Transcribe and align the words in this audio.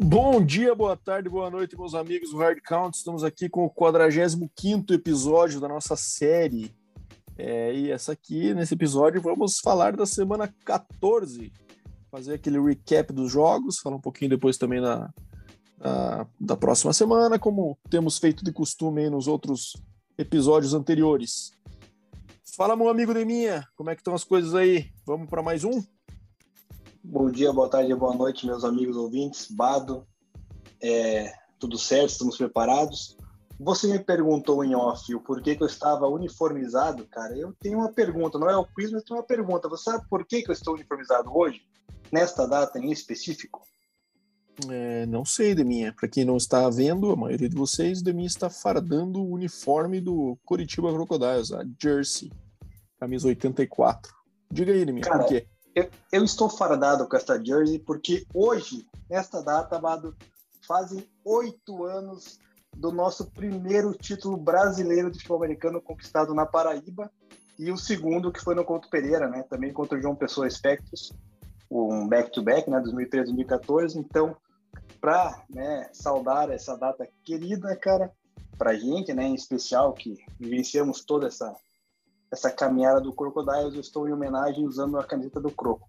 Bom 0.00 0.40
dia, 0.40 0.76
boa 0.76 0.96
tarde, 0.96 1.28
boa 1.28 1.50
noite, 1.50 1.76
meus 1.76 1.92
amigos 1.92 2.30
do 2.30 2.38
Hard 2.38 2.60
Count. 2.60 2.96
Estamos 2.96 3.24
aqui 3.24 3.48
com 3.48 3.64
o 3.64 3.68
45 3.68 4.92
episódio 4.92 5.60
da 5.60 5.66
nossa 5.66 5.96
série. 5.96 6.72
É, 7.36 7.74
e 7.74 7.90
essa 7.90 8.12
aqui, 8.12 8.54
nesse 8.54 8.74
episódio, 8.74 9.20
vamos 9.20 9.58
falar 9.58 9.96
da 9.96 10.06
semana 10.06 10.54
14. 10.64 11.52
Fazer 12.12 12.34
aquele 12.34 12.60
recap 12.60 13.12
dos 13.12 13.32
jogos, 13.32 13.80
falar 13.80 13.96
um 13.96 14.00
pouquinho 14.00 14.30
depois 14.30 14.56
também 14.56 14.80
na, 14.80 15.12
na 15.76 16.28
da 16.38 16.56
próxima 16.56 16.92
semana, 16.92 17.36
como 17.36 17.76
temos 17.90 18.18
feito 18.18 18.44
de 18.44 18.52
costume 18.52 19.10
nos 19.10 19.26
outros 19.26 19.72
episódios 20.16 20.74
anteriores. 20.74 21.50
Fala, 22.56 22.76
meu 22.76 22.88
amigo 22.88 23.12
Deminha, 23.12 23.66
como 23.74 23.90
é 23.90 23.96
que 23.96 24.00
estão 24.00 24.14
as 24.14 24.22
coisas 24.22 24.54
aí? 24.54 24.92
Vamos 25.04 25.28
para 25.28 25.42
mais 25.42 25.64
um? 25.64 25.82
Bom 27.02 27.30
dia, 27.30 27.52
boa 27.52 27.68
tarde, 27.68 27.94
boa 27.94 28.14
noite, 28.14 28.44
meus 28.44 28.64
amigos 28.64 28.96
ouvintes. 28.96 29.48
Bado, 29.50 30.06
é, 30.82 31.32
tudo 31.58 31.78
certo? 31.78 32.10
Estamos 32.10 32.36
preparados? 32.36 33.16
Você 33.58 33.86
me 33.86 33.98
perguntou 33.98 34.64
em 34.64 34.74
off 34.74 35.14
o 35.14 35.20
porquê 35.20 35.56
que 35.56 35.62
eu 35.62 35.66
estava 35.66 36.06
uniformizado, 36.08 37.06
cara. 37.06 37.36
Eu 37.36 37.54
tenho 37.60 37.78
uma 37.78 37.92
pergunta, 37.92 38.38
não 38.38 38.50
é 38.50 38.56
o 38.56 38.66
quiz, 38.66 38.90
mas 38.90 39.04
tenho 39.04 39.18
uma 39.18 39.26
pergunta. 39.26 39.68
Você 39.68 39.84
sabe 39.84 40.06
por 40.08 40.26
que, 40.26 40.42
que 40.42 40.50
eu 40.50 40.52
estou 40.52 40.74
uniformizado 40.74 41.30
hoje, 41.34 41.62
nesta 42.12 42.46
data 42.46 42.78
em 42.78 42.90
específico? 42.90 43.62
É, 44.68 45.06
não 45.06 45.24
sei, 45.24 45.54
Deminha. 45.54 45.92
Para 45.92 46.08
quem 46.08 46.24
não 46.24 46.36
está 46.36 46.68
vendo, 46.68 47.10
a 47.10 47.16
maioria 47.16 47.48
de 47.48 47.56
vocês, 47.56 48.02
Deminha 48.02 48.26
está 48.26 48.50
fardando 48.50 49.20
o 49.20 49.32
uniforme 49.32 50.00
do 50.00 50.36
Curitiba 50.44 50.92
Crocodiles, 50.92 51.52
a 51.52 51.64
Jersey, 51.80 52.32
camisa 52.98 53.28
84. 53.28 54.12
Diga 54.50 54.72
aí, 54.72 54.84
Deminha, 54.84 55.04
Cara, 55.04 55.20
por 55.20 55.28
quê? 55.28 55.46
Eu, 55.74 55.90
eu, 56.12 56.24
estou 56.24 56.48
fardado 56.48 57.08
com 57.08 57.16
esta 57.16 57.42
Jersey 57.42 57.78
porque 57.78 58.26
hoje, 58.34 58.86
nesta 59.08 59.42
data, 59.42 59.76
Amado, 59.76 60.16
fazem 60.66 61.06
oito 61.24 61.84
anos 61.84 62.38
do 62.76 62.92
nosso 62.92 63.30
primeiro 63.30 63.92
título 63.92 64.36
brasileiro 64.36 65.10
de 65.10 65.18
futebol 65.18 65.38
americano 65.38 65.80
conquistado 65.80 66.34
na 66.34 66.46
Paraíba 66.46 67.10
e 67.58 67.70
o 67.72 67.76
segundo 67.76 68.32
que 68.32 68.40
foi 68.40 68.54
no 68.54 68.64
Couto 68.64 68.88
Pereira, 68.88 69.28
né? 69.28 69.42
Também 69.42 69.72
contra 69.72 69.98
o 69.98 70.00
João 70.00 70.14
Pessoa 70.14 70.48
Spectros, 70.48 71.12
um 71.70 72.06
back-to-back, 72.06 72.68
-back, 72.68 72.70
né? 72.70 72.80
2013 72.80 73.26
2014. 73.26 73.98
Então, 73.98 74.36
para 75.00 75.44
né, 75.50 75.88
saudar 75.92 76.50
essa 76.50 76.76
data 76.76 77.08
querida, 77.24 77.74
cara, 77.76 78.12
para 78.56 78.74
gente, 78.74 79.12
né, 79.12 79.24
em 79.24 79.34
especial 79.34 79.92
que 79.92 80.16
vivenciamos 80.38 81.04
toda 81.04 81.28
essa 81.28 81.54
essa 82.30 82.50
caminhada 82.50 83.00
do 83.00 83.12
Crocodiles, 83.12 83.74
eu 83.74 83.80
estou 83.80 84.08
em 84.08 84.12
homenagem 84.12 84.66
usando 84.66 84.98
a 84.98 85.04
camiseta 85.04 85.40
do 85.40 85.50
Croco. 85.50 85.88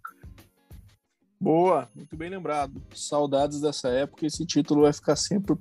Boa, 1.39 1.87
muito 1.95 2.15
bem 2.17 2.29
lembrado. 2.29 2.81
Saudades 2.93 3.61
dessa 3.61 3.89
época, 3.89 4.25
esse 4.25 4.45
título 4.45 4.81
vai 4.81 4.93
ficar 4.93 5.15
sempre 5.15 5.57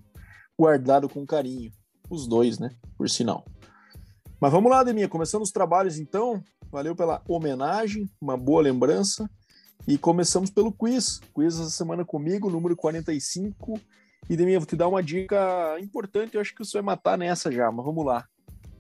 guardado 0.59 1.09
com 1.09 1.25
carinho. 1.25 1.71
Os 2.11 2.27
dois, 2.27 2.59
né? 2.59 2.71
Por 2.97 3.09
sinal. 3.09 3.45
Mas 4.41 4.53
vamos 4.53 4.71
lá, 4.71 4.83
Deminha, 4.83 5.09
começando 5.09 5.43
os 5.43 5.53
trabalhos 5.53 5.99
então. 5.99 6.43
Valeu 6.71 6.97
pela 6.97 7.23
homenagem, 7.29 8.09
uma 8.21 8.37
boa 8.37 8.63
lembrança. 8.63 9.29
E 9.87 9.97
começamos 9.97 10.51
pelo 10.51 10.73
quiz. 10.73 11.21
Quiz 11.35 11.59
essa 11.59 11.71
semana 11.71 12.05
comigo, 12.05 12.51
número 12.51 12.77
45. 12.77 13.81
E 14.29 14.37
Deminha, 14.37 14.59
vou 14.59 14.67
te 14.67 14.77
dar 14.77 14.89
uma 14.89 15.03
dica 15.03 15.79
importante, 15.81 16.35
eu 16.35 16.41
acho 16.41 16.55
que 16.55 16.65
você 16.65 16.79
vai 16.79 16.83
matar 16.83 17.17
nessa 17.17 17.51
já, 17.51 17.71
mas 17.71 17.85
vamos 17.85 18.05
lá. 18.05 18.27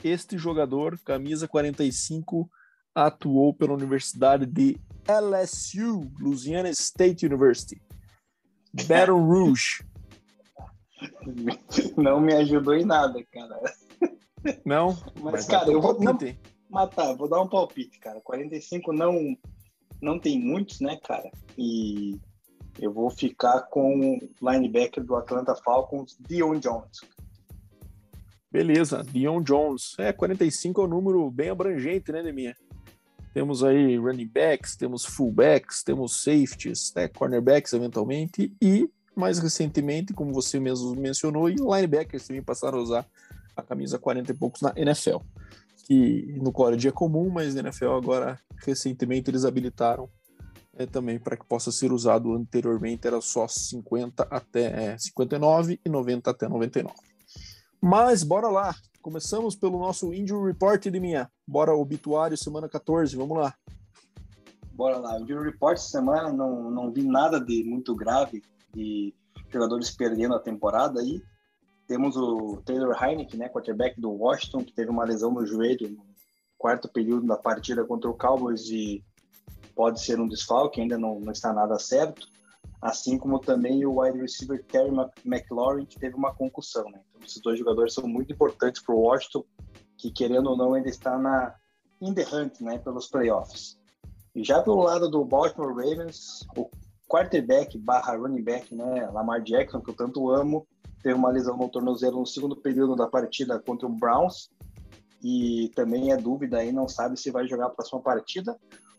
Este 0.03 0.39
jogador, 0.39 0.99
camisa 1.01 1.49
45, 1.49 2.49
atuou 2.95 3.53
pela 3.53 3.75
Universidade 3.75 4.47
de 4.47 4.79
LSU, 5.07 6.11
Louisiana 6.21 6.71
State 6.71 7.27
University. 7.27 7.81
Baton 8.87 9.25
Rouge. 9.25 9.85
Não 11.97 12.21
me 12.21 12.35
ajudou 12.35 12.75
em 12.75 12.85
nada, 12.85 13.23
cara. 13.33 13.61
Não? 14.65 14.97
Mas, 15.17 15.33
mas 15.33 15.47
cara, 15.47 15.71
eu 15.71 15.81
vou 15.81 15.99
não, 16.01 16.17
matar, 16.71 17.15
vou 17.15 17.29
dar 17.29 17.41
um 17.41 17.49
palpite, 17.49 17.99
cara. 17.99 18.21
45 18.21 18.93
não 18.93 19.37
não 20.01 20.19
tem 20.19 20.41
muitos, 20.41 20.81
né, 20.81 20.97
cara? 21.03 21.31
E 21.57 22.19
eu 22.79 22.93
vou 22.93 23.11
ficar 23.11 23.63
com 23.63 24.17
o 24.17 24.19
linebacker 24.41 25.05
do 25.05 25.17
Atlanta 25.17 25.55
Falcons, 25.57 26.17
Dion 26.21 26.59
Jones. 26.61 27.01
Beleza, 28.51 29.05
Dion 29.05 29.43
Jones. 29.43 29.95
É, 29.99 30.13
45 30.13 30.81
é 30.81 30.85
um 30.85 30.89
número 30.89 31.31
bem 31.31 31.51
abrangente, 31.51 32.11
né, 32.11 32.23
Deminha? 32.23 32.57
Temos 33.35 33.63
aí 33.63 33.97
running 33.97 34.27
backs, 34.27 34.75
temos 34.75 35.05
fullbacks, 35.05 35.83
temos 35.83 36.23
safeties, 36.23 36.93
né, 36.97 37.09
cornerbacks 37.09 37.73
eventualmente 37.73 38.53
e 38.61 38.89
mais 39.15 39.39
recentemente, 39.39 40.15
como 40.15 40.33
você 40.33 40.61
mesmo 40.61 40.95
mencionou, 40.95 41.49
linebackers 41.49 42.27
também 42.27 42.43
passaram 42.43 42.79
a 42.79 42.83
usar 42.83 43.07
a 43.57 43.63
camisa 43.63 43.99
40 43.99 44.31
e 44.31 44.35
poucos 44.35 44.63
na 44.63 44.73
NFL, 44.77 45.19
que 45.85 46.39
no 46.41 46.53
college 46.53 46.87
é 46.87 46.93
comum, 46.93 47.29
mas 47.29 47.55
na 47.55 47.63
NFL 47.63 47.91
agora 47.91 48.39
recentemente 48.65 49.29
eles 49.29 49.45
habilitaram 49.45 50.09
é, 50.77 50.87
também 50.87 51.19
para 51.19 51.37
que 51.37 51.45
possa 51.45 51.73
ser 51.73 51.93
usado 51.93 52.33
anteriormente 52.33 53.07
era 53.07 53.21
só 53.21 53.49
50 53.49 54.29
até 54.31 54.93
é, 54.93 54.99
59 54.99 55.81
e 55.85 55.89
90 55.89 56.31
até 56.31 56.49
99. 56.49 56.95
Mas 57.81 58.23
bora 58.23 58.49
lá. 58.49 58.75
Começamos 59.01 59.55
pelo 59.55 59.79
nosso 59.79 60.13
Injury 60.13 60.49
Report 60.49 60.83
de 60.83 61.01
minha. 61.01 61.31
Bora, 61.47 61.75
obituário, 61.75 62.37
semana 62.37 62.69
14, 62.69 63.17
vamos 63.17 63.39
lá. 63.39 63.55
Bora 64.73 64.99
lá. 64.99 65.19
Injury 65.21 65.51
Report 65.51 65.79
semana 65.79 66.33
não, 66.33 66.71
não 66.71 66.91
vi 66.91 67.03
nada 67.03 67.41
de 67.41 67.63
muito 67.65 67.95
grave 67.95 68.43
de 68.75 69.15
jogadores 69.49 69.91
perdendo 69.91 70.35
a 70.35 70.41
temporada 70.41 71.01
aí. 71.01 71.23
Temos 71.87 72.17
o 72.17 72.61
Taylor 72.67 72.95
Heineken, 73.03 73.39
né, 73.39 73.49
quarterback 73.49 73.99
do 73.99 74.11
Washington, 74.11 74.65
que 74.65 74.73
teve 74.73 74.91
uma 74.91 75.05
lesão 75.05 75.33
no 75.33 75.47
joelho 75.47 75.89
no 75.89 76.05
quarto 76.59 76.89
período 76.89 77.27
da 77.27 77.37
partida 77.37 77.85
contra 77.85 78.11
o 78.11 78.15
Cowboys 78.15 78.69
e 78.69 79.03
pode 79.75 80.03
ser 80.03 80.21
um 80.21 80.29
desfalque, 80.29 80.81
ainda 80.81 80.99
não, 80.99 81.19
não 81.21 81.33
está 81.33 81.53
nada 81.53 81.79
certo 81.79 82.29
assim 82.81 83.19
como 83.19 83.39
também 83.39 83.85
o 83.85 84.01
wide 84.01 84.19
receiver 84.19 84.65
Terry 84.65 84.91
McLaurin, 85.25 85.85
que 85.85 85.99
teve 85.99 86.15
uma 86.15 86.35
concussão. 86.35 86.85
Né? 86.91 87.01
Então, 87.11 87.27
esses 87.27 87.41
dois 87.43 87.59
jogadores 87.59 87.95
são 87.95 88.07
muito 88.07 88.33
importantes 88.33 88.83
para 88.83 88.95
o 88.95 89.01
Washington, 89.01 89.45
que 89.97 90.11
querendo 90.11 90.51
ou 90.51 90.57
não 90.57 90.75
ainda 90.75 90.89
está 90.89 91.19
na 91.19 91.55
in 92.01 92.15
the 92.15 92.25
hunt, 92.33 92.61
né, 92.61 92.79
pelos 92.79 93.09
playoffs. 93.09 93.79
E 94.35 94.45
já 94.45 94.63
pelo 94.63 94.83
lado 94.83 95.11
do 95.11 95.25
Baltimore 95.25 95.75
Ravens, 95.75 96.47
o 96.57 96.71
quarterback 97.09 97.77
barra 97.77 98.17
running 98.17 98.43
back, 98.43 98.73
né, 98.73 99.11
Lamar 99.11 99.43
Jackson, 99.43 99.81
que 99.81 99.91
eu 99.91 99.97
tanto 99.97 100.31
amo, 100.31 100.67
teve 101.03 101.15
uma 101.15 101.31
lesão 101.31 101.57
no 101.57 101.69
tornozelo 101.69 102.21
no 102.21 102.27
segundo 102.27 102.55
período 102.55 102.95
da 102.95 103.09
partida 103.09 103.59
contra 103.59 103.87
o 103.89 103.91
Browns, 103.93 104.51
e 105.23 105.73
também 105.75 106.13
é 106.13 106.17
dúvida 106.17 106.59
aí, 106.59 106.71
não 106.71 106.87
sabe 106.87 107.19
se 107.19 107.31
vai 107.31 107.49
jogar 107.49 107.67
a 107.67 107.71
próxima 107.71 108.01
partida. 108.01 108.57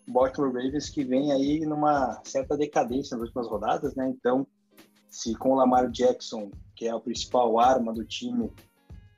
Baltimore 0.10 0.52
Ravens 0.52 0.90
que 0.90 1.04
vem 1.04 1.32
aí 1.32 1.60
numa 1.62 2.20
certa 2.24 2.58
decadência 2.58 3.16
nas 3.16 3.28
últimas 3.28 3.48
rodadas, 3.48 3.96
né? 3.96 4.10
Então, 4.10 4.46
se 5.10 5.36
com 5.36 5.52
o 5.52 5.56
Lamar 5.56 5.90
Jackson, 5.90 6.52
que 6.76 6.88
é 6.88 6.92
a 6.92 7.00
principal 7.00 7.60
arma 7.60 7.94
do 7.94 8.04
time, 8.04 8.52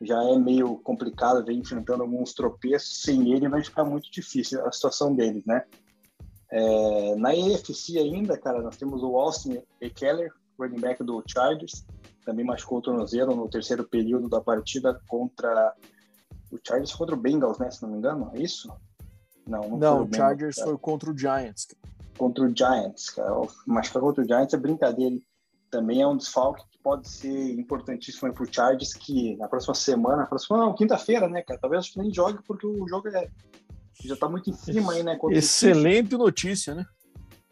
já 0.02 0.22
é 0.24 0.38
meio 0.38 0.78
complicado, 0.78 1.46
vem 1.46 1.59
enfrentando 1.59 2.03
alguns 2.03 2.34
tropeços, 2.34 3.02
sem 3.03 3.31
ele 3.31 3.47
vai 3.47 3.63
ficar 3.63 3.85
muito 3.85 4.12
difícil 4.12 4.66
a 4.66 4.72
situação 4.72 5.13
deles, 5.13 5.46
né? 5.46 5.63
É, 6.52 7.16
na 7.16 7.34
EFC 7.34 7.97
ainda, 7.97 8.38
cara, 8.38 8.62
nós 8.62 8.75
temos 8.75 9.02
o 9.03 9.16
Austin 9.16 9.62
Eckler, 9.79 10.34
running 10.59 10.79
back 10.79 11.03
do 11.03 11.23
Chargers, 11.25 11.85
também 12.25 12.46
machucou 12.46 12.79
o 12.79 12.81
tornozelo 12.81 13.35
no 13.35 13.50
terceiro 13.50 13.84
período 13.85 14.28
da 14.28 14.41
partida 14.41 15.00
contra 15.08 15.73
o 16.52 16.59
Chargers 16.66 16.94
contra 16.94 17.16
o 17.16 17.19
Bengals, 17.19 17.58
né? 17.59 17.72
Se 17.72 17.81
não 17.81 17.90
me 17.90 17.97
engano, 17.97 18.29
é 18.34 18.41
isso? 18.41 18.72
Não, 19.47 19.62
não, 19.69 19.78
não 19.78 20.03
o 20.03 20.13
Chargers 20.13 20.59
foi 20.59 20.78
contra 20.78 21.12
o 21.12 21.18
Giants. 21.18 21.68
Contra 22.17 22.43
o 22.43 22.55
Giants, 22.55 23.09
cara. 23.09 23.32
Mas 23.66 23.90
contra 23.90 24.23
o 24.23 24.28
Giants 24.28 24.53
é 24.53 24.58
brincadeira. 24.58 25.17
Também 25.70 26.02
é 26.02 26.08
um 26.08 26.17
desfalque 26.17 26.64
que 26.70 26.78
pode 26.79 27.08
ser 27.08 27.59
importantíssimo 27.59 28.32
para 28.34 28.43
o 28.43 28.53
Chargers, 28.53 28.93
que 28.93 29.38
na 29.38 29.47
próxima 29.47 29.73
semana, 29.73 30.17
na 30.17 30.26
próxima 30.26 30.73
quinta-feira, 30.76 31.29
né, 31.29 31.41
cara? 31.41 31.59
Talvez 31.59 31.85
acho 31.85 31.93
que 31.93 31.99
nem 31.99 32.14
jogue, 32.14 32.40
porque 32.46 32.67
o 32.67 32.88
jogo 32.88 33.08
é, 33.08 33.29
já 34.03 34.16
está 34.16 34.28
muito 34.28 34.49
em 34.49 34.53
cima 34.53 34.93
aí, 34.93 35.03
né? 35.03 35.17
Excelente 35.29 36.17
notícia, 36.17 36.76
né? 36.76 36.85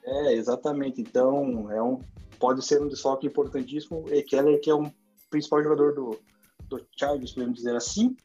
É, 0.04 0.34
exatamente. 0.34 1.02
Então, 1.02 1.72
é 1.72 1.82
um, 1.82 2.00
pode 2.40 2.66
ser 2.66 2.82
um 2.82 2.88
desfalque 2.88 3.28
importantíssimo. 3.28 4.06
E 4.10 4.22
Keller, 4.24 4.60
que 4.60 4.70
é 4.70 4.76
um 4.76 4.92
principal 5.30 5.64
jogador 5.64 5.94
do, 5.94 6.20
do 6.68 6.86
Chargers, 6.98 7.32
podemos 7.32 7.56
dizer 7.56 7.76
assim. 7.76 8.16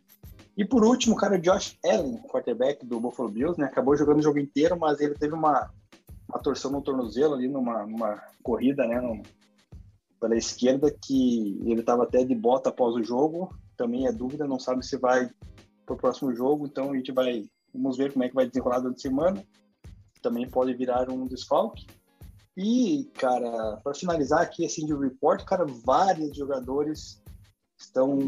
E 0.57 0.65
por 0.65 0.85
último, 0.85 1.17
cara, 1.17 1.39
Josh 1.39 1.77
Allen, 1.85 2.19
quarterback 2.29 2.85
do 2.87 3.01
Buffalo 3.01 3.29
Bills, 3.29 3.61
né? 3.61 3.67
Acabou 3.67 3.97
jogando 3.97 4.19
o 4.19 4.23
jogo 4.23 4.39
inteiro, 4.39 4.79
mas 4.79 5.01
ele 5.01 5.15
teve 5.15 5.35
uma, 5.35 5.71
uma 6.29 6.39
torção 6.39 6.71
no 6.71 6.81
tornozelo 6.81 7.35
ali 7.35 7.49
numa, 7.49 7.85
numa 7.85 8.23
corrida, 8.43 8.87
né? 8.87 9.01
No, 9.01 9.23
pela 10.21 10.37
esquerda, 10.37 10.91
que 10.91 11.61
ele 11.65 11.81
estava 11.81 12.05
até 12.05 12.25
de 12.25 12.35
bota 12.35 12.71
após 12.71 12.95
o 12.95 13.03
jogo. 13.03 13.55
Também 13.77 14.07
é 14.07 14.13
dúvida, 14.13 14.47
não 14.47 14.59
sabe 14.59 14.87
se 14.87 14.97
vai 14.97 15.29
para 15.85 15.95
o 15.95 15.99
próximo 15.99 16.35
jogo, 16.35 16.67
então 16.67 16.93
a 16.93 16.97
gente 16.97 17.13
vai. 17.13 17.45
Vamos 17.75 17.97
ver 17.97 18.13
como 18.13 18.25
é 18.25 18.29
que 18.29 18.35
vai 18.35 18.47
desenrolar 18.47 18.79
durante 18.79 18.99
a 18.99 19.11
semana. 19.11 19.45
Também 20.23 20.49
pode 20.49 20.73
virar 20.75 21.11
um 21.11 21.27
desfalque. 21.27 21.87
E, 22.57 23.11
cara, 23.19 23.81
para 23.83 23.95
finalizar 23.95 24.41
aqui 24.41 24.65
esse 24.65 24.83
injury 24.83 25.09
report, 25.09 25.45
cara, 25.45 25.67
vários 25.67 26.37
jogadores 26.37 27.21
estão 27.79 28.19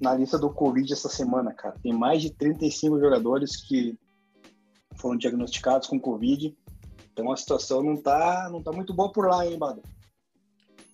na 0.00 0.14
lista 0.14 0.38
do 0.38 0.50
Covid 0.50 0.92
essa 0.92 1.08
semana, 1.08 1.52
cara. 1.52 1.76
Tem 1.82 1.92
mais 1.92 2.22
de 2.22 2.30
35 2.30 2.98
jogadores 2.98 3.56
que 3.56 3.98
foram 4.96 5.16
diagnosticados 5.16 5.88
com 5.88 5.98
Covid. 5.98 6.56
Então 7.12 7.30
a 7.30 7.36
situação 7.36 7.82
não 7.82 7.96
tá, 7.96 8.48
não 8.50 8.62
tá 8.62 8.72
muito 8.72 8.94
boa 8.94 9.12
por 9.12 9.28
lá, 9.28 9.46
hein, 9.46 9.58
Bada? 9.58 9.82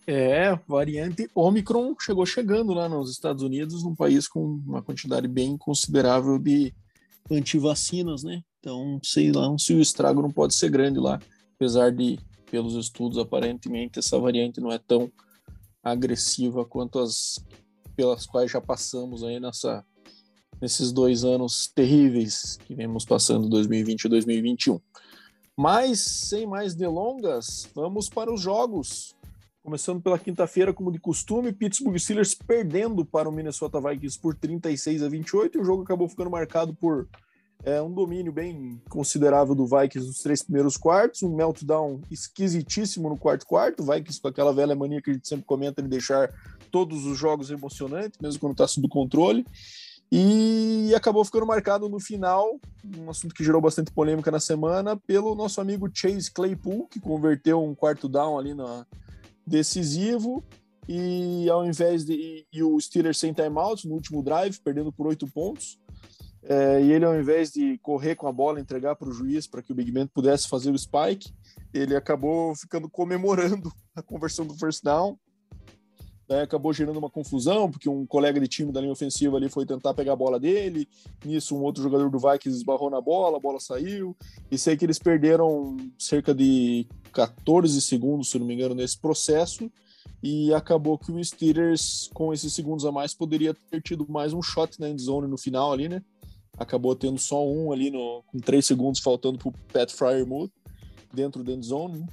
É, 0.07 0.59
variante 0.67 1.29
Omicron 1.35 1.95
chegou 2.01 2.25
chegando 2.25 2.73
lá 2.73 2.89
nos 2.89 3.11
Estados 3.11 3.43
Unidos, 3.43 3.85
num 3.85 3.95
país 3.95 4.27
com 4.27 4.43
uma 4.43 4.83
quantidade 4.83 5.29
bem 5.29 5.57
considerável 5.59 6.39
de 6.39 6.75
antivacinas, 7.31 8.23
né? 8.23 8.43
Então, 8.59 8.99
sei 9.05 9.31
lá 9.31 9.55
se 9.59 9.75
o 9.75 9.81
estrago 9.81 10.23
não 10.23 10.31
pode 10.31 10.55
ser 10.55 10.71
grande 10.71 10.99
lá, 10.99 11.21
apesar 11.55 11.93
de, 11.93 12.19
pelos 12.51 12.75
estudos, 12.75 13.19
aparentemente 13.19 13.99
essa 13.99 14.19
variante 14.19 14.63
não 14.63 14.73
é 14.73 14.79
tão 14.79 15.13
agressiva 15.83 16.65
quanto 16.65 16.99
as 16.99 17.39
pelas 17.99 18.27
quais 18.27 18.49
já 18.49 18.61
passamos 18.61 19.25
aí 19.25 19.41
nessa, 19.41 19.85
nesses 20.61 20.93
dois 20.93 21.25
anos 21.25 21.67
terríveis 21.75 22.57
que 22.65 22.73
vemos 22.73 23.05
passando 23.05 23.49
2020 23.49 24.05
e 24.05 24.09
2021. 24.09 24.81
Mas, 25.57 25.99
sem 25.99 26.47
mais 26.47 26.77
delongas, 26.77 27.69
vamos 27.75 28.09
para 28.09 28.33
os 28.33 28.41
jogos. 28.41 29.17
Começando 29.65 30.01
pela 30.01 30.17
quinta-feira, 30.17 30.73
como 30.73 30.93
de 30.93 31.01
costume, 31.01 31.53
Pittsburgh 31.53 31.99
Steelers 31.99 32.37
perdendo 32.37 33.05
para 33.05 33.29
o 33.29 33.33
Minnesota 33.33 33.81
Vikings 33.81 34.17
por 34.21 34.37
36 34.37 35.03
a 35.03 35.09
28. 35.09 35.59
E 35.59 35.61
o 35.61 35.65
jogo 35.65 35.83
acabou 35.83 36.09
ficando 36.09 36.31
marcado 36.31 36.73
por 36.77 37.09
é, 37.65 37.83
um 37.83 37.93
domínio 37.93 38.33
bem 38.33 38.81
considerável 38.89 39.57
do 39.57 39.67
Vikings 39.67 40.07
nos 40.07 40.23
três 40.23 40.45
primeiros 40.45 40.77
quartos, 40.77 41.25
um 41.25 41.35
meltdown 41.35 42.01
esquisitíssimo 42.09 43.09
no 43.09 43.19
quarto 43.19 43.45
quarto. 43.45 43.83
Vikings 43.83 44.21
com 44.21 44.29
aquela 44.29 44.53
velha 44.53 44.77
mania 44.77 45.03
que 45.03 45.11
a 45.11 45.15
gente 45.15 45.27
sempre 45.27 45.45
comenta 45.45 45.83
de 45.83 45.89
deixar 45.89 46.33
todos 46.71 47.05
os 47.07 47.19
jogos 47.19 47.51
emocionantes, 47.51 48.19
mesmo 48.21 48.41
quando 48.41 48.53
está 48.53 48.67
sob 48.67 48.89
controle. 48.89 49.45
E 50.11 50.91
acabou 50.97 51.23
ficando 51.23 51.45
marcado 51.45 51.89
no 51.89 52.01
final, 52.01 52.59
um 52.97 53.11
assunto 53.11 53.35
que 53.35 53.45
gerou 53.45 53.61
bastante 53.61 53.93
polêmica 53.93 54.31
na 54.31 54.41
semana, 54.41 54.97
pelo 54.97 55.35
nosso 55.35 55.61
amigo 55.61 55.91
Chase 55.93 56.31
Claypool, 56.31 56.89
que 56.89 56.99
converteu 56.99 57.63
um 57.63 57.75
quarto 57.75 58.09
down 58.09 58.39
ali 58.39 58.55
na 58.55 58.87
decisivo. 59.47 60.43
E 60.89 61.49
ao 61.51 61.67
invés 61.67 62.07
de. 62.07 62.47
E 62.51 62.63
o 62.63 62.81
Steelers 62.81 63.19
sem 63.19 63.35
timeout 63.35 63.87
no 63.87 63.95
último 63.95 64.23
drive, 64.23 64.59
perdendo 64.61 64.91
por 64.91 65.07
oito 65.07 65.27
pontos. 65.27 65.79
É, 66.43 66.83
e 66.83 66.93
ele, 66.93 67.05
ao 67.05 67.19
invés 67.19 67.51
de 67.53 67.77
correr 67.79 68.15
com 68.15 68.27
a 68.27 68.33
bola, 68.33 68.59
entregar 68.59 68.97
para 68.97 69.09
o 69.09 69.13
juiz 69.13 69.47
para 69.47 69.61
que 69.61 69.71
o 69.71 69.75
Big 69.75 69.93
Ben 69.93 70.07
pudesse 70.07 70.49
fazer 70.49 70.71
o 70.71 70.79
spike, 70.79 71.31
ele 71.75 71.95
acabou 71.95 72.55
ficando 72.55 72.89
comemorando 72.89 73.71
a 73.95 74.01
conversão 74.01 74.47
do 74.47 74.55
first 74.55 74.83
down 74.83 75.19
né, 76.29 76.43
acabou 76.43 76.73
gerando 76.73 76.99
uma 76.99 77.09
confusão, 77.09 77.71
porque 77.71 77.89
um 77.89 78.05
colega 78.05 78.39
de 78.39 78.47
time 78.47 78.71
da 78.71 78.81
linha 78.81 78.93
ofensiva 78.93 79.37
ali 79.37 79.49
foi 79.49 79.65
tentar 79.65 79.95
pegar 79.95 80.13
a 80.13 80.17
bola 80.17 80.39
dele, 80.39 80.87
nisso 81.25 81.57
um 81.57 81.63
outro 81.63 81.83
jogador 81.83 82.11
do 82.11 82.19
Vikings 82.19 82.59
esbarrou 82.59 82.91
na 82.91 83.01
bola, 83.01 83.39
a 83.39 83.41
bola 83.41 83.59
saiu, 83.59 84.17
e 84.51 84.59
sei 84.59 84.77
que 84.77 84.85
eles 84.85 84.99
perderam 84.99 85.77
cerca 85.99 86.35
de 86.35 86.87
14 87.13 87.81
segundos, 87.81 88.31
se 88.31 88.39
não 88.39 88.47
me 88.47 88.55
engano, 88.55 88.75
nesse 88.75 88.99
processo, 88.99 89.71
e 90.23 90.53
acabou 90.53 90.99
que 90.99 91.13
o 91.13 91.25
Steelers, 91.25 92.11
com 92.13 92.33
esses 92.33 92.53
segundos 92.53 92.85
a 92.85 92.93
mais, 92.93 93.15
poderia 93.15 93.55
ter 93.71 93.81
tido 93.81 94.07
mais 94.09 94.33
um 94.33 94.43
shot 94.43 94.79
na 94.81 94.89
endzone 94.89 95.29
no 95.29 95.39
final 95.39 95.73
ali, 95.73 95.89
né? 95.89 96.03
Acabou 96.59 96.95
tendo 96.97 97.19
só 97.19 97.47
um 97.47 97.73
ali 97.73 97.89
no, 97.89 98.25
com 98.27 98.39
três 98.41 98.67
segundos 98.67 99.01
faltando 99.01 99.39
para 99.39 99.49
o 99.49 99.53
Pat 99.73 99.93
Fryermuth 99.93 100.51
dentro 101.15 101.45
da 101.45 101.53
endzone, 101.53 102.01
né? 102.01 102.07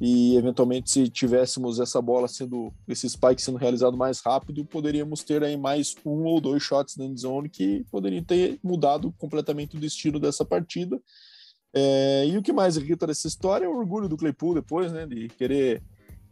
E 0.00 0.34
eventualmente 0.34 0.90
se 0.90 1.08
tivéssemos 1.10 1.78
essa 1.78 2.00
bola 2.00 2.26
sendo 2.26 2.72
esse 2.88 3.08
spike 3.08 3.42
sendo 3.42 3.58
realizado 3.58 3.98
mais 3.98 4.20
rápido 4.20 4.64
poderíamos 4.64 5.22
ter 5.22 5.44
aí 5.44 5.58
mais 5.58 5.94
um 6.06 6.24
ou 6.24 6.40
dois 6.40 6.62
shots 6.62 6.96
na 6.96 7.04
zone 7.14 7.50
que 7.50 7.84
poderiam 7.90 8.24
ter 8.24 8.58
mudado 8.62 9.12
completamente 9.18 9.76
o 9.76 9.80
destino 9.80 10.18
dessa 10.18 10.44
partida. 10.44 10.98
É, 11.72 12.26
e 12.26 12.36
o 12.36 12.42
que 12.42 12.52
mais 12.52 12.76
irrita 12.76 13.06
dessa 13.06 13.28
história 13.28 13.66
é 13.66 13.68
o 13.68 13.76
orgulho 13.76 14.08
do 14.08 14.16
Claypool 14.16 14.54
depois 14.54 14.90
né? 14.90 15.06
De 15.06 15.28
querer 15.28 15.82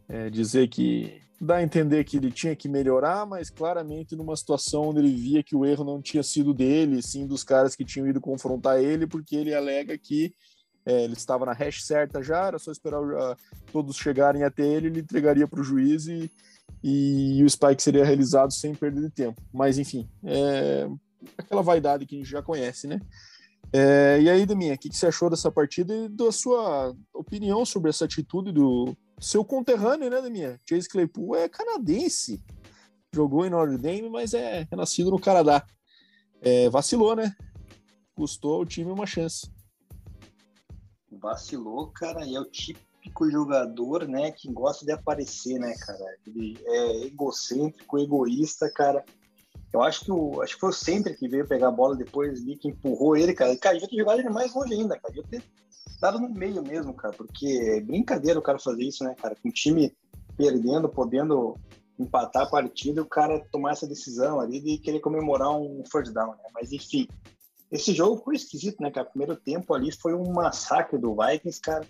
é, 0.09 0.29
dizer 0.29 0.67
que 0.67 1.21
dá 1.39 1.57
a 1.57 1.63
entender 1.63 2.03
que 2.03 2.17
ele 2.17 2.31
tinha 2.31 2.55
que 2.55 2.67
melhorar 2.67 3.25
mas 3.25 3.51
claramente 3.51 4.15
numa 4.15 4.35
situação 4.35 4.89
onde 4.89 4.99
ele 4.99 5.13
via 5.15 5.43
que 5.43 5.55
o 5.55 5.63
erro 5.63 5.85
não 5.85 6.01
tinha 6.01 6.23
sido 6.23 6.53
dele 6.53 7.01
sim 7.01 7.25
dos 7.25 7.43
caras 7.43 7.75
que 7.75 7.85
tinham 7.85 8.07
ido 8.07 8.19
confrontar 8.19 8.81
ele 8.81 9.07
porque 9.07 9.35
ele 9.35 9.53
alega 9.53 9.97
que 9.97 10.33
é, 10.85 11.03
ele 11.03 11.13
estava 11.13 11.45
na 11.45 11.53
hash 11.53 11.83
certa 11.83 12.21
já, 12.23 12.47
era 12.47 12.59
só 12.59 12.71
esperar 12.71 13.01
uh, 13.01 13.35
todos 13.71 13.97
chegarem 13.97 14.43
até 14.43 14.65
ele, 14.65 14.87
ele 14.87 14.99
entregaria 15.01 15.47
para 15.47 15.59
o 15.59 15.63
juiz 15.63 16.07
e, 16.07 16.31
e, 16.83 17.43
o 17.43 17.49
spike 17.49 17.81
seria 17.81 18.05
realizado 18.05 18.51
sem 18.51 18.73
perda 18.73 19.01
de 19.01 19.09
tempo. 19.09 19.41
Mas 19.53 19.77
enfim, 19.77 20.09
é 20.23 20.89
aquela 21.37 21.61
vaidade 21.61 22.05
que 22.05 22.15
a 22.15 22.17
gente 22.17 22.29
já 22.29 22.41
conhece, 22.41 22.87
né? 22.87 22.99
É, 23.71 24.19
e 24.21 24.29
aí, 24.29 24.45
Deminha, 24.45 24.73
o 24.73 24.77
que, 24.77 24.89
que, 24.89 24.97
você 24.97 25.07
achou 25.07 25.29
dessa 25.29 25.51
partida 25.51 25.93
e 25.93 26.09
da 26.09 26.31
sua 26.31 26.95
opinião 27.13 27.63
sobre 27.65 27.89
essa 27.89 28.05
atitude 28.05 28.51
do 28.51 28.95
seu 29.19 29.45
conterrâneo, 29.45 30.09
né, 30.09 30.21
Deminha? 30.21 30.59
Chase 30.67 30.89
Claypool 30.89 31.35
é 31.35 31.47
canadense, 31.47 32.41
jogou 33.13 33.45
em 33.45 33.49
Notre 33.49 33.77
Dame, 33.77 34.09
mas 34.09 34.33
é, 34.33 34.67
nascido 34.71 35.11
no 35.11 35.19
Canadá. 35.19 35.63
É, 36.41 36.69
vacilou, 36.69 37.15
né? 37.15 37.35
Custou 38.15 38.55
ao 38.55 38.65
time 38.65 38.91
uma 38.91 39.05
chance 39.05 39.51
vacilou, 41.11 41.87
cara, 41.87 42.25
e 42.25 42.35
é 42.35 42.39
o 42.39 42.45
típico 42.45 43.29
jogador, 43.29 44.07
né, 44.07 44.31
que 44.31 44.51
gosta 44.51 44.85
de 44.85 44.91
aparecer, 44.91 45.59
né, 45.59 45.73
cara? 45.75 46.17
Ele 46.25 46.57
é 46.65 47.05
egocêntrico, 47.05 47.97
egoísta, 47.97 48.69
cara. 48.71 49.03
Eu 49.71 49.83
acho 49.83 50.05
que 50.05 50.11
o 50.11 50.41
acho 50.41 50.55
que 50.55 50.59
foi 50.59 50.69
o 50.69 50.73
Sempre 50.73 51.15
que 51.15 51.27
veio 51.27 51.47
pegar 51.47 51.67
a 51.67 51.71
bola 51.71 51.95
depois 51.95 52.41
ali, 52.41 52.57
que 52.57 52.67
empurrou 52.67 53.15
ele, 53.15 53.33
cara. 53.33 53.55
Cara, 53.57 53.75
devia 53.75 53.89
ter 53.89 53.97
jogado 53.97 54.19
ele 54.19 54.29
mais 54.29 54.53
longe 54.53 54.73
ainda, 54.73 54.99
cara. 54.99 55.13
Devia 55.13 55.29
ter 55.29 55.43
dado 56.01 56.19
no 56.19 56.29
meio 56.29 56.63
mesmo, 56.63 56.93
cara, 56.93 57.13
porque 57.13 57.47
é 57.47 57.81
brincadeira 57.81 58.39
o 58.39 58.41
cara 58.41 58.57
fazer 58.57 58.83
isso, 58.83 59.03
né, 59.03 59.15
cara? 59.15 59.35
Com 59.35 59.49
o 59.49 59.53
time 59.53 59.95
perdendo, 60.35 60.89
podendo 60.89 61.55
empatar 61.99 62.43
a 62.43 62.49
partida, 62.49 63.01
o 63.01 63.05
cara 63.05 63.45
tomar 63.51 63.73
essa 63.73 63.85
decisão 63.85 64.39
ali 64.39 64.61
de 64.61 64.77
querer 64.77 65.01
comemorar 65.01 65.51
um 65.51 65.83
first 65.91 66.13
down, 66.13 66.31
né? 66.31 66.43
Mas 66.53 66.71
enfim, 66.71 67.07
esse 67.71 67.93
jogo 67.93 68.21
foi 68.23 68.35
esquisito, 68.35 68.81
né, 68.81 68.89
cara? 68.91 69.07
Primeiro 69.07 69.35
tempo 69.35 69.73
ali 69.73 69.91
foi 69.91 70.13
um 70.13 70.31
massacre 70.31 70.97
do 70.97 71.15
Vikings, 71.15 71.61
cara, 71.61 71.85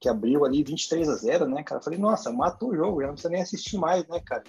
que 0.00 0.08
abriu 0.08 0.44
ali 0.44 0.62
23 0.62 1.08
a 1.08 1.14
0, 1.14 1.48
né, 1.48 1.62
cara? 1.62 1.82
Falei, 1.82 1.98
nossa, 1.98 2.32
matou 2.32 2.70
o 2.70 2.76
jogo, 2.76 3.00
já 3.00 3.06
não 3.08 3.14
precisa 3.14 3.32
nem 3.32 3.42
assistir 3.42 3.76
mais, 3.78 4.06
né, 4.08 4.20
cara? 4.24 4.44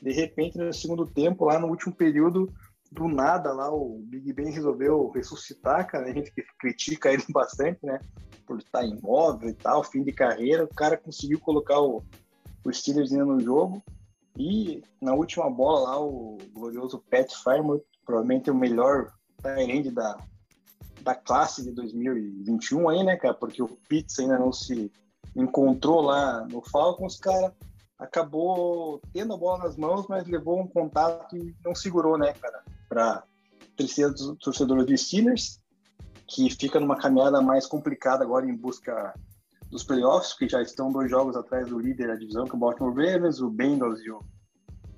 De 0.00 0.12
repente, 0.12 0.58
no 0.58 0.72
segundo 0.72 1.06
tempo, 1.06 1.44
lá 1.44 1.58
no 1.58 1.68
último 1.68 1.94
período, 1.94 2.52
do 2.90 3.08
nada 3.08 3.52
lá 3.52 3.70
o 3.70 4.00
Big 4.04 4.32
Ben 4.32 4.50
resolveu 4.50 5.10
ressuscitar, 5.10 5.86
cara. 5.86 6.06
A 6.06 6.12
gente 6.12 6.32
critica 6.58 7.12
ele 7.12 7.24
bastante, 7.30 7.84
né? 7.84 8.00
Por 8.46 8.58
estar 8.58 8.84
imóvel 8.84 9.50
e 9.50 9.54
tal, 9.54 9.84
fim 9.84 10.02
de 10.02 10.12
carreira. 10.12 10.64
O 10.64 10.74
cara 10.74 10.96
conseguiu 10.96 11.38
colocar 11.40 11.80
o, 11.80 12.02
o 12.64 12.72
Steelers 12.72 13.10
no 13.10 13.40
jogo. 13.40 13.82
E 14.38 14.82
na 15.02 15.14
última 15.14 15.50
bola 15.50 15.90
lá, 15.90 16.00
o 16.00 16.38
glorioso 16.52 17.02
Pat 17.10 17.30
Farmer, 17.42 17.80
provavelmente 18.06 18.50
o 18.50 18.54
melhor 18.54 19.12
Tyrande 19.42 19.90
da, 19.90 20.18
da 21.02 21.14
classe 21.14 21.62
de 21.62 21.70
2021 21.72 22.88
aí, 22.88 23.02
né, 23.04 23.16
cara? 23.16 23.34
Porque 23.34 23.62
o 23.62 23.68
Pitts 23.88 24.18
ainda 24.18 24.38
não 24.38 24.52
se 24.52 24.90
encontrou 25.34 26.00
lá 26.00 26.46
no 26.46 26.62
Falcons, 26.62 27.18
cara. 27.18 27.54
Acabou 27.98 29.00
tendo 29.12 29.34
a 29.34 29.36
bola 29.36 29.64
nas 29.64 29.76
mãos, 29.76 30.06
mas 30.08 30.26
levou 30.26 30.60
um 30.60 30.68
contato 30.68 31.36
e 31.36 31.54
não 31.64 31.74
segurou, 31.74 32.16
né, 32.16 32.32
cara? 32.32 32.62
Para 32.88 33.24
tristeza 33.76 34.12
dos 34.12 34.38
torcedores 34.38 34.86
dos 34.86 35.00
Steelers, 35.00 35.60
que 36.26 36.50
fica 36.50 36.78
numa 36.78 36.96
caminhada 36.96 37.40
mais 37.40 37.66
complicada 37.66 38.24
agora 38.24 38.46
em 38.46 38.54
busca 38.54 39.14
dos 39.70 39.84
playoffs, 39.84 40.34
que 40.34 40.48
já 40.48 40.62
estão 40.62 40.90
dois 40.90 41.10
jogos 41.10 41.36
atrás 41.36 41.68
do 41.68 41.78
líder 41.78 42.08
da 42.08 42.14
divisão, 42.14 42.44
que 42.44 42.52
é 42.52 42.54
o 42.54 42.58
Baltimore 42.58 42.94
Ravens, 42.94 43.40
o 43.40 43.50
Bengals 43.50 44.00
e 44.00 44.10
o, 44.10 44.20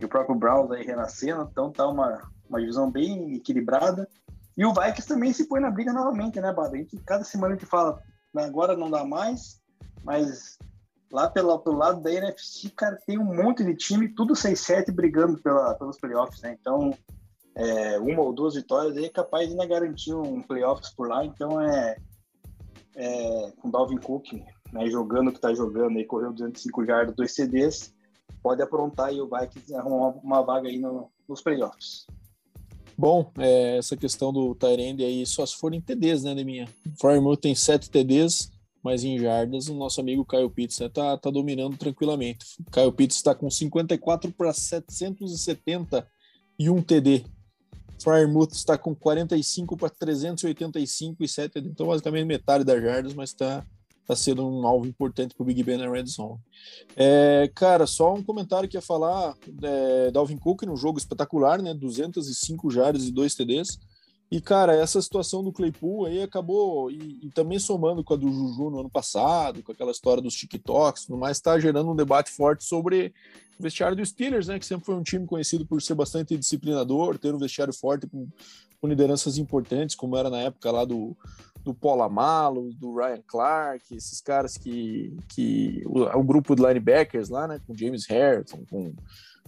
e 0.01 0.05
o 0.05 0.09
próprio 0.09 0.35
Browns 0.35 0.71
aí 0.71 0.85
renascendo. 0.85 1.49
Então 1.51 1.71
tá 1.71 1.87
uma, 1.89 2.31
uma 2.49 2.61
divisão 2.61 2.91
bem 2.91 3.35
equilibrada. 3.35 4.09
E 4.57 4.65
o 4.65 4.73
Vikings 4.73 5.07
também 5.07 5.33
se 5.33 5.49
põe 5.49 5.61
na 5.61 5.71
briga 5.71 5.93
novamente, 5.93 6.41
né, 6.41 6.53
Bada? 6.53 6.75
A 6.75 6.79
gente, 6.79 6.97
cada 6.99 7.25
semana 7.25 7.55
gente 7.55 7.67
fala, 7.67 8.01
agora 8.37 8.77
não 8.77 8.91
dá 8.91 9.05
mais, 9.05 9.61
mas 10.05 10.59
lá 11.13 11.29
pelo, 11.29 11.63
lado 11.67 12.01
da 12.01 12.13
NFC, 12.13 12.71
cara, 12.71 12.99
tem 13.07 13.19
um 13.19 13.25
monte 13.25 13.65
de 13.65 13.75
time, 13.75 14.09
tudo 14.15 14.35
6-7 14.35 14.93
brigando 14.93 15.41
pela, 15.43 15.75
pelos 15.75 15.99
playoffs, 15.99 16.41
né? 16.43 16.57
Então, 16.61 16.93
é, 17.55 17.99
uma 17.99 18.23
ou 18.23 18.33
duas 18.33 18.55
vitórias 18.55 18.97
aí 18.97 19.07
é 19.07 19.11
capaz 19.11 19.47
de 19.47 19.53
ainda 19.53 19.67
garantir 19.67 20.15
um 20.15 20.43
playoffs 20.43 20.91
por 20.91 21.09
lá. 21.09 21.25
Então, 21.25 21.61
é, 21.61 21.97
é 22.97 23.53
com 23.61 23.69
o 23.69 23.73
Dalvin 23.73 23.99
Cook 23.99 24.33
né, 24.73 24.89
jogando 24.89 25.29
o 25.29 25.33
que 25.33 25.41
tá 25.41 25.53
jogando 25.55 25.97
aí, 25.97 26.05
correu 26.05 26.33
205 26.33 26.85
jardas, 26.85 27.15
dois 27.15 27.35
CDs, 27.35 27.95
pode 28.43 28.63
aprontar 28.63 29.09
aí 29.09 29.21
o 29.21 29.29
Vikings 29.29 29.75
arrumar 29.75 30.11
uma 30.23 30.43
vaga 30.43 30.69
aí 30.69 30.79
no, 30.79 31.11
nos 31.29 31.43
playoffs. 31.43 32.07
Bom, 33.01 33.33
é, 33.39 33.79
essa 33.79 33.97
questão 33.97 34.31
do 34.31 34.55
Tyrande 34.55 35.03
aí 35.03 35.25
só 35.25 35.47
se 35.47 35.57
forem 35.57 35.81
TDs, 35.81 36.23
né, 36.23 36.35
Deminha? 36.35 36.69
O 36.87 37.01
Farmouth 37.01 37.39
tem 37.39 37.55
sete 37.55 37.89
TDs, 37.89 38.51
mas 38.85 39.03
em 39.05 39.19
jardas 39.19 39.69
o 39.69 39.75
nosso 39.75 40.03
amigo 40.03 40.23
Caio 40.23 40.51
Pitts 40.51 40.79
né, 40.81 40.91
tá, 40.91 41.17
tá 41.17 41.31
dominando 41.31 41.79
tranquilamente. 41.79 42.45
Caio 42.71 42.93
Pitts 42.93 43.17
está 43.17 43.35
com 43.35 43.49
54 43.49 44.31
para 44.33 44.53
770 44.53 46.07
e 46.59 46.69
um 46.69 46.83
TD. 46.83 47.25
Fryermuth 48.03 48.53
está 48.53 48.77
com 48.77 48.95
45 48.95 49.79
para 49.79 49.89
385 49.89 51.25
e 51.25 51.29
7 51.29 51.53
TD. 51.53 51.69
Então, 51.71 51.87
basicamente 51.87 52.27
metade 52.27 52.65
das 52.65 52.83
jardas, 52.83 53.15
mas 53.15 53.31
está 53.31 53.65
tá 54.07 54.17
sendo 54.17 54.47
um 54.47 54.67
alvo 54.67 54.87
importante 54.87 55.35
para 55.35 55.43
o 55.43 55.47
Big 55.47 55.63
Ben 55.63 55.79
na 55.79 55.91
Red 55.91 56.07
Zone. 56.07 56.39
É, 56.97 57.51
cara, 57.55 57.87
só 57.87 58.15
um 58.15 58.23
comentário 58.23 58.69
que 58.69 58.77
ia 58.77 58.83
falar: 58.83 59.37
é, 59.63 60.11
Dalvin 60.11 60.37
Cook 60.37 60.63
no 60.63 60.77
jogo 60.77 60.99
espetacular, 60.99 61.63
né? 61.63 61.75
205 61.75 62.71
jardas 62.71 63.05
e 63.05 63.13
2 63.13 63.35
TDs. 63.35 63.79
E, 64.31 64.41
cara, 64.41 64.77
essa 64.77 65.03
situação 65.03 65.43
do 65.43 65.53
Claypool 65.53 66.07
aí 66.07 66.23
acabou, 66.23 66.89
e, 66.89 67.19
e, 67.21 67.31
também 67.31 67.59
somando 67.59 68.05
com 68.05 68.15
a 68.15 68.17
do 68.17 68.31
Juju 68.31 68.71
no 68.71 68.79
ano 68.79 68.91
passado, 68.91 69.61
com 69.61 69.73
aquela 69.73 69.91
história 69.91 70.23
dos 70.23 70.35
TikToks, 70.35 71.09
no 71.09 71.17
mais, 71.17 71.39
está 71.39 71.59
gerando 71.59 71.91
um 71.91 71.97
debate 71.97 72.31
forte 72.31 72.63
sobre 72.63 73.13
o 73.59 73.63
vestiário 73.63 73.97
dos 73.97 74.11
Steelers, 74.11 74.47
né? 74.47 74.59
Que 74.61 74.67
sempre 74.67 74.87
foi 74.87 74.95
um 74.95 75.03
time 75.03 75.27
conhecido 75.27 75.67
por 75.67 75.83
ser 75.83 75.95
bastante 75.95 76.37
disciplinador, 76.37 77.19
ter 77.19 77.35
um 77.35 77.39
vestiário 77.39 77.75
forte 77.75 78.07
com, 78.07 78.29
com 78.81 78.87
lideranças 78.87 79.37
importantes, 79.37 79.97
como 79.97 80.17
era 80.17 80.31
na 80.31 80.39
época 80.39 80.71
lá 80.71 80.85
do, 80.85 81.17
do 81.63 81.75
Paul 81.75 82.03
Amalo, 82.03 82.73
do 82.75 82.95
Ryan 82.95 83.23
Clark, 83.27 83.95
esses 83.95 84.21
caras 84.21 84.57
que. 84.57 85.17
que 85.29 85.83
o, 85.87 86.03
o 86.19 86.23
grupo 86.23 86.55
de 86.55 86.63
linebackers 86.63 87.29
lá, 87.29 87.47
né? 87.47 87.61
Com 87.67 87.77
James 87.77 88.07
Harrison, 88.09 88.65
com, 88.71 88.95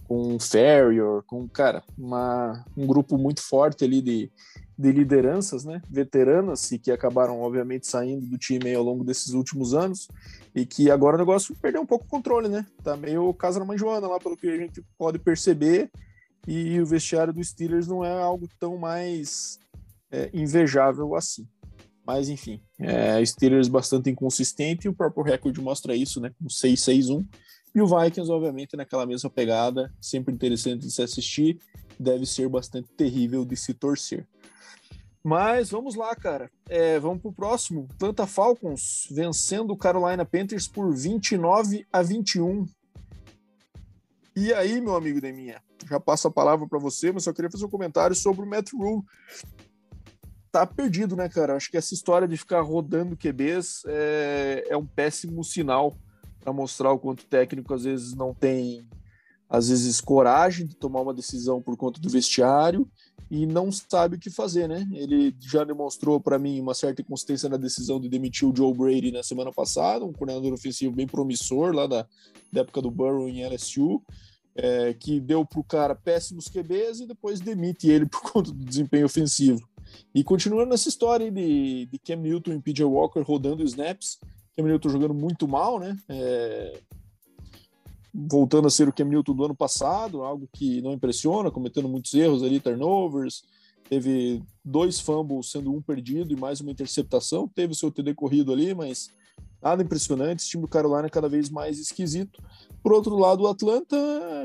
com 0.07 0.39
Ferrier, 0.39 1.21
com, 1.25 1.47
cara, 1.47 1.83
uma, 1.97 2.65
um 2.77 2.85
grupo 2.85 3.17
muito 3.17 3.41
forte 3.41 3.83
ali 3.83 4.01
de 4.01 4.31
de 4.77 4.91
lideranças, 4.91 5.63
né, 5.63 5.81
veteranas 5.89 6.71
e 6.71 6.79
que 6.79 6.91
acabaram 6.91 7.41
obviamente 7.41 7.87
saindo 7.87 8.25
do 8.25 8.37
time 8.37 8.73
ao 8.73 8.83
longo 8.83 9.03
desses 9.03 9.33
últimos 9.33 9.73
anos 9.73 10.07
e 10.53 10.65
que 10.65 10.89
agora 10.89 11.15
o 11.15 11.19
negócio 11.19 11.55
perdeu 11.55 11.81
um 11.81 11.85
pouco 11.85 12.05
o 12.05 12.09
controle, 12.09 12.47
né? 12.47 12.65
Tá 12.83 12.97
meio 12.97 13.33
casa 13.33 13.59
da 13.59 13.65
mãe 13.65 13.77
Joana 13.77 14.07
lá 14.07 14.19
pelo 14.19 14.37
que 14.37 14.47
a 14.47 14.57
gente 14.57 14.83
pode 14.97 15.19
perceber 15.19 15.91
e 16.47 16.79
o 16.79 16.85
vestiário 16.85 17.33
dos 17.33 17.49
Steelers 17.49 17.87
não 17.87 18.03
é 18.03 18.21
algo 18.21 18.47
tão 18.59 18.77
mais 18.77 19.59
é, 20.11 20.29
invejável 20.33 21.15
assim. 21.15 21.47
Mas 22.05 22.29
enfim, 22.29 22.61
é, 22.79 23.23
Steelers 23.25 23.67
bastante 23.67 24.09
inconsistente 24.09 24.85
e 24.85 24.89
o 24.89 24.93
próprio 24.93 25.23
recorde 25.23 25.61
mostra 25.61 25.95
isso, 25.95 26.19
né? 26.19 26.31
Com 26.37 26.47
6-6-1 26.47 27.25
e 27.75 27.81
o 27.81 27.87
Vikings, 27.87 28.31
obviamente, 28.31 28.77
naquela 28.77 29.05
mesma 29.05 29.29
pegada, 29.29 29.91
sempre 29.99 30.33
interessante 30.33 30.81
de 30.81 30.91
se 30.91 31.01
assistir, 31.01 31.59
deve 31.99 32.25
ser 32.25 32.47
bastante 32.47 32.89
terrível 32.89 33.43
de 33.43 33.57
se 33.57 33.73
torcer. 33.73 34.27
Mas 35.23 35.71
vamos 35.71 35.95
lá, 35.95 36.15
cara. 36.15 36.51
É, 36.69 36.99
vamos 36.99 37.21
para 37.21 37.29
o 37.31 37.33
próximo. 37.33 37.87
Atlanta 37.95 38.27
Falcons 38.27 39.07
vencendo 39.09 39.71
o 39.71 39.77
Carolina 39.77 40.23
Panthers 40.23 40.67
por 40.67 40.93
29 40.93 41.87
a 41.91 42.03
21. 42.03 42.65
E 44.35 44.53
aí, 44.53 44.79
meu 44.79 44.95
amigo 44.95 45.21
Deminha, 45.21 45.61
já 45.89 45.99
passo 45.99 46.27
a 46.27 46.31
palavra 46.31 46.67
para 46.67 46.77
você, 46.77 47.11
mas 47.11 47.23
só 47.23 47.33
queria 47.33 47.49
fazer 47.49 47.65
um 47.65 47.69
comentário 47.69 48.15
sobre 48.15 48.43
o 48.43 48.47
Matt 48.47 48.71
Rule. 48.73 49.03
Tá 50.53 50.67
perdido, 50.67 51.15
né, 51.15 51.27
cara? 51.27 51.55
Acho 51.55 51.71
que 51.71 51.77
essa 51.77 51.95
história 51.95 52.27
de 52.27 52.37
ficar 52.37 52.61
rodando 52.61 53.17
QBs 53.17 53.85
é, 53.87 54.67
é 54.69 54.77
um 54.77 54.85
péssimo 54.85 55.43
sinal 55.43 55.97
para 56.39 56.53
mostrar 56.53 56.91
o 56.91 56.99
quanto 56.99 57.21
o 57.21 57.25
técnico 57.25 57.73
às 57.73 57.85
vezes 57.85 58.13
não 58.13 58.35
tem, 58.35 58.87
às 59.49 59.69
vezes, 59.69 59.99
coragem 59.99 60.67
de 60.67 60.75
tomar 60.75 61.01
uma 61.01 61.13
decisão 61.13 61.59
por 61.59 61.75
conta 61.75 61.99
do 61.99 62.07
vestiário 62.07 62.87
e 63.31 63.47
não 63.47 63.71
sabe 63.71 64.17
o 64.17 64.19
que 64.19 64.29
fazer, 64.29 64.69
né? 64.69 64.87
Ele 64.91 65.35
já 65.39 65.63
demonstrou 65.63 66.19
para 66.19 66.37
mim 66.37 66.61
uma 66.61 66.75
certa 66.75 67.01
inconsistência 67.01 67.49
na 67.49 67.57
decisão 67.57 67.99
de 67.99 68.07
demitir 68.07 68.47
o 68.47 68.55
Joe 68.55 68.75
Brady 68.75 69.11
na 69.11 69.23
semana 69.23 69.51
passada, 69.51 70.05
um 70.05 70.13
coordenador 70.13 70.53
ofensivo 70.53 70.93
bem 70.93 71.07
promissor 71.07 71.73
lá 71.73 71.87
da, 71.87 72.05
da 72.51 72.61
época 72.61 72.79
do 72.79 72.91
Burrow 72.91 73.27
em 73.27 73.43
LSU, 73.43 74.03
é, 74.55 74.93
que 74.93 75.19
deu 75.19 75.43
para 75.43 75.59
o 75.59 75.63
cara 75.63 75.95
péssimos 75.95 76.47
QBs 76.47 76.99
e 76.99 77.07
depois 77.07 77.39
demite 77.39 77.89
ele 77.89 78.05
por 78.05 78.21
conta 78.21 78.51
do 78.51 78.63
desempenho 78.63 79.07
ofensivo. 79.07 79.67
E 80.13 80.23
continuando 80.23 80.69
nessa 80.69 80.89
história 80.89 81.31
de, 81.31 81.85
de 81.85 81.99
Cam 81.99 82.17
Newton 82.17 82.53
e 82.53 82.59
PJ 82.59 82.83
Walker 82.83 83.21
rodando 83.21 83.63
snaps, 83.63 84.19
Cam 84.55 84.65
Newton 84.65 84.89
jogando 84.89 85.13
muito 85.13 85.47
mal, 85.47 85.79
né? 85.79 85.97
É, 86.07 86.81
voltando 88.13 88.67
a 88.67 88.71
ser 88.71 88.87
o 88.87 88.93
Cam 88.93 89.05
Newton 89.05 89.33
do 89.33 89.45
ano 89.45 89.55
passado, 89.55 90.21
algo 90.21 90.47
que 90.53 90.81
não 90.81 90.93
impressiona, 90.93 91.49
cometendo 91.49 91.89
muitos 91.89 92.13
erros 92.13 92.43
ali, 92.43 92.59
turnovers, 92.59 93.43
teve 93.89 94.41
dois 94.63 94.99
fumbles, 94.99 95.51
sendo 95.51 95.73
um 95.73 95.81
perdido 95.81 96.31
e 96.31 96.35
mais 96.35 96.61
uma 96.61 96.71
interceptação, 96.71 97.47
teve 97.47 97.73
o 97.73 97.75
seu 97.75 97.91
TD 97.91 98.13
corrido 98.13 98.53
ali, 98.53 98.73
mas 98.73 99.09
nada 99.63 99.81
impressionante, 99.81 100.39
esse 100.39 100.49
time 100.49 100.63
do 100.63 100.67
Carolina 100.67 101.07
é 101.07 101.09
cada 101.09 101.29
vez 101.29 101.49
mais 101.49 101.79
esquisito. 101.79 102.43
Por 102.81 102.91
outro 102.91 103.15
lado, 103.15 103.43
o 103.43 103.47
Atlanta, 103.47 103.95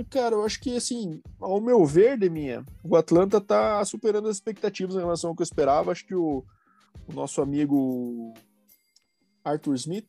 cara, 0.09 0.37
eu 0.37 0.45
acho 0.45 0.61
que, 0.61 0.77
assim, 0.77 1.21
ao 1.41 1.61
meu 1.61 1.85
ver, 1.85 2.17
de 2.17 2.31
minha, 2.31 2.65
o 2.85 2.97
Atlanta 2.97 3.41
tá 3.41 3.85
superando 3.85 4.29
as 4.29 4.37
expectativas 4.37 4.95
em 4.95 5.01
relação 5.01 5.31
ao 5.31 5.37
que 5.37 5.43
eu 5.43 5.45
esperava, 5.45 5.91
acho 5.91 6.07
que 6.07 6.15
o, 6.15 6.45
o 7.09 7.13
nosso 7.13 7.43
amigo 7.43 8.33
Arthur 9.45 9.75
Smith 9.75 10.07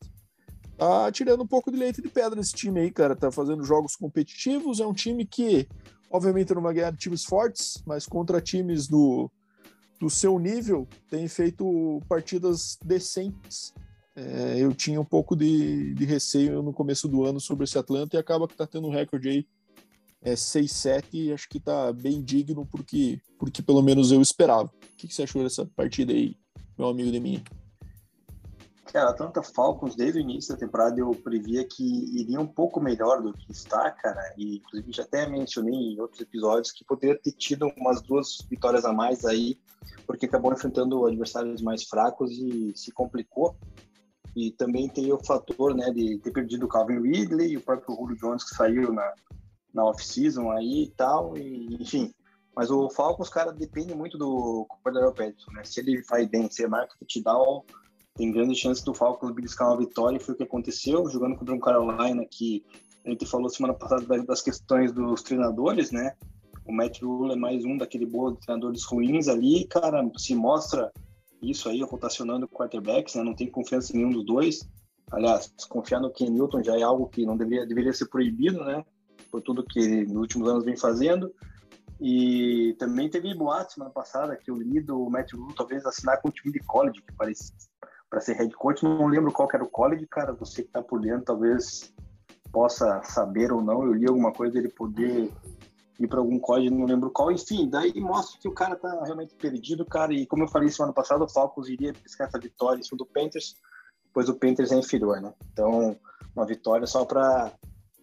tá 0.77 1.11
tirando 1.11 1.43
um 1.43 1.47
pouco 1.47 1.71
de 1.71 1.77
leite 1.77 2.01
de 2.01 2.07
pedra 2.07 2.39
esse 2.39 2.53
time 2.53 2.79
aí, 2.79 2.91
cara. 2.91 3.15
Tá 3.15 3.31
fazendo 3.31 3.63
jogos 3.63 3.95
competitivos. 3.95 4.79
É 4.79 4.85
um 4.85 4.93
time 4.93 5.25
que, 5.25 5.67
obviamente, 6.09 6.53
não 6.53 6.61
vai 6.61 6.73
ganhar 6.73 6.95
times 6.95 7.25
fortes, 7.25 7.83
mas 7.85 8.05
contra 8.05 8.39
times 8.39 8.87
do, 8.87 9.29
do 9.99 10.09
seu 10.09 10.39
nível, 10.39 10.87
tem 11.09 11.27
feito 11.27 12.01
partidas 12.07 12.77
decentes. 12.83 13.73
É, 14.19 14.55
eu 14.59 14.73
tinha 14.73 14.99
um 14.99 15.05
pouco 15.05 15.33
de, 15.35 15.93
de 15.93 16.03
receio 16.03 16.61
no 16.61 16.73
começo 16.73 17.07
do 17.07 17.23
ano 17.23 17.39
sobre 17.39 17.63
esse 17.63 17.77
Atlanta 17.77 18.17
e 18.17 18.19
acaba 18.19 18.47
que 18.47 18.55
tá 18.55 18.67
tendo 18.67 18.87
um 18.87 18.91
recorde 18.91 19.29
aí 19.29 19.47
é 20.21 20.33
6-7 20.33 21.05
e 21.13 21.33
acho 21.33 21.47
que 21.47 21.59
tá 21.59 21.93
bem 21.93 22.21
digno 22.21 22.65
porque, 22.65 23.21
porque 23.37 23.61
pelo 23.61 23.81
menos 23.81 24.11
eu 24.11 24.21
esperava. 24.21 24.65
O 24.65 24.97
que, 24.97 25.07
que 25.07 25.13
você 25.13 25.23
achou 25.23 25.43
dessa 25.43 25.65
partida 25.65 26.11
aí, 26.11 26.35
meu 26.77 26.89
amigo 26.89 27.11
de 27.11 27.19
mim? 27.19 27.43
Cara, 28.91 29.11
Atlanta 29.11 29.43
Falcons, 29.43 29.95
desde 29.95 30.19
o 30.19 30.21
início 30.21 30.53
da 30.53 30.59
temporada, 30.59 30.99
eu 30.99 31.11
previa 31.11 31.63
que 31.63 31.83
iria 32.19 32.41
um 32.41 32.47
pouco 32.47 32.81
melhor 32.81 33.21
do 33.21 33.31
que 33.31 33.51
está, 33.51 33.91
cara. 33.91 34.33
E, 34.35 34.57
inclusive, 34.57 34.91
já 34.91 35.03
até 35.03 35.29
mencionei 35.29 35.75
em 35.75 36.01
outros 36.01 36.19
episódios 36.19 36.71
que 36.71 36.83
poderia 36.83 37.17
ter 37.17 37.31
tido 37.33 37.71
umas 37.77 38.01
duas 38.01 38.39
vitórias 38.49 38.85
a 38.85 38.91
mais 38.91 39.25
aí, 39.25 39.59
porque 40.07 40.25
acabou 40.25 40.51
enfrentando 40.51 41.05
adversários 41.05 41.61
mais 41.61 41.83
fracos 41.83 42.31
e 42.31 42.73
se 42.75 42.91
complicou. 42.91 43.55
E 44.35 44.51
também 44.51 44.87
tem 44.87 45.11
o 45.11 45.23
fator, 45.23 45.75
né, 45.75 45.91
de 45.91 46.17
ter 46.19 46.31
perdido 46.31 46.65
o 46.65 46.69
Calvin 46.69 47.01
Ridley 47.01 47.57
o 47.57 47.61
próprio 47.61 47.95
Julio 47.95 48.17
Jones 48.17 48.43
que 48.43 48.55
saiu 48.55 48.93
na, 48.93 49.13
na 49.73 49.85
off-season 49.85 50.51
aí 50.51 50.83
e 50.83 50.91
tal. 50.91 51.37
E, 51.37 51.77
enfim, 51.81 52.13
mas 52.55 52.69
o 52.71 52.89
Falcons, 52.89 53.29
cara, 53.29 53.51
depende 53.51 53.95
muito 53.95 54.17
do 54.17 54.65
Cordero 54.83 55.13
Patterson, 55.13 55.51
né? 55.51 55.63
Se 55.63 55.79
ele 55.79 56.01
vai 56.09 56.25
bem, 56.27 56.49
se 56.49 56.61
ele 56.61 56.69
marca 56.69 56.95
touchdown 56.99 57.63
tem 58.19 58.33
grande 58.33 58.53
chance 58.53 58.83
do 58.83 58.93
Falcons 58.93 59.31
beliscar 59.31 59.69
uma 59.69 59.77
vitória, 59.77 60.17
e 60.17 60.19
foi 60.19 60.33
o 60.33 60.37
que 60.37 60.43
aconteceu, 60.43 61.09
jogando 61.09 61.37
contra 61.37 61.55
um 61.55 61.59
Carolina 61.59 62.25
que 62.29 62.65
a 63.05 63.09
gente 63.09 63.25
falou 63.25 63.49
semana 63.49 63.73
passada 63.73 64.21
das 64.23 64.41
questões 64.41 64.91
dos 64.91 65.23
treinadores, 65.23 65.89
né? 65.89 66.13
O 66.65 66.73
Matt 66.73 67.01
Rule 67.01 67.31
é 67.31 67.37
mais 67.37 67.63
um 67.63 67.77
daquele 67.77 68.05
bolo 68.05 68.33
de 68.33 68.41
treinadores 68.41 68.83
ruins 68.83 69.29
ali, 69.29 69.65
cara, 69.67 70.05
se 70.17 70.35
mostra 70.35 70.91
isso 71.41 71.69
aí, 71.69 71.81
rotacionando 71.81 72.47
quarterbacks, 72.47 73.15
né? 73.15 73.23
Não 73.23 73.33
tem 73.33 73.49
confiança 73.49 73.93
em 73.93 73.97
nenhum 73.97 74.11
dos 74.11 74.25
dois. 74.25 74.69
Aliás, 75.11 75.53
confiar 75.67 75.99
no 75.99 76.11
Ken 76.11 76.29
Newton 76.29 76.63
já 76.63 76.77
é 76.77 76.83
algo 76.83 77.07
que 77.07 77.25
não 77.25 77.35
deveria, 77.35 77.65
deveria 77.65 77.93
ser 77.93 78.07
proibido, 78.07 78.63
né? 78.63 78.83
Por 79.31 79.41
tudo 79.41 79.65
que 79.65 79.79
ele, 79.79 80.05
nos 80.05 80.21
últimos 80.21 80.47
anos 80.47 80.65
vem 80.65 80.77
fazendo. 80.77 81.33
E 81.99 82.75
também 82.79 83.09
teve 83.09 83.33
boato 83.33 83.73
semana 83.73 83.91
passada 83.91 84.35
que 84.37 84.51
o 84.51 84.55
Lido, 84.55 85.01
o 85.01 85.09
Matt 85.09 85.31
talvez 85.55 85.85
assinar 85.85 86.21
com 86.21 86.29
o 86.29 86.31
time 86.31 86.53
de 86.53 86.59
college, 86.59 87.01
que 87.01 87.13
parece, 87.13 87.51
para 88.09 88.21
ser 88.21 88.33
head 88.33 88.53
coach. 88.53 88.83
Não 88.83 89.07
lembro 89.07 89.31
qual 89.31 89.49
era 89.53 89.63
o 89.63 89.69
college, 89.69 90.07
cara. 90.07 90.33
Você 90.33 90.61
que 90.61 90.69
está 90.69 90.81
por 90.81 91.01
dentro 91.01 91.25
talvez 91.25 91.93
possa 92.51 93.01
saber 93.03 93.51
ou 93.51 93.61
não. 93.61 93.83
Eu 93.83 93.93
li 93.93 94.07
alguma 94.07 94.31
coisa 94.31 94.53
dele 94.53 94.69
poder 94.69 95.31
ir 95.99 96.07
para 96.07 96.19
algum 96.19 96.39
college, 96.39 96.69
não 96.69 96.85
lembro 96.85 97.11
qual. 97.11 97.31
Enfim, 97.31 97.69
daí 97.69 97.93
mostra 97.99 98.39
que 98.39 98.47
o 98.47 98.53
cara 98.53 98.75
tá 98.75 99.03
realmente 99.03 99.35
perdido, 99.35 99.85
cara. 99.85 100.13
E 100.13 100.25
como 100.25 100.43
eu 100.43 100.47
falei 100.47 100.69
semana 100.69 100.93
passada, 100.93 101.23
o 101.23 101.29
Falcons 101.29 101.67
iria 101.67 101.93
buscar 101.93 102.25
essa 102.25 102.39
vitória 102.39 102.79
em 102.79 102.83
cima 102.83 102.97
do 102.97 103.05
Panthers, 103.05 103.55
pois 104.13 104.29
o 104.29 104.35
Panthers 104.35 104.71
é 104.71 104.75
inferior, 104.75 105.21
né? 105.21 105.33
Então, 105.51 105.97
uma 106.35 106.45
vitória 106.45 106.87
só 106.87 107.03
para 107.05 107.51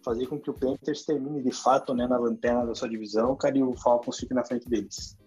fazer 0.03 0.27
com 0.27 0.39
que 0.39 0.49
o 0.49 0.53
Panthers 0.53 1.03
termine 1.03 1.41
de 1.41 1.51
fato 1.51 1.93
né, 1.93 2.07
na 2.07 2.17
lanterna 2.17 2.65
da 2.65 2.75
sua 2.75 2.87
divisão, 2.87 3.35
cara, 3.35 3.57
e 3.57 3.63
o 3.63 3.75
Falcons 3.75 4.17
fique 4.17 4.33
na 4.33 4.45
frente 4.45 4.69
deles. 4.69 5.17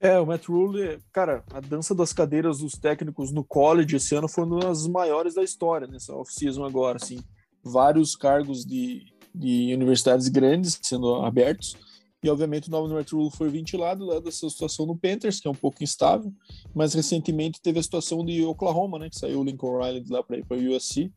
É, 0.00 0.18
o 0.20 0.26
Matt 0.26 0.46
Rule, 0.46 1.00
cara, 1.12 1.42
a 1.52 1.58
dança 1.58 1.94
das 1.94 2.12
cadeiras 2.12 2.58
dos 2.58 2.74
técnicos 2.74 3.32
no 3.32 3.42
college 3.42 3.96
esse 3.96 4.14
ano 4.14 4.28
foi 4.28 4.44
uma 4.44 4.60
das 4.60 4.86
maiores 4.86 5.34
da 5.34 5.42
história, 5.42 5.88
nessa 5.88 6.14
off-season 6.14 6.64
agora, 6.64 6.98
assim. 7.02 7.20
Vários 7.64 8.14
cargos 8.14 8.64
de, 8.64 9.06
de 9.38 9.72
universidades 9.74 10.28
grandes 10.28 10.78
sendo 10.82 11.14
abertos 11.16 11.76
E, 12.22 12.28
obviamente, 12.28 12.68
o 12.68 12.70
do 12.70 12.94
Matt 12.94 13.12
Rule 13.12 13.30
foi 13.30 13.48
ventilado 13.48 14.04
lá 14.04 14.18
dessa 14.18 14.50
situação 14.50 14.84
no 14.84 14.96
Panthers, 14.96 15.38
que 15.38 15.46
é 15.46 15.50
um 15.50 15.54
pouco 15.54 15.84
instável. 15.84 16.32
Mas, 16.74 16.92
recentemente, 16.92 17.62
teve 17.62 17.78
a 17.78 17.82
situação 17.82 18.24
de 18.24 18.44
Oklahoma, 18.44 18.98
né? 18.98 19.08
Que 19.08 19.16
saiu 19.16 19.40
o 19.40 19.44
Lincoln 19.44 19.78
Riley 19.78 20.04
lá 20.08 20.22
para 20.22 20.38
ir 20.38 20.44
para 20.44 20.56
o 20.56 20.76
USC. 20.76 21.12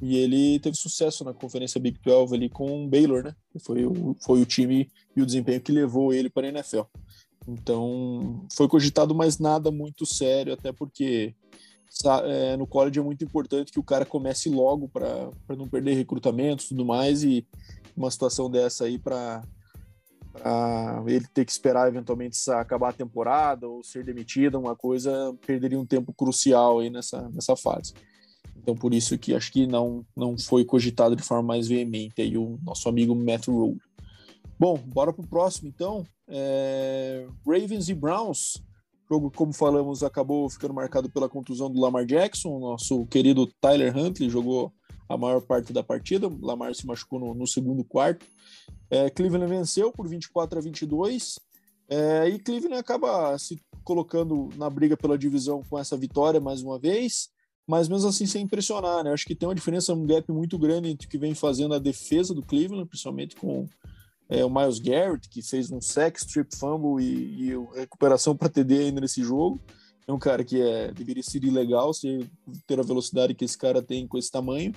E 0.00 0.16
ele 0.16 0.58
teve 0.60 0.76
sucesso 0.76 1.22
na 1.24 1.34
conferência 1.34 1.80
Big 1.80 1.98
12 2.02 2.34
ali 2.34 2.48
com 2.48 2.84
o 2.84 2.88
Baylor, 2.88 3.24
né? 3.24 3.34
Foi 3.60 3.84
o, 3.84 4.16
foi 4.20 4.40
o 4.40 4.46
time 4.46 4.90
e 5.14 5.20
o 5.20 5.26
desempenho 5.26 5.60
que 5.60 5.72
levou 5.72 6.14
ele 6.14 6.30
para 6.30 6.46
a 6.46 6.50
NFL. 6.50 6.82
Então, 7.46 8.46
foi 8.54 8.68
cogitado 8.68 9.14
mais 9.14 9.38
nada 9.38 9.70
muito 9.70 10.06
sério, 10.06 10.52
até 10.52 10.72
porque 10.72 11.34
é, 12.24 12.56
no 12.56 12.66
college 12.66 12.98
é 12.98 13.02
muito 13.02 13.24
importante 13.24 13.72
que 13.72 13.80
o 13.80 13.84
cara 13.84 14.04
comece 14.04 14.48
logo 14.48 14.88
para 14.88 15.30
não 15.56 15.68
perder 15.68 15.94
recrutamento 15.94 16.64
e 16.64 16.68
tudo 16.68 16.84
mais. 16.84 17.22
E 17.22 17.46
uma 17.96 18.10
situação 18.10 18.50
dessa 18.50 18.84
aí 18.84 18.98
para 18.98 19.42
ele 21.06 21.26
ter 21.34 21.44
que 21.44 21.50
esperar 21.50 21.88
eventualmente 21.88 22.38
acabar 22.50 22.90
a 22.90 22.92
temporada 22.92 23.66
ou 23.66 23.82
ser 23.82 24.04
demitido, 24.04 24.58
uma 24.58 24.76
coisa, 24.76 25.34
perderia 25.46 25.78
um 25.78 25.86
tempo 25.86 26.12
crucial 26.12 26.78
aí 26.78 26.90
nessa, 26.90 27.28
nessa 27.30 27.56
fase. 27.56 27.92
Então, 28.56 28.74
por 28.74 28.92
isso 28.92 29.16
que 29.18 29.34
acho 29.34 29.50
que 29.50 29.66
não, 29.66 30.04
não 30.16 30.36
foi 30.38 30.64
cogitado 30.64 31.16
de 31.16 31.22
forma 31.22 31.42
mais 31.42 31.68
veemente 31.68 32.20
aí 32.20 32.36
o 32.36 32.58
nosso 32.62 32.88
amigo 32.88 33.14
Matt 33.14 33.48
Rule. 33.48 33.78
Bom, 34.58 34.76
bora 34.76 35.12
pro 35.12 35.26
próximo 35.26 35.68
então. 35.68 36.04
É... 36.28 37.26
Ravens 37.46 37.88
e 37.88 37.94
Browns. 37.94 38.62
Jogo, 39.10 39.30
como 39.30 39.52
falamos, 39.52 40.02
acabou 40.02 40.48
ficando 40.50 40.74
marcado 40.74 41.08
pela 41.08 41.28
contusão 41.28 41.70
do 41.70 41.80
Lamar 41.80 42.04
Jackson. 42.04 42.58
Nosso 42.58 43.06
querido 43.06 43.46
Tyler 43.60 43.96
Huntley 43.96 44.28
jogou 44.28 44.72
a 45.08 45.16
maior 45.16 45.40
parte 45.40 45.72
da 45.72 45.82
partida. 45.82 46.30
Lamar 46.42 46.74
se 46.74 46.86
machucou 46.86 47.18
no, 47.18 47.34
no 47.34 47.46
segundo 47.46 47.82
quarto. 47.82 48.26
É, 48.90 49.08
Cleveland 49.08 49.48
venceu 49.48 49.90
por 49.90 50.06
24 50.06 50.58
a 50.58 50.62
22. 50.62 51.38
É, 51.88 52.28
e 52.28 52.38
Cleveland 52.38 52.78
acaba 52.78 53.38
se 53.38 53.58
colocando 53.82 54.50
na 54.56 54.68
briga 54.68 54.96
pela 54.96 55.16
divisão 55.16 55.62
com 55.68 55.78
essa 55.78 55.96
vitória 55.96 56.38
mais 56.38 56.60
uma 56.60 56.78
vez 56.78 57.30
mas 57.68 57.86
mesmo 57.86 58.08
assim 58.08 58.24
sem 58.24 58.44
impressionar, 58.44 59.04
né? 59.04 59.12
Acho 59.12 59.26
que 59.26 59.34
tem 59.34 59.46
uma 59.46 59.54
diferença, 59.54 59.92
um 59.92 60.06
gap 60.06 60.32
muito 60.32 60.58
grande 60.58 60.88
entre 60.88 61.06
o 61.06 61.10
que 61.10 61.18
vem 61.18 61.34
fazendo 61.34 61.74
a 61.74 61.78
defesa 61.78 62.32
do 62.32 62.40
Cleveland, 62.42 62.88
principalmente 62.88 63.36
com 63.36 63.68
é, 64.28 64.44
o 64.44 64.50
Miles 64.50 64.78
Garrett, 64.78 65.28
que 65.28 65.42
fez 65.42 65.70
um 65.70 65.80
sack, 65.80 66.18
strip 66.18 66.54
fumble 66.56 67.02
e, 67.02 67.50
e 67.50 67.56
recuperação 67.74 68.36
para 68.36 68.48
TD 68.48 68.78
ainda 68.78 69.00
nesse 69.00 69.22
jogo. 69.22 69.60
É 70.06 70.12
um 70.12 70.18
cara 70.18 70.42
que 70.42 70.60
é, 70.60 70.90
deveria 70.92 71.22
ser 71.22 71.44
ilegal 71.44 71.92
se 71.92 72.28
ter 72.66 72.80
a 72.80 72.82
velocidade 72.82 73.34
que 73.34 73.44
esse 73.44 73.58
cara 73.58 73.82
tem 73.82 74.06
com 74.06 74.16
esse 74.16 74.30
tamanho. 74.30 74.72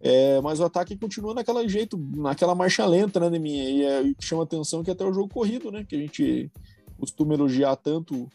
É, 0.00 0.40
mas 0.40 0.58
o 0.58 0.64
ataque 0.64 0.96
continua 0.96 1.32
naquela 1.32 1.66
jeito, 1.68 1.96
naquela 2.16 2.56
marcha 2.56 2.84
lenta, 2.84 3.20
né, 3.20 3.38
minha 3.38 3.70
E 3.70 3.84
é, 3.84 4.14
chama 4.20 4.42
atenção 4.42 4.80
é 4.80 4.84
que 4.84 4.90
até 4.90 5.04
o 5.04 5.12
jogo 5.12 5.32
corrido, 5.32 5.70
né? 5.70 5.84
Que 5.84 5.94
a 5.94 5.98
gente 5.98 6.50
costuma 6.98 7.34
elogiar 7.34 7.76
tanto 7.76 8.28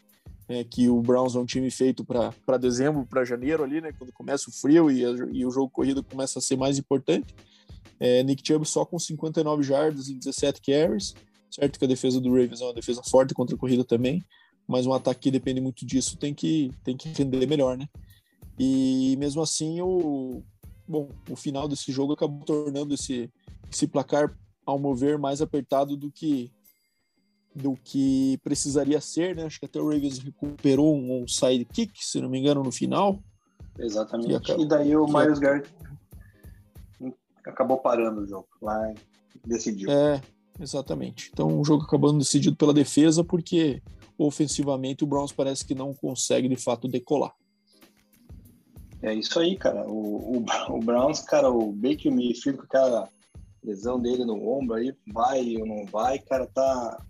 é, 0.47 0.63
que 0.63 0.87
o 0.87 1.01
Browns 1.01 1.35
é 1.35 1.39
um 1.39 1.45
time 1.45 1.69
feito 1.69 2.05
para 2.05 2.57
dezembro, 2.57 3.05
para 3.05 3.25
janeiro 3.25 3.63
ali, 3.63 3.81
né? 3.81 3.91
Quando 3.97 4.13
começa 4.13 4.49
o 4.49 4.53
frio 4.53 4.89
e, 4.89 5.05
a, 5.05 5.09
e, 5.31 5.45
o 5.45 5.51
jogo 5.51 5.69
corrido 5.69 6.01
começa 6.01 6.39
a 6.39 6.41
ser 6.41 6.55
mais 6.55 6.77
importante. 6.77 7.35
É, 7.99 8.23
Nick 8.23 8.45
Chubb 8.45 8.65
só 8.65 8.85
com 8.85 8.99
59 8.99 9.63
jardas 9.63 10.07
e 10.07 10.15
17 10.15 10.61
carries, 10.61 11.15
certo 11.49 11.79
que 11.79 11.85
a 11.85 11.87
defesa 11.87 12.21
do 12.21 12.29
Ravens 12.29 12.61
é 12.61 12.65
uma 12.65 12.73
defesa 12.73 13.01
forte 13.03 13.33
contra 13.33 13.55
a 13.55 13.59
corrida 13.59 13.83
também, 13.83 14.23
mas 14.67 14.85
um 14.85 14.93
ataque 14.93 15.21
que 15.21 15.31
depende 15.31 15.61
muito 15.61 15.85
disso 15.85 16.17
tem 16.17 16.33
que 16.33 16.71
tem 16.83 16.95
que 16.95 17.09
render 17.09 17.45
melhor, 17.47 17.77
né? 17.77 17.87
E 18.59 19.15
mesmo 19.17 19.41
assim 19.41 19.81
o 19.81 20.43
bom, 20.87 21.09
o 21.29 21.35
final 21.35 21.67
desse 21.67 21.91
jogo 21.91 22.13
acabou 22.13 22.43
tornando 22.45 22.93
esse 22.93 23.31
esse 23.71 23.87
placar 23.87 24.35
ao 24.65 24.77
mover 24.77 25.17
mais 25.17 25.41
apertado 25.41 25.95
do 25.95 26.11
que 26.11 26.51
do 27.55 27.75
que 27.75 28.39
precisaria 28.43 29.01
ser, 29.01 29.35
né? 29.35 29.45
Acho 29.45 29.59
que 29.59 29.65
até 29.65 29.79
o 29.79 29.89
Ravens 29.89 30.19
recuperou 30.19 30.95
um, 30.95 31.23
um 31.23 31.27
sidekick, 31.27 31.91
se 32.05 32.21
não 32.21 32.29
me 32.29 32.37
engano, 32.37 32.61
no 32.61 32.71
final. 32.71 33.19
Exatamente. 33.79 34.35
Acaba, 34.35 34.61
e 34.61 34.67
daí 34.67 34.95
o 34.95 35.07
Miles 35.07 35.39
Garrett 35.39 35.67
acabou 37.47 37.77
parando 37.77 38.21
o 38.21 38.27
jogo 38.27 38.47
lá 38.61 38.93
decidiu. 39.45 39.89
É, 39.89 40.21
exatamente. 40.59 41.29
Então 41.31 41.59
o 41.59 41.63
jogo 41.63 41.83
acabando 41.83 42.19
decidido 42.19 42.55
pela 42.55 42.73
defesa, 42.73 43.23
porque 43.23 43.81
ofensivamente 44.17 45.03
o 45.03 45.07
Browns 45.07 45.31
parece 45.31 45.65
que 45.65 45.75
não 45.75 45.93
consegue 45.93 46.47
de 46.47 46.55
fato 46.55 46.87
decolar. 46.87 47.33
É 49.01 49.13
isso 49.13 49.39
aí, 49.39 49.55
cara. 49.55 49.87
O, 49.87 50.37
o, 50.37 50.45
o 50.69 50.79
Browns, 50.79 51.21
cara, 51.21 51.49
o 51.49 51.71
Baker 51.71 52.11
Mayfield 52.11 52.57
com 52.57 52.65
aquela 52.65 53.07
lesão 53.63 53.99
dele 53.99 54.25
no 54.25 54.49
ombro 54.49 54.75
aí, 54.75 54.95
vai 55.13 55.55
ou 55.57 55.67
não 55.67 55.85
vai, 55.85 56.19
cara, 56.19 56.47
tá 56.47 57.03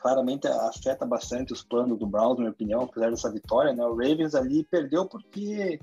claramente 0.00 0.48
afeta 0.48 1.06
bastante 1.06 1.52
os 1.52 1.62
planos 1.62 1.98
do 1.98 2.06
Browns, 2.06 2.34
na 2.34 2.40
minha 2.40 2.50
opinião, 2.50 2.82
apesar 2.82 3.10
dessa 3.10 3.30
vitória, 3.30 3.72
né? 3.72 3.84
O 3.84 3.94
Ravens 3.94 4.34
ali 4.34 4.64
perdeu 4.64 5.06
porque 5.06 5.78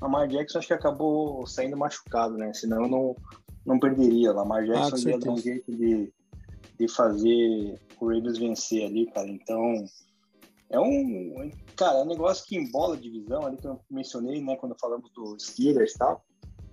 Lamar 0.00 0.28
Jackson 0.28 0.58
acho 0.58 0.68
que 0.68 0.74
acabou 0.74 1.46
saindo 1.46 1.76
machucado, 1.76 2.36
né? 2.36 2.52
Senão 2.52 2.86
não, 2.86 3.16
não 3.64 3.78
perderia. 3.78 4.32
Lamar 4.32 4.64
Jackson 4.64 5.08
ah, 5.08 5.10
ia 5.10 5.18
dar 5.18 5.30
um 5.30 5.38
jeito 5.38 5.70
de, 5.70 6.12
de 6.78 6.88
fazer 6.88 7.80
o 8.00 8.08
Ravens 8.08 8.38
vencer 8.38 8.84
ali, 8.84 9.06
cara. 9.06 9.28
Então, 9.28 9.84
é 10.70 10.80
um, 10.80 11.50
cara, 11.76 11.98
é 11.98 12.02
um 12.02 12.08
negócio 12.08 12.46
que 12.46 12.56
embola 12.56 12.94
a 12.94 13.00
divisão 13.00 13.46
ali 13.46 13.56
que 13.56 13.66
eu 13.66 13.80
mencionei, 13.90 14.40
né, 14.40 14.56
quando 14.56 14.78
falamos 14.78 15.10
do 15.12 15.38
Steelers 15.38 15.92
e 15.94 15.98
tal 15.98 16.24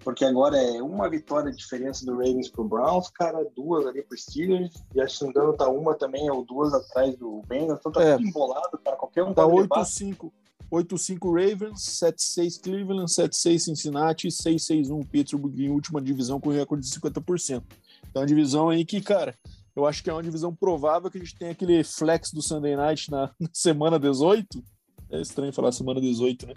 porque 0.04 0.24
agora 0.24 0.58
é 0.58 0.82
uma 0.82 1.10
vitória 1.10 1.52
de 1.52 1.58
diferença 1.58 2.06
do 2.06 2.14
Ravens 2.14 2.50
pro 2.50 2.64
Browns, 2.64 3.10
cara, 3.10 3.46
duas 3.56 3.86
ali 3.86 4.02
pro 4.02 4.18
Steelers, 4.18 4.72
e 4.96 5.02
acho 5.02 5.14
que 5.14 5.18
se 5.20 5.24
não 5.24 5.32
engano 5.32 5.58
tá 5.58 5.68
uma 5.68 5.94
também, 5.94 6.30
ou 6.30 6.44
duas 6.46 6.74
atrás 6.74 7.16
do 7.18 7.42
Bengals, 7.48 7.80
então 7.80 7.92
tá 7.92 8.04
é. 8.04 8.16
tudo 8.16 8.28
embolado, 8.28 8.78
cara, 8.84 8.96
qualquer 8.96 9.24
um 9.24 9.34
tá 9.34 9.44
8-5. 9.44 10.32
8-5 10.72 11.26
Ravens, 11.26 11.80
7-6 11.80 12.62
Cleveland, 12.62 13.12
7-6 13.12 13.60
Cincinnati, 13.60 14.28
6-6-1 14.28 15.08
Pittsburgh 15.08 15.60
em 15.60 15.70
última 15.70 16.02
divisão 16.02 16.40
com 16.40 16.50
recorde 16.50 16.88
de 16.88 17.00
50%. 17.00 17.64
Então, 18.10 18.16
é 18.16 18.20
uma 18.20 18.26
divisão 18.26 18.70
aí 18.70 18.86
que, 18.86 19.02
cara, 19.02 19.36
eu 19.76 19.86
acho 19.86 20.04
que 20.04 20.10
é 20.10 20.14
uma 20.14 20.24
divisão 20.24 20.54
provável 20.54 21.10
que 21.10 21.18
a 21.18 21.22
gente 21.22 21.38
tem 21.38 21.50
aquele 21.50 21.84
flex 21.84 22.32
do 22.32 22.42
Sunday 22.42 22.76
Night 22.76 23.10
na, 23.10 23.32
na 23.40 23.50
semana 23.54 24.00
18. 24.00 24.64
É 25.12 25.22
estranho 25.22 25.52
falar 25.52 25.72
semana 25.72 26.00
18, 26.00 26.48
né? 26.48 26.54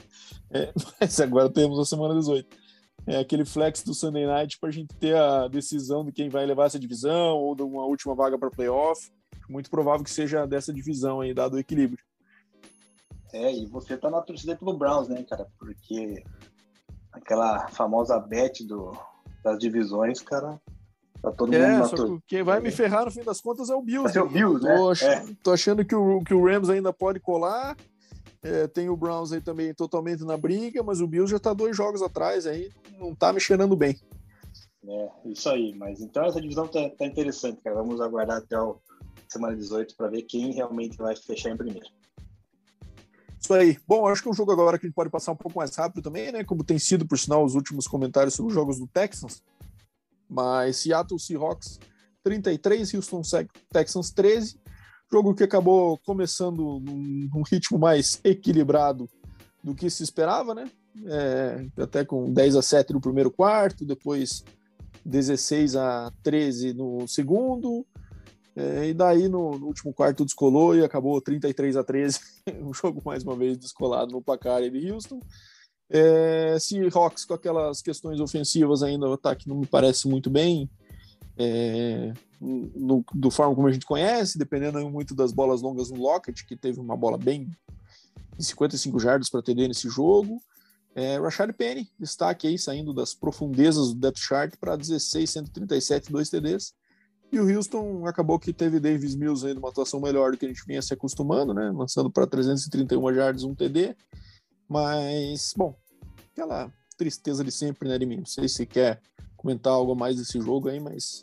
É, 0.51 0.73
mas 1.01 1.19
agora 1.21 1.49
temos 1.49 1.79
a 1.79 1.85
semana 1.85 2.15
18 2.15 2.63
é, 3.07 3.19
aquele 3.19 3.45
flex 3.45 3.83
do 3.83 3.95
Sunday 3.95 4.27
Night 4.27 4.59
para 4.59 4.69
a 4.69 4.73
gente 4.73 4.95
ter 4.95 5.17
a 5.17 5.49
decisão 5.49 6.05
de 6.05 6.13
quem 6.13 6.29
vai 6.29 6.47
levar 6.47 6.67
essa 6.67 6.79
divisão 6.79 7.37
ou 7.37 7.55
de 7.55 7.63
uma 7.63 7.85
última 7.85 8.15
vaga 8.15 8.39
para 8.39 8.51
playoff. 8.51 9.11
Muito 9.49 9.71
provável 9.71 10.05
que 10.05 10.11
seja 10.11 10.47
dessa 10.47 10.73
divisão 10.73 11.21
aí, 11.21 11.35
dado 11.35 11.55
o 11.55 11.59
equilíbrio. 11.59 12.03
É, 13.33 13.53
e 13.53 13.67
você 13.67 13.97
tá 13.97 14.11
na 14.11 14.21
torcida 14.21 14.57
pelo 14.57 14.77
Browns, 14.77 15.09
né, 15.09 15.25
cara? 15.29 15.47
Porque 15.59 16.23
aquela 17.13 17.69
famosa 17.69 18.19
bet 18.19 18.65
do, 18.65 18.93
das 19.43 19.59
divisões, 19.59 20.21
cara, 20.21 20.61
tá 21.23 21.33
todo 21.33 21.55
é, 21.55 21.59
mundo 21.59 21.81
na 21.81 21.89
torcida. 21.89 22.23
Quem 22.27 22.43
vai 22.43 22.61
me 22.61 22.71
ferrar 22.71 23.05
no 23.05 23.11
fim 23.11 23.23
das 23.23 23.41
contas 23.41 23.71
é 23.71 23.75
o 23.75 23.83
Bills. 23.83 24.17
É 24.17 24.23
o 24.23 24.29
Bills, 24.29 24.63
né? 24.65 24.77
Tô, 24.77 24.91
ach 24.91 25.03
é. 25.03 25.25
tô 25.43 25.53
achando 25.53 25.85
que 25.85 25.95
o, 25.95 26.23
que 26.23 26.35
o 26.35 26.45
Rams 26.45 26.69
ainda 26.69 26.93
pode 26.93 27.21
colar 27.21 27.77
é, 28.43 28.67
tem 28.67 28.89
o 28.89 28.97
Browns 28.97 29.33
aí 29.33 29.41
também 29.41 29.73
totalmente 29.73 30.25
na 30.25 30.37
briga, 30.37 30.83
mas 30.83 31.01
o 31.01 31.07
Bills 31.07 31.31
já 31.31 31.37
está 31.37 31.55
dois 31.55 31.77
jogos 31.77 32.03
atrás 32.03 32.45
aí, 32.45 32.73
não 32.99 33.13
está 33.13 33.33
me 33.33 33.41
cheirando 33.41 33.77
bem. 33.77 33.97
É, 34.85 35.11
isso 35.27 35.49
aí. 35.49 35.73
Mas 35.77 36.01
então 36.01 36.25
essa 36.25 36.41
divisão 36.41 36.67
tá, 36.67 36.91
tá 36.91 37.07
interessante, 37.07 37.61
cara. 37.63 37.77
Vamos 37.77 38.01
aguardar 38.01 38.39
até 38.39 38.61
o 38.61 38.81
semana 39.29 39.57
18 39.57 39.97
para 39.97 40.09
ver 40.09 40.23
quem 40.23 40.53
realmente 40.53 40.99
vai 40.99 41.15
fechar 41.15 41.51
em 41.51 41.57
primeiro. 41.57 41.87
Isso 43.43 43.53
aí. 43.55 43.77
Bom, 43.87 44.07
acho 44.07 44.23
que 44.23 44.29
um 44.29 44.35
jogo 44.35 44.53
agora 44.53 44.79
que 44.79 44.87
a 44.87 44.89
gente 44.89 44.95
pode 44.95 45.11
passar 45.11 45.33
um 45.33 45.37
pouco 45.37 45.59
mais 45.59 45.75
rápido 45.75 46.01
também, 46.01 46.31
né? 46.31 46.45
Como 46.45 46.63
tem 46.63 46.79
sido, 46.79 47.05
por 47.05 47.19
sinal, 47.19 47.45
os 47.45 47.57
últimos 47.57 47.89
comentários 47.89 48.35
sobre 48.35 48.51
os 48.51 48.55
jogos 48.55 48.79
do 48.79 48.87
Texans. 48.87 49.43
Mas 50.31 50.77
Seattle 50.77 51.19
Seahawks 51.19 51.81
33, 52.23 52.95
Houston 52.95 53.23
Texans 53.71 54.11
13. 54.13 54.61
Jogo 55.11 55.35
que 55.35 55.43
acabou 55.43 55.99
começando 55.99 56.81
num, 56.81 57.29
num 57.35 57.43
ritmo 57.43 57.79
mais 57.79 58.21
equilibrado 58.23 59.11
do 59.63 59.75
que 59.75 59.91
se 59.91 60.05
esperava, 60.05 60.55
né? 60.55 60.71
É, 61.05 61.67
até 61.83 62.05
com 62.05 62.33
10 62.33 62.57
a 62.57 62.63
7 62.63 62.93
no 62.93 63.01
primeiro 63.01 63.31
quarto, 63.31 63.85
depois 63.85 64.45
16 65.05 65.75
a 65.75 66.13
13 66.23 66.75
no 66.75 67.09
segundo, 67.09 67.85
é, 68.55 68.89
e 68.89 68.95
daí 68.95 69.29
no, 69.29 69.59
no, 69.59 69.67
último 69.67 69.93
quarto 69.93 70.25
descolou 70.25 70.77
e 70.77 70.85
acabou 70.85 71.21
33 71.21 71.77
a 71.77 71.85
13, 71.85 72.21
um 72.61 72.73
jogo 72.73 73.01
mais 73.05 73.23
uma 73.23 73.35
vez 73.35 73.57
descolado 73.57 74.13
no 74.13 74.23
placar 74.23 74.63
de 74.63 74.91
Houston. 74.91 75.21
É, 75.89 76.59
Seahawks 76.59 77.25
com 77.25 77.35
aquelas 77.35 77.83
questões 77.83 78.21
ofensivas 78.21 78.83
ainda, 78.83 79.09
o 79.09 79.13
ataque 79.13 79.49
não 79.49 79.57
me 79.57 79.67
parece 79.67 80.09
muito 80.09 80.31
bem, 80.31 80.71
é, 81.37 82.13
no, 82.41 83.05
do 83.15 83.31
forma 83.31 83.55
como 83.55 83.69
a 83.69 83.73
gente 83.73 83.87
conhece, 83.87 84.39
dependendo 84.39 84.79
muito 84.91 85.15
das 85.15 85.33
bolas 85.33 85.63
longas 85.63 85.91
no 85.91 86.01
Lockett, 86.01 86.45
que 86.47 86.57
teve 86.57 86.81
uma 86.81 86.97
bola 86.97 87.17
bem 87.17 87.51
de 88.37 88.45
55 88.45 88.99
jardas 88.99 89.31
para 89.31 89.41
atender 89.41 89.69
nesse 89.69 89.89
jogo. 89.89 90.43
É, 90.95 91.19
Rashad 91.19 91.53
Penny, 91.53 91.91
destaque 91.99 92.47
aí, 92.47 92.59
saindo 92.59 92.93
das 92.93 93.15
profundezas 93.15 93.89
do 93.89 93.95
depth 93.95 94.19
chart 94.19 94.55
para 94.59 94.77
16, 94.77 95.31
137, 95.31 96.13
2 96.13 96.29
TDs. 96.29 96.75
E 97.33 97.41
o 97.41 97.49
Houston 97.49 98.07
acabou 98.07 98.39
que 98.39 98.53
teve 98.53 98.79
Davis 98.79 99.15
Mills 99.15 99.47
aí 99.47 99.55
numa 99.55 99.71
atuação 99.71 99.99
melhor 99.99 100.33
do 100.33 100.37
que 100.37 100.45
a 100.45 100.49
gente 100.49 100.67
vinha 100.67 100.83
se 100.83 100.93
acostumando, 100.93 101.55
né? 101.55 101.73
Lançando 101.75 102.11
para 102.11 102.27
331 102.27 103.15
jardas, 103.15 103.43
um 103.43 103.55
TD. 103.55 103.97
Mas, 104.69 105.55
bom, 105.57 105.75
aquela 106.31 106.71
tristeza 106.99 107.43
de 107.43 107.51
sempre, 107.51 107.89
né, 107.89 107.99
mim? 107.99 108.19
Não 108.19 108.27
sei 108.27 108.49
se 108.49 108.67
quer 108.67 109.01
comentar 109.35 109.73
algo 109.73 109.97
mais 109.97 110.17
desse 110.17 110.39
jogo 110.43 110.69
aí, 110.69 110.79
mas 110.79 111.23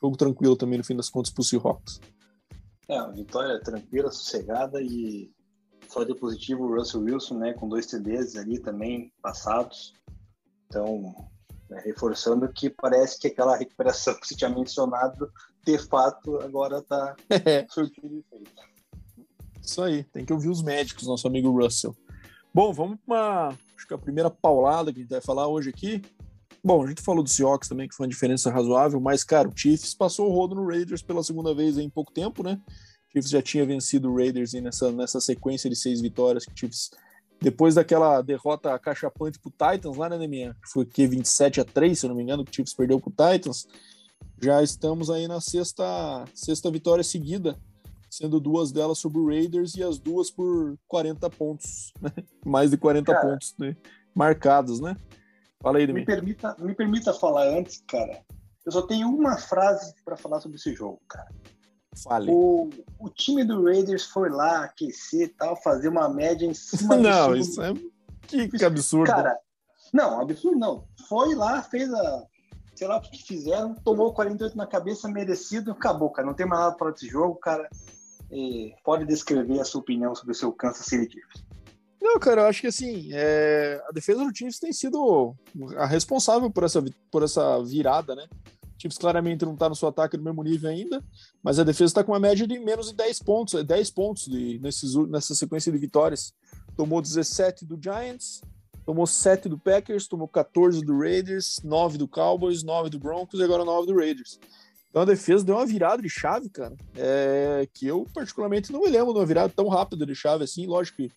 jogo 0.00 0.16
tranquilo 0.16 0.56
também 0.56 0.78
no 0.78 0.84
fim 0.84 0.94
das 0.94 1.10
contas 1.10 1.32
pro 1.32 1.42
Seahawks. 1.42 2.00
É, 2.88 3.02
uma 3.02 3.12
vitória 3.12 3.60
tranquila, 3.60 4.12
sossegada 4.12 4.80
e 4.80 5.28
só 5.88 6.04
de 6.04 6.14
positivo 6.14 6.64
o 6.64 6.74
Russell 6.76 7.02
Wilson, 7.02 7.38
né, 7.38 7.52
com 7.52 7.68
dois 7.68 7.86
TDs 7.86 8.36
ali 8.36 8.60
também 8.60 9.12
passados. 9.20 9.92
Então, 10.66 11.14
né, 11.68 11.80
reforçando 11.84 12.50
que 12.52 12.70
parece 12.70 13.18
que 13.18 13.28
aquela 13.28 13.56
recuperação 13.56 14.14
que 14.14 14.26
você 14.26 14.34
tinha 14.34 14.50
mencionado, 14.50 15.30
de 15.64 15.78
fato, 15.78 16.40
agora 16.40 16.78
está 16.78 17.16
é. 17.30 17.66
surtindo 17.70 18.18
efeito. 18.18 18.50
Isso 19.62 19.82
aí, 19.82 20.04
tem 20.04 20.24
que 20.24 20.32
ouvir 20.32 20.48
os 20.48 20.62
médicos, 20.62 21.06
nosso 21.06 21.26
amigo 21.26 21.50
Russell. 21.50 21.94
Bom, 22.54 22.72
vamos 22.72 22.98
para 23.06 23.54
acho 23.76 23.86
que 23.86 23.94
a 23.94 23.98
primeira 23.98 24.30
paulada 24.30 24.92
que 24.92 24.98
a 24.98 25.02
gente 25.02 25.10
vai 25.10 25.20
falar 25.20 25.46
hoje 25.46 25.70
aqui. 25.70 26.02
Bom, 26.64 26.82
a 26.82 26.88
gente 26.88 27.02
falou 27.02 27.22
do 27.22 27.30
Seahawks 27.30 27.68
também, 27.68 27.88
que 27.88 27.94
foi 27.94 28.04
uma 28.06 28.10
diferença 28.10 28.50
razoável, 28.50 29.00
mas, 29.00 29.22
cara, 29.22 29.48
o 29.48 29.56
Chiefs 29.56 29.94
passou 29.94 30.28
o 30.28 30.32
rodo 30.32 30.56
no 30.56 30.66
Raiders 30.66 31.02
pela 31.02 31.22
segunda 31.22 31.54
vez 31.54 31.78
em 31.78 31.88
pouco 31.88 32.12
tempo, 32.12 32.42
né? 32.42 32.60
O 33.08 33.12
Chiefs 33.12 33.30
já 33.30 33.40
tinha 33.40 33.64
vencido 33.64 34.10
o 34.10 34.16
Raiders 34.16 34.54
nessa, 34.54 34.90
nessa 34.90 35.20
sequência 35.20 35.70
de 35.70 35.76
seis 35.76 36.00
vitórias 36.00 36.44
que 36.44 36.52
o 36.52 36.56
Chiefs 36.56 36.90
depois 37.40 37.74
daquela 37.74 38.20
derrota 38.20 38.78
cachapante 38.78 39.38
pro 39.38 39.50
Titans 39.50 39.96
lá, 39.96 40.08
né, 40.08 40.18
Neminha? 40.18 40.56
Foi 40.72 40.84
que 40.84 41.06
27 41.06 41.60
a 41.60 41.64
3, 41.64 41.98
se 41.98 42.06
eu 42.06 42.08
não 42.08 42.16
me 42.16 42.22
engano, 42.22 42.44
que 42.44 42.50
o 42.50 42.54
Chiefs 42.54 42.74
perdeu 42.74 43.00
pro 43.00 43.10
Titans. 43.10 43.66
Já 44.40 44.62
estamos 44.62 45.10
aí 45.10 45.28
na 45.28 45.40
sexta, 45.40 46.24
sexta 46.34 46.70
vitória 46.70 47.04
seguida, 47.04 47.56
sendo 48.10 48.40
duas 48.40 48.72
delas 48.72 48.98
sobre 48.98 49.18
o 49.18 49.26
Raiders 49.26 49.74
e 49.74 49.82
as 49.82 49.98
duas 49.98 50.30
por 50.30 50.76
40 50.88 51.28
pontos, 51.30 51.92
né? 52.00 52.10
Mais 52.44 52.70
de 52.70 52.76
40 52.76 53.12
cara, 53.12 53.26
pontos 53.26 53.54
né? 53.58 53.76
marcados, 54.14 54.80
né? 54.80 54.96
Fala 55.60 55.78
aí, 55.78 55.92
me 55.92 56.04
permita, 56.04 56.56
me 56.58 56.74
permita 56.74 57.12
falar 57.12 57.48
antes, 57.48 57.82
cara. 57.88 58.22
Eu 58.64 58.72
só 58.72 58.82
tenho 58.82 59.08
uma 59.08 59.36
frase 59.36 59.94
para 60.04 60.16
falar 60.16 60.40
sobre 60.40 60.56
esse 60.56 60.74
jogo, 60.74 61.00
cara. 61.08 61.28
Fale. 62.02 62.30
O, 62.30 62.70
o 62.98 63.08
time 63.08 63.44
do 63.44 63.64
Raiders 63.64 64.04
foi 64.04 64.30
lá 64.30 64.64
aquecer 64.64 65.22
e 65.22 65.28
tal, 65.28 65.56
fazer 65.56 65.88
uma 65.88 66.08
média 66.08 66.46
em 66.46 66.54
cima 66.54 66.96
Não, 66.96 67.34
isso 67.34 67.60
é. 67.62 67.72
Que, 68.22 68.48
que 68.48 68.64
absurdo. 68.64 69.10
Cara, 69.10 69.38
não, 69.92 70.20
absurdo 70.20 70.58
não. 70.58 70.84
Foi 71.08 71.34
lá, 71.34 71.62
fez 71.62 71.92
a. 71.92 72.24
Sei 72.74 72.86
lá 72.86 72.98
o 72.98 73.00
que 73.00 73.24
fizeram, 73.24 73.74
tomou 73.74 74.12
48 74.12 74.56
na 74.56 74.66
cabeça, 74.66 75.08
merecido, 75.08 75.72
acabou, 75.72 76.10
cara. 76.10 76.26
Não 76.28 76.34
tem 76.34 76.46
mais 76.46 76.60
nada 76.60 76.76
para 76.76 76.90
esse 76.90 77.08
jogo, 77.08 77.34
cara. 77.36 77.68
E 78.30 78.72
pode 78.84 79.04
descrever 79.04 79.58
a 79.58 79.64
sua 79.64 79.80
opinião 79.80 80.14
sobre 80.14 80.32
o 80.32 80.34
seu 80.34 80.52
Kansas 80.52 80.86
City 80.86 81.14
Chiefs. 81.14 81.44
Não, 82.00 82.20
cara, 82.20 82.42
eu 82.42 82.46
acho 82.46 82.60
que 82.60 82.68
assim, 82.68 83.08
é... 83.12 83.82
a 83.88 83.90
defesa 83.90 84.24
do 84.24 84.36
Chiefs 84.36 84.60
tem 84.60 84.72
sido 84.72 85.34
a 85.76 85.86
responsável 85.86 86.48
por 86.50 86.62
essa, 86.62 86.84
por 87.10 87.24
essa 87.24 87.60
virada, 87.64 88.14
né? 88.14 88.28
Chiefs 88.78 88.96
claramente 88.96 89.44
não 89.44 89.54
está 89.54 89.68
no 89.68 89.74
seu 89.74 89.88
ataque 89.88 90.16
no 90.16 90.22
mesmo 90.22 90.42
nível 90.42 90.70
ainda, 90.70 91.02
mas 91.42 91.58
a 91.58 91.64
defesa 91.64 91.90
está 91.90 92.04
com 92.04 92.12
uma 92.12 92.20
média 92.20 92.46
de 92.46 92.58
menos 92.58 92.88
de 92.88 92.94
10 92.94 93.22
pontos, 93.22 93.64
10 93.64 93.90
pontos 93.90 94.26
de, 94.26 94.58
nesses, 94.60 94.94
nessa 95.08 95.34
sequência 95.34 95.72
de 95.72 95.78
vitórias. 95.78 96.32
Tomou 96.76 97.02
17 97.02 97.66
do 97.66 97.78
Giants, 97.82 98.40
tomou 98.86 99.06
7 99.06 99.48
do 99.48 99.58
Packers, 99.58 100.06
tomou 100.06 100.28
14 100.28 100.84
do 100.84 100.98
Raiders, 100.98 101.60
9 101.64 101.98
do 101.98 102.06
Cowboys, 102.06 102.62
9 102.62 102.88
do 102.88 102.98
Broncos 102.98 103.40
e 103.40 103.42
agora 103.42 103.64
9 103.64 103.88
do 103.88 103.96
Raiders. 103.96 104.38
Então 104.88 105.02
a 105.02 105.04
defesa 105.04 105.44
deu 105.44 105.56
uma 105.56 105.66
virada 105.66 106.00
de 106.00 106.08
chave, 106.08 106.48
cara, 106.48 106.74
é, 106.96 107.68
que 107.74 107.86
eu 107.86 108.06
particularmente 108.14 108.72
não 108.72 108.80
me 108.80 108.88
lembro 108.88 109.12
de 109.12 109.18
uma 109.18 109.26
virada 109.26 109.52
tão 109.54 109.68
rápida 109.68 110.06
de 110.06 110.14
chave 110.14 110.44
assim. 110.44 110.66
Lógico 110.66 110.98
que 110.98 111.12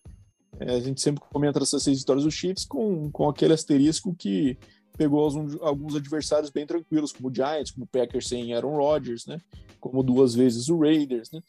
é, 0.59 0.75
a 0.75 0.79
gente 0.79 0.99
sempre 0.99 1.23
comenta 1.31 1.59
essas 1.59 1.81
seis 1.81 1.99
vitórias 1.99 2.25
dos 2.25 2.33
Chiefs 2.33 2.65
com, 2.65 3.09
com 3.11 3.29
aquele 3.29 3.53
asterisco 3.53 4.13
que 4.13 4.57
pegou 4.97 5.27
alguns 5.61 5.95
adversários 5.95 6.49
bem 6.49 6.65
tranquilos, 6.65 7.11
como 7.11 7.29
o 7.29 7.33
Giants, 7.33 7.71
como 7.71 7.85
o 7.85 7.87
Packers 7.87 8.27
sem 8.27 8.53
Aaron 8.53 8.75
Rodgers, 8.75 9.25
né? 9.25 9.39
Como 9.79 10.03
duas 10.03 10.33
vezes 10.35 10.69
o 10.69 10.79
Raiders, 10.79 11.31
né? 11.31 11.41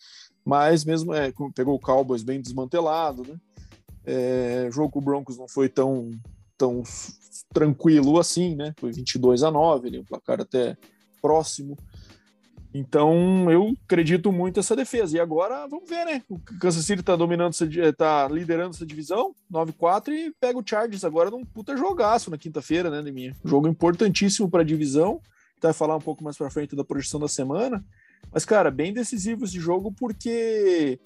Mas 0.45 0.85
mesmo 0.85 1.15
é, 1.15 1.33
pegou 1.55 1.75
o 1.75 1.81
Cowboys 1.81 2.23
bem 2.23 2.41
desmantelado, 2.41 3.23
né? 3.27 3.37
É, 4.05 4.69
jogo 4.73 4.91
com 4.91 4.99
o 4.99 5.03
Broncos 5.03 5.39
não 5.39 5.49
foi 5.49 5.69
tão, 5.69 6.11
tão 6.59 6.83
tranquilo 7.53 8.19
assim, 8.19 8.57
né? 8.57 8.75
Foi 8.79 8.93
22 8.93 9.43
a 9.43 9.51
9, 9.51 9.89
ali, 9.89 9.99
um 9.99 10.05
placar 10.05 10.41
até 10.41 10.77
próximo. 11.21 11.77
Então, 12.75 13.51
eu 13.51 13.75
acredito 13.85 14.33
muito 14.33 14.57
nessa 14.57 14.75
defesa. 14.75 15.17
E 15.17 15.21
agora, 15.21 15.67
vamos 15.69 15.89
ver, 15.89 16.05
né? 16.07 16.23
O 16.29 16.39
Kansas 16.39 16.85
City 16.85 17.03
tá 17.03 17.15
dominando, 17.15 17.55
tá 17.97 18.29
liderando 18.29 18.71
essa 18.71 18.87
divisão, 18.87 19.35
9-4, 19.53 20.09
e 20.09 20.35
pega 20.41 20.59
o 20.59 20.65
Chargers 20.65 21.05
agora 21.05 21.31
num 21.31 21.45
puta 21.45 21.77
jogaço 21.77 22.31
na 22.31 22.39
quinta-feira, 22.39 22.91
né, 22.91 23.03
Neminha? 23.03 23.37
Jogo 23.45 23.69
importantíssimo 23.69 24.49
para 24.49 24.63
a 24.63 24.65
divisão. 24.65 25.21
Vai 25.61 25.73
falar 25.73 25.97
um 25.97 26.01
pouco 26.01 26.25
mais 26.25 26.37
para 26.37 26.51
frente 26.51 26.75
da 26.75 26.85
projeção 26.85 27.21
da 27.21 27.29
semana. 27.29 27.85
Mas, 28.33 28.45
cara, 28.45 28.71
bem 28.71 28.93
decisivo 28.93 29.45
esse 29.45 29.61
jogo, 29.61 29.93
porque 29.93 30.99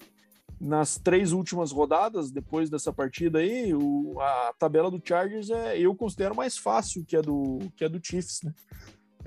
nas 0.59 0.97
três 0.97 1.33
últimas 1.33 1.71
rodadas, 1.71 2.31
depois 2.31 2.69
dessa 2.69 2.91
partida 2.91 3.39
aí, 3.39 3.73
o, 3.73 4.19
a 4.19 4.53
tabela 4.57 4.89
do 4.89 5.01
Chargers 5.03 5.49
é, 5.49 5.77
eu 5.79 5.93
considero 5.95 6.35
mais 6.35 6.57
fácil 6.57 7.05
que 7.05 7.15
a 7.15 7.21
do, 7.21 7.59
que 7.75 7.85
a 7.85 7.87
do 7.87 7.99
Chiefs, 8.01 8.41
né? 8.43 8.53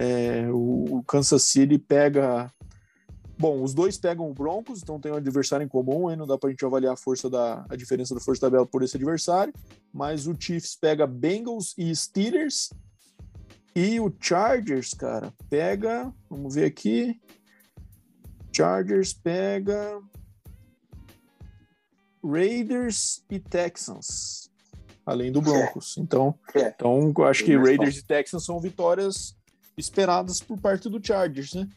É, 0.03 0.51
o, 0.51 0.97
o, 0.97 1.03
Kansas 1.03 1.43
City 1.43 1.77
pega. 1.77 2.51
Bom, 3.39 3.63
os 3.63 3.75
dois 3.75 3.99
pegam 3.99 4.31
o 4.31 4.35
Broncos, 4.35 4.83
então 4.83 4.99
tem 4.99 5.13
um 5.13 5.17
adversário 5.17 5.65
em 5.65 5.69
comum, 5.69 6.09
aí 6.09 6.17
não 6.17 6.27
dá 6.27 6.39
pra 6.39 6.49
gente 6.49 6.65
avaliar 6.65 6.95
a 6.95 6.97
força 6.97 7.29
da 7.29 7.67
a 7.69 7.77
diferença 7.77 8.15
da 8.15 8.21
força 8.21 8.41
da 8.41 8.47
tabela 8.47 8.67
por 8.67 8.83
esse 8.83 8.97
adversário, 8.97 9.53
mas 9.93 10.27
o 10.27 10.35
Chiefs 10.39 10.75
pega 10.75 11.07
Bengals 11.07 11.75
e 11.77 11.95
Steelers 11.95 12.71
e 13.77 14.01
o 14.01 14.11
Chargers, 14.19 14.95
cara, 14.95 15.35
pega, 15.51 16.13
vamos 16.31 16.55
ver 16.55 16.65
aqui. 16.65 17.21
Chargers 18.55 19.13
pega 19.13 20.01
Raiders 22.25 23.23
e 23.31 23.39
Texans, 23.39 24.51
além 25.05 25.31
do 25.31 25.43
Broncos. 25.43 25.97
Então, 25.99 26.39
é. 26.55 26.69
então 26.69 27.13
acho 27.25 27.45
que 27.45 27.57
Raiders 27.57 27.99
e 27.99 28.05
Texans 28.05 28.45
são 28.45 28.59
vitórias 28.61 29.39
esperadas 29.81 30.41
por 30.41 30.59
parte 30.59 30.89
do 30.89 31.05
Chargers, 31.05 31.55
né? 31.55 31.69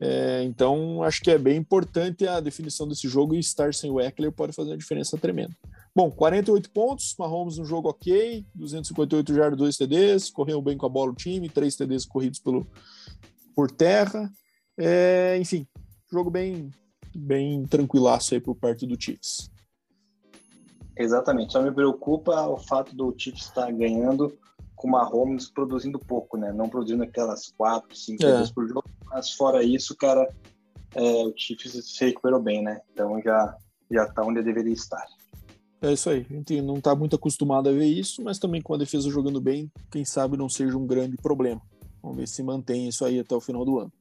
É, 0.00 0.42
então, 0.42 1.02
acho 1.02 1.22
que 1.22 1.30
é 1.30 1.38
bem 1.38 1.56
importante 1.56 2.26
a 2.26 2.40
definição 2.40 2.86
desse 2.86 3.08
jogo 3.08 3.34
e 3.34 3.38
estar 3.38 3.72
sem 3.72 3.90
o 3.90 4.00
Eckler 4.00 4.32
pode 4.32 4.52
fazer 4.52 4.70
uma 4.70 4.76
diferença 4.76 5.16
tremenda. 5.16 5.56
Bom, 5.94 6.10
48 6.10 6.70
pontos, 6.70 7.14
Mahomes 7.18 7.56
no 7.56 7.64
jogo 7.64 7.88
ok, 7.88 8.44
258 8.54 9.34
jardas, 9.34 9.58
2 9.58 9.76
TDs, 9.76 10.30
correu 10.30 10.60
bem 10.60 10.76
com 10.76 10.86
a 10.86 10.88
bola 10.88 11.12
o 11.12 11.14
time, 11.14 11.48
3 11.48 11.76
TDs 11.76 12.04
corridos 12.04 12.40
pelo, 12.40 12.66
por 13.54 13.70
terra. 13.70 14.30
É, 14.76 15.38
enfim, 15.40 15.66
jogo 16.10 16.30
bem, 16.30 16.70
bem 17.14 17.64
tranquilaço 17.64 18.34
aí 18.34 18.40
por 18.40 18.56
parte 18.56 18.84
do 18.84 19.00
Chiefs. 19.00 19.50
Exatamente, 20.96 21.52
só 21.52 21.62
me 21.62 21.72
preocupa 21.72 22.46
o 22.48 22.56
fato 22.56 22.94
do 22.94 23.14
Chiefs 23.16 23.46
estar 23.46 23.70
ganhando 23.72 24.36
com 24.74 24.88
Mahomes 24.88 25.50
produzindo 25.50 25.98
pouco, 25.98 26.36
né? 26.36 26.52
Não 26.52 26.68
produzindo 26.68 27.02
aquelas 27.02 27.52
quatro, 27.56 27.96
cinco 27.96 28.24
é. 28.24 28.44
por 28.54 28.66
jogo. 28.66 28.84
Mas 29.06 29.32
fora 29.32 29.62
isso, 29.62 29.96
cara, 29.96 30.28
é, 30.94 31.00
o 31.24 31.32
Chiefs 31.36 31.72
se 31.72 32.04
recuperou 32.04 32.40
bem, 32.40 32.62
né? 32.62 32.80
Então 32.92 33.20
já, 33.22 33.56
já 33.90 34.06
tá 34.06 34.22
onde 34.22 34.42
deveria 34.42 34.72
estar. 34.72 35.04
É 35.82 35.92
isso 35.92 36.08
aí. 36.08 36.26
A 36.30 36.32
gente 36.32 36.62
não 36.62 36.80
tá 36.80 36.94
muito 36.94 37.16
acostumado 37.16 37.68
a 37.68 37.72
ver 37.72 37.86
isso, 37.86 38.22
mas 38.22 38.38
também 38.38 38.62
com 38.62 38.74
a 38.74 38.78
defesa 38.78 39.10
jogando 39.10 39.40
bem, 39.40 39.70
quem 39.90 40.04
sabe 40.04 40.36
não 40.36 40.48
seja 40.48 40.76
um 40.78 40.86
grande 40.86 41.16
problema. 41.16 41.60
Vamos 42.02 42.16
ver 42.16 42.28
se 42.28 42.42
mantém 42.42 42.88
isso 42.88 43.04
aí 43.04 43.18
até 43.18 43.34
o 43.34 43.40
final 43.40 43.64
do 43.64 43.78
ano. 43.78 43.92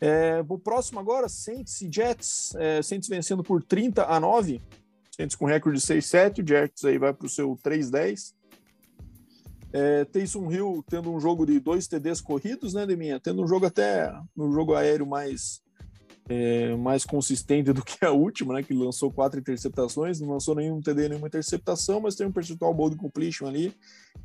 É, 0.00 0.44
o 0.46 0.58
próximo 0.58 1.00
agora, 1.00 1.28
Saints 1.28 1.80
e 1.80 1.90
Jets. 1.90 2.54
É, 2.56 2.82
Saints 2.82 3.08
vencendo 3.08 3.42
por 3.42 3.62
30 3.62 4.04
a 4.04 4.20
9. 4.20 4.60
Saints 5.10 5.36
com 5.36 5.46
recorde 5.46 5.80
de 5.80 5.86
6-7. 5.86 6.42
O 6.42 6.46
Jets 6.46 6.84
aí 6.84 6.98
vai 6.98 7.14
para 7.14 7.26
o 7.26 7.30
seu 7.30 7.56
3-10. 7.56 8.34
É, 9.72 10.04
Taysom 10.04 10.50
Hill 10.50 10.84
tendo 10.88 11.12
um 11.12 11.20
jogo 11.20 11.44
de 11.44 11.58
dois 11.60 11.86
TDs 11.86 12.20
corridos, 12.20 12.74
né, 12.74 12.86
Deminha? 12.86 13.20
Tendo 13.20 13.42
um 13.42 13.48
jogo 13.48 13.66
até 13.66 14.12
no 14.34 14.52
jogo 14.52 14.74
aéreo 14.74 15.06
mais, 15.06 15.60
é, 16.28 16.74
mais 16.76 17.04
consistente 17.04 17.72
do 17.72 17.84
que 17.84 18.04
a 18.04 18.10
última, 18.10 18.54
né? 18.54 18.62
Que 18.62 18.72
lançou 18.72 19.10
quatro 19.10 19.38
interceptações, 19.38 20.20
não 20.20 20.30
lançou 20.30 20.54
nenhum 20.54 20.80
TD, 20.80 21.08
nenhuma 21.08 21.28
interceptação, 21.28 22.00
mas 22.00 22.14
tem 22.14 22.26
um 22.26 22.32
percentual 22.32 22.72
bom 22.72 22.88
de 22.88 22.96
completion 22.96 23.46
ali. 23.46 23.74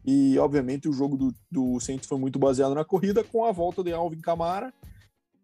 E, 0.06 0.38
obviamente, 0.39 0.88
o 0.88 0.93
jogo 0.93 1.17
do, 1.17 1.34
do 1.49 1.80
Saints 1.80 2.08
foi 2.08 2.17
muito 2.17 2.39
baseado 2.39 2.75
na 2.75 2.86
corrida, 2.86 3.23
com 3.23 3.45
a 3.45 3.51
volta 3.51 3.84
de 3.84 3.91
Alvin 3.91 4.21
Kamara, 4.21 4.73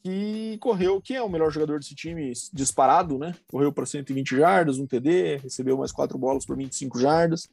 que 0.04 0.58
correu, 0.60 1.02
que 1.02 1.16
é 1.16 1.22
o 1.22 1.30
melhor 1.30 1.52
jogador 1.52 1.80
desse 1.80 1.94
time 1.94 2.32
disparado, 2.54 3.18
né? 3.18 3.36
Correu 3.48 3.74
para 3.74 3.86
120 3.86 4.38
jardas, 4.38 4.78
um 4.78 4.88
TD, 4.88 5.38
recebeu 5.38 5.78
mais 5.78 5.92
quatro 5.92 6.18
bolas 6.18 6.46
por 6.46 6.56
25 6.56 7.00
jardas. 7.00 7.50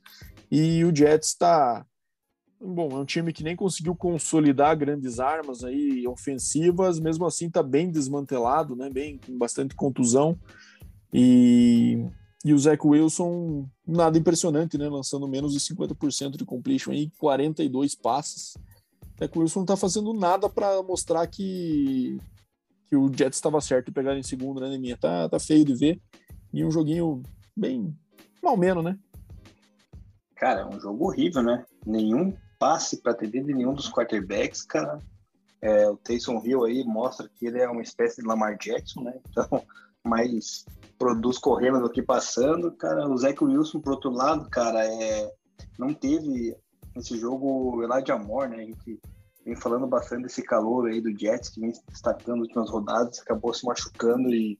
E 0.50 0.84
o 0.84 0.94
Jets 0.94 1.30
está 1.30 1.84
bom, 2.64 2.90
é 2.92 2.96
um 2.96 3.04
time 3.04 3.32
que 3.32 3.44
nem 3.44 3.54
conseguiu 3.54 3.94
consolidar 3.94 4.76
grandes 4.76 5.20
armas 5.20 5.62
aí 5.62 6.06
ofensivas, 6.06 6.98
mesmo 6.98 7.26
assim 7.26 7.50
tá 7.50 7.62
bem 7.62 7.90
desmantelado, 7.90 8.74
né? 8.74 8.88
Bem 8.90 9.18
com 9.18 9.36
bastante 9.36 9.74
contusão. 9.74 10.38
E, 11.12 12.06
e 12.44 12.52
o 12.52 12.58
Zach 12.58 12.84
Wilson, 12.84 13.68
nada 13.86 14.18
impressionante, 14.18 14.78
né? 14.78 14.88
Lançando 14.88 15.28
menos 15.28 15.52
de 15.52 15.60
50% 15.60 16.36
de 16.36 16.44
completion 16.44 16.92
aí, 16.92 17.10
42 17.18 17.94
passes. 17.94 18.54
O 18.54 19.18
Zach 19.20 19.38
Wilson 19.38 19.60
não 19.60 19.66
tá 19.66 19.76
fazendo 19.76 20.12
nada 20.12 20.48
para 20.48 20.82
mostrar 20.82 21.26
que, 21.26 22.18
que 22.88 22.96
o 22.96 23.08
Jets 23.08 23.38
estava 23.38 23.60
certo 23.60 23.90
em 23.90 23.94
pegar 23.94 24.16
em 24.16 24.22
segundo, 24.22 24.60
né, 24.60 24.76
minha 24.78 24.96
Tá, 24.96 25.28
tá 25.28 25.38
feio 25.38 25.64
de 25.64 25.74
ver. 25.74 26.00
E 26.52 26.64
um 26.64 26.70
joguinho 26.70 27.22
bem 27.56 27.94
mal 28.42 28.56
menos, 28.56 28.82
né? 28.82 28.98
Cara, 30.36 30.62
é 30.62 30.66
um 30.66 30.80
jogo 30.80 31.06
horrível, 31.06 31.42
né? 31.42 31.64
Nenhum 31.86 32.34
passe 32.58 33.00
para 33.00 33.14
TD 33.14 33.42
de 33.42 33.54
nenhum 33.54 33.74
dos 33.74 33.90
quarterbacks, 33.90 34.62
cara. 34.62 34.98
É, 35.60 35.88
o 35.88 35.96
Taysom 35.96 36.42
Hill 36.44 36.64
aí 36.64 36.84
mostra 36.84 37.28
que 37.28 37.46
ele 37.46 37.60
é 37.60 37.68
uma 37.68 37.82
espécie 37.82 38.20
de 38.20 38.26
Lamar 38.26 38.56
Jackson, 38.58 39.02
né? 39.02 39.14
Então, 39.30 39.64
mais 40.04 40.66
produz 40.98 41.38
correndo 41.38 41.80
do 41.80 41.90
que 41.90 42.02
passando. 42.02 42.70
Cara, 42.72 43.08
o 43.08 43.16
Zach 43.16 43.42
Wilson, 43.42 43.80
por 43.80 43.94
outro 43.94 44.10
lado, 44.10 44.48
cara, 44.50 44.84
é, 44.84 45.32
não 45.78 45.94
teve 45.94 46.54
nesse 46.94 47.18
jogo 47.18 47.76
o 47.76 47.82
Elijah 47.82 48.18
Moore, 48.18 48.50
né? 48.50 48.56
A 48.58 48.66
gente 48.66 49.00
vem 49.44 49.56
falando 49.56 49.86
bastante 49.86 50.24
desse 50.24 50.42
calor 50.42 50.88
aí 50.88 51.00
do 51.00 51.16
Jets, 51.18 51.48
que 51.48 51.60
vem 51.60 51.72
se 51.72 51.82
destacando 51.88 52.38
nas 52.38 52.48
últimas 52.48 52.70
rodadas, 52.70 53.20
acabou 53.20 53.52
se 53.52 53.64
machucando 53.64 54.28
e 54.34 54.58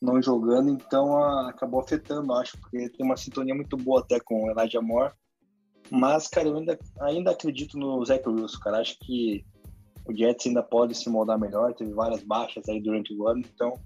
não 0.00 0.22
jogando, 0.22 0.70
então 0.70 1.16
a, 1.16 1.50
acabou 1.50 1.80
afetando, 1.80 2.32
acho, 2.34 2.58
porque 2.58 2.88
tem 2.90 3.04
uma 3.04 3.16
sintonia 3.16 3.54
muito 3.54 3.76
boa 3.76 4.00
até 4.00 4.20
com 4.20 4.44
o 4.44 4.50
Elijah 4.50 4.80
Moore. 4.80 5.12
Mas, 5.90 6.26
cara, 6.28 6.48
eu 6.48 6.56
ainda, 6.56 6.78
ainda 7.00 7.30
acredito 7.30 7.78
no 7.78 8.04
Zach 8.04 8.26
Wilson, 8.28 8.58
cara. 8.60 8.78
Acho 8.78 8.98
que 9.00 9.44
o 10.06 10.16
Jets 10.16 10.46
ainda 10.46 10.62
pode 10.62 10.94
se 10.94 11.08
moldar 11.08 11.38
melhor. 11.38 11.74
Teve 11.74 11.92
várias 11.92 12.22
baixas 12.22 12.68
aí 12.68 12.80
durante 12.80 13.14
o 13.14 13.26
ano, 13.26 13.40
então 13.40 13.78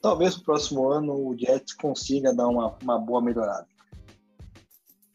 talvez 0.00 0.36
no 0.36 0.42
próximo 0.42 0.88
ano 0.88 1.14
o 1.14 1.36
Jets 1.38 1.74
consiga 1.74 2.34
dar 2.34 2.48
uma, 2.48 2.76
uma 2.82 2.98
boa 2.98 3.22
melhorada. 3.22 3.66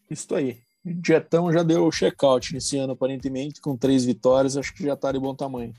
Isso 0.09 0.33
aí. 0.33 0.57
O 0.85 1.05
Jetão 1.05 1.51
já 1.51 1.63
deu 1.63 1.91
check-out 1.91 2.53
nesse 2.53 2.77
ano, 2.77 2.93
aparentemente, 2.93 3.59
com 3.59 3.75
três 3.75 4.05
vitórias. 4.05 4.55
Acho 4.55 4.73
que 4.73 4.83
já 4.83 4.93
está 4.93 5.11
de 5.11 5.19
bom 5.19 5.35
tamanho. 5.35 5.73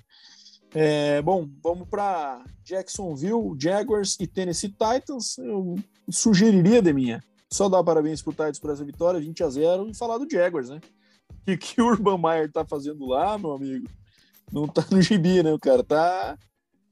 É, 0.75 1.23
bom, 1.23 1.49
vamos 1.63 1.89
para 1.89 2.45
Jacksonville, 2.63 3.57
Jaguars 3.59 4.19
e 4.21 4.27
Tennessee 4.27 4.69
Titans. 4.69 5.39
Eu 5.39 5.77
sugeriria, 6.11 6.83
Deminha, 6.83 7.23
só 7.51 7.69
dar 7.69 7.83
parabéns 7.83 8.23
pro 8.23 8.33
Titans 8.33 8.59
por 8.59 8.71
essa 8.71 8.85
vitória, 8.85 9.21
20 9.21 9.43
a 9.43 9.49
0 9.49 9.91
e 9.91 9.97
falar 9.97 10.19
do 10.19 10.31
Jaguars, 10.31 10.69
né? 10.69 10.81
O 11.47 11.57
que 11.57 11.81
o 11.81 11.87
Urban 11.87 12.19
Meyer 12.19 12.51
tá 12.51 12.65
fazendo 12.65 13.07
lá, 13.07 13.39
meu 13.39 13.53
amigo, 13.53 13.89
não 14.53 14.67
tá 14.67 14.85
no 14.91 15.01
gibi, 15.01 15.43
né? 15.43 15.53
O 15.53 15.59
cara 15.59 15.83
tá 15.83 16.39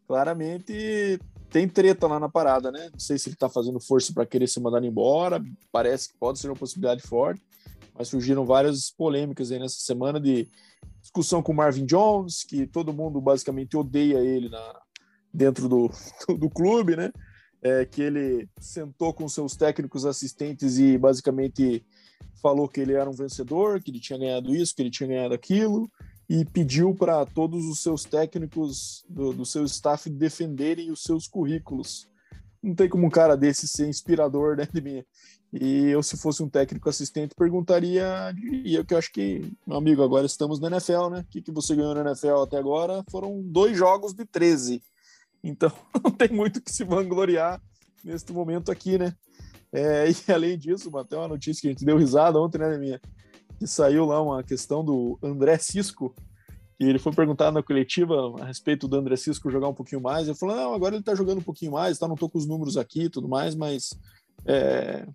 claramente 0.07 1.19
tem 1.51 1.69
treta 1.69 2.07
lá 2.07 2.19
na 2.19 2.29
parada, 2.29 2.71
né? 2.71 2.91
Não 2.93 2.99
sei 2.99 3.19
se 3.19 3.29
ele 3.29 3.37
tá 3.37 3.49
fazendo 3.49 3.81
força 3.81 4.13
para 4.13 4.27
querer 4.27 4.47
ser 4.47 4.61
mandado 4.61 4.85
embora, 4.85 5.43
parece 5.73 6.09
que 6.11 6.19
pode 6.19 6.39
ser 6.39 6.49
uma 6.49 6.57
possibilidade 6.57 7.03
forte, 7.03 7.41
mas 7.95 8.09
surgiram 8.09 8.45
várias 8.45 8.91
polêmicas 8.91 9.51
aí 9.51 9.59
nessa 9.59 9.81
semana 9.81 10.21
de 10.21 10.49
discussão 11.01 11.43
com 11.43 11.53
o 11.53 11.57
Marvin 11.57 11.87
Jones, 11.87 12.45
que 12.45 12.67
todo 12.67 12.93
mundo 12.93 13.21
basicamente 13.21 13.77
odeia 13.77 14.19
ele 14.19 14.49
na, 14.49 14.81
dentro 15.33 15.69
do, 15.69 15.91
do 16.37 16.51
clube, 16.51 16.97
né? 16.97 17.13
É, 17.63 17.85
que 17.85 18.03
ele 18.03 18.49
sentou 18.61 19.13
com 19.13 19.29
seus 19.29 19.57
técnicos 19.57 20.05
assistentes 20.05 20.79
e 20.79 20.97
basicamente 20.97 21.85
falou 22.41 22.69
que 22.69 22.81
ele 22.81 22.93
era 22.93 23.09
um 23.09 23.15
vencedor, 23.15 23.83
que 23.83 23.91
ele 23.91 23.99
tinha 23.99 24.19
ganhado 24.19 24.55
isso, 24.55 24.75
que 24.75 24.83
ele 24.83 24.91
tinha 24.91 25.09
ganhado 25.09 25.35
aquilo, 25.35 25.91
e 26.29 26.45
pediu 26.45 26.95
para 26.95 27.25
todos 27.25 27.65
os 27.67 27.81
seus 27.81 28.05
técnicos 28.05 29.05
do, 29.09 29.33
do 29.33 29.47
seu 29.47 29.65
staff 29.65 30.09
defenderem 30.11 30.91
os 30.91 31.03
seus 31.03 31.27
currículos. 31.27 32.09
Não 32.63 32.75
tem 32.75 32.89
como 32.89 33.07
um 33.07 33.11
cara 33.11 33.37
desse 33.37 33.67
ser 33.67 33.89
inspirador, 33.89 34.57
né, 34.57 34.69
de 34.73 34.81
mim. 34.81 35.05
E 35.53 35.87
eu, 35.87 36.03
se 36.03 36.17
fosse 36.17 36.43
um 36.43 36.49
técnico 36.49 36.89
assistente, 36.89 37.35
perguntaria, 37.37 38.35
e 38.65 38.75
eu 38.75 38.85
que 38.85 38.95
acho 38.95 39.13
que, 39.13 39.51
meu 39.67 39.77
amigo, 39.77 40.03
agora 40.03 40.27
estamos 40.27 40.59
na 40.59 40.69
NFL, 40.69 41.09
né? 41.11 41.21
O 41.21 41.25
que, 41.25 41.41
que 41.41 41.53
você 41.53 41.75
ganhou 41.75 41.95
na 41.95 42.11
NFL 42.11 42.43
até 42.43 42.59
agora? 42.59 43.05
Foram 43.11 43.41
dois 43.43 43.77
jogos 43.77 44.13
de 44.13 44.25
13. 44.27 44.83
Então, 45.43 45.71
não 46.03 46.11
tem 46.11 46.29
muito 46.29 46.61
que 46.61 46.73
se 46.73 46.85
vangloriar 46.85 47.61
neste 48.05 48.33
momento 48.33 48.71
aqui, 48.71 48.99
né? 48.99 49.15
É, 49.73 50.09
e 50.11 50.15
além 50.33 50.59
disso, 50.59 50.97
até 50.97 51.17
uma 51.17 51.29
notícia 51.29 51.61
que 51.61 51.69
a 51.69 51.71
gente 51.71 51.85
deu 51.85 51.97
risada 51.97 52.41
ontem, 52.41 52.59
né, 52.59 52.79
minha? 52.79 53.01
Que 53.59 53.67
saiu 53.67 54.05
lá 54.05 54.21
uma 54.21 54.43
questão 54.43 54.85
do 54.85 55.19
André 55.23 55.59
Cisco, 55.59 56.15
que 56.79 56.85
ele 56.85 56.99
foi 56.99 57.13
perguntado 57.13 57.55
na 57.55 57.63
coletiva 57.63 58.35
a 58.41 58.45
respeito 58.45 58.87
do 58.87 58.97
André 58.97 59.17
Cisco 59.17 59.51
jogar 59.51 59.69
um 59.69 59.75
pouquinho 59.75 60.01
mais. 60.01 60.29
Ele 60.29 60.37
falou: 60.37 60.57
não, 60.57 60.75
agora 60.75 60.95
ele 60.95 61.05
tá 61.05 61.15
jogando 61.15 61.39
um 61.39 61.43
pouquinho 61.43 61.73
mais, 61.73 61.99
tá? 61.99 62.07
Não 62.07 62.17
tô 62.17 62.29
com 62.29 62.39
os 62.39 62.47
números 62.47 62.77
aqui 62.77 63.05
e 63.05 63.11
tudo 63.11 63.29
mais, 63.29 63.55
mas. 63.55 63.95
É... 64.45 65.07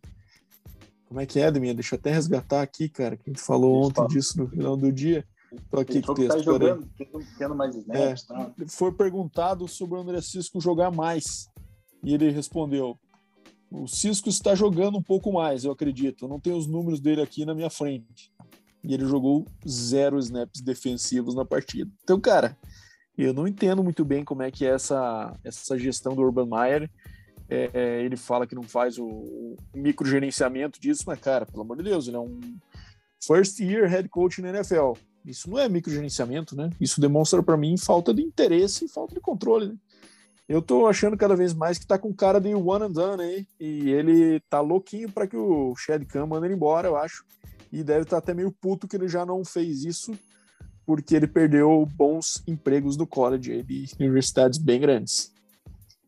Como 1.06 1.20
é 1.20 1.26
que 1.26 1.40
é, 1.40 1.52
Deminha? 1.52 1.74
Deixa 1.74 1.96
eu 1.96 2.00
até 2.00 2.10
resgatar 2.10 2.62
aqui, 2.62 2.88
cara, 2.88 3.18
que 3.18 3.30
a 3.30 3.34
gente 3.34 3.42
falou 3.42 3.86
ontem 3.86 4.08
disso 4.08 4.38
no 4.38 4.48
final 4.48 4.78
do 4.78 4.92
dia. 4.92 5.26
Aqui 5.74 6.02
que 6.02 6.14
texto. 6.14 6.28
Tá 6.30 6.38
jogando, 6.40 6.90
tendo 7.38 7.56
mais 7.56 7.76
snaps, 7.76 8.24
é, 8.24 8.34
tá? 8.34 8.52
Foi 8.68 8.92
perguntado 8.92 9.68
sobre 9.68 9.98
o 9.98 10.02
André 10.02 10.22
Cisco 10.22 10.62
jogar 10.62 10.92
mais. 10.92 11.50
E 12.04 12.14
ele 12.14 12.30
respondeu: 12.30 12.98
O 13.70 13.86
Cisco 13.88 14.30
está 14.30 14.56
jogando 14.56 14.98
um 14.98 15.04
pouco 15.04 15.32
mais, 15.32 15.66
eu 15.66 15.72
acredito. 15.72 16.26
Eu 16.26 16.30
não 16.30 16.40
tenho 16.40 16.56
os 16.56 16.68
números 16.68 17.02
dele 17.02 17.22
aqui 17.22 17.46
na 17.46 17.54
minha 17.54 17.70
frente. 17.70 18.32
E 18.84 18.94
ele 18.94 19.06
jogou 19.06 19.46
zero 19.68 20.18
snaps 20.20 20.62
defensivos 20.62 21.36
na 21.36 21.46
partida. 21.46 21.92
Então, 22.04 22.20
cara, 22.20 22.58
eu 23.18 23.34
não 23.34 23.48
entendo 23.48 23.84
muito 23.84 24.06
bem 24.06 24.24
como 24.24 24.42
é 24.42 24.50
que 24.50 24.66
é 24.66 24.70
essa, 24.70 25.38
essa 25.44 25.78
gestão 25.78 26.16
do 26.16 26.22
Urban 26.22 26.48
Meyer. 26.48 26.90
É, 27.50 27.70
é 27.74 28.04
ele 28.04 28.16
fala 28.16 28.48
que 28.48 28.56
não 28.56 28.64
faz 28.64 28.98
o, 28.98 29.06
o 29.06 29.58
microgerenciamento 29.76 30.80
disso, 30.80 31.04
mas, 31.06 31.20
cara, 31.20 31.46
pelo 31.46 31.62
amor 31.62 31.78
de 31.78 31.84
Deus, 31.84 32.08
ele 32.08 32.16
é 32.16 32.20
um 32.20 32.40
first 33.24 33.60
year 33.60 33.88
head 33.88 34.08
coach 34.10 34.42
na 34.42 34.50
NFL 34.50 34.94
isso 35.26 35.50
não 35.50 35.60
é 35.60 35.70
microgerenciamento, 35.70 36.56
né? 36.56 36.70
Isso 36.80 37.00
demonstra 37.00 37.42
para 37.44 37.58
mim 37.58 37.78
falta 37.78 38.14
de 38.14 38.22
interesse 38.22 38.86
e 38.86 38.90
falta 38.90 39.14
de 39.14 39.22
controle, 39.22 39.68
né? 39.68 39.76
Eu 40.48 40.62
tô 40.62 40.86
achando 40.86 41.16
cada 41.16 41.36
vez 41.36 41.54
mais 41.54 41.78
que 41.78 41.88
tá 41.88 41.98
com 41.98 42.14
cara 42.14 42.40
de 42.40 42.54
one 42.54 42.86
and 42.86 42.92
done 42.92 43.24
aí, 43.24 43.48
e 43.58 43.90
ele 43.90 44.40
tá 44.50 44.60
louquinho 44.60 45.10
para 45.10 45.26
que 45.26 45.38
o 45.38 45.74
Chad 45.78 46.04
Khan 46.06 46.26
mande 46.26 46.48
ele 46.48 46.56
embora, 46.56 46.90
eu 46.90 46.98
acho. 46.98 47.24
E 47.72 47.84
deve 47.84 48.02
estar 48.02 48.18
tá 48.18 48.18
até 48.18 48.34
meio 48.34 48.52
puto 48.52 48.86
que 48.86 48.98
ele 48.98 49.08
já 49.08 49.26
não 49.26 49.46
fez 49.46 49.86
isso, 49.86 50.14
porque 50.86 51.16
ele 51.16 51.28
perdeu 51.28 51.88
bons 51.96 52.44
empregos 52.46 52.98
no 52.98 53.08
college 53.08 53.64
de 53.64 53.96
universidades 53.98 54.60
bem 54.60 54.82
grandes. 54.82 55.32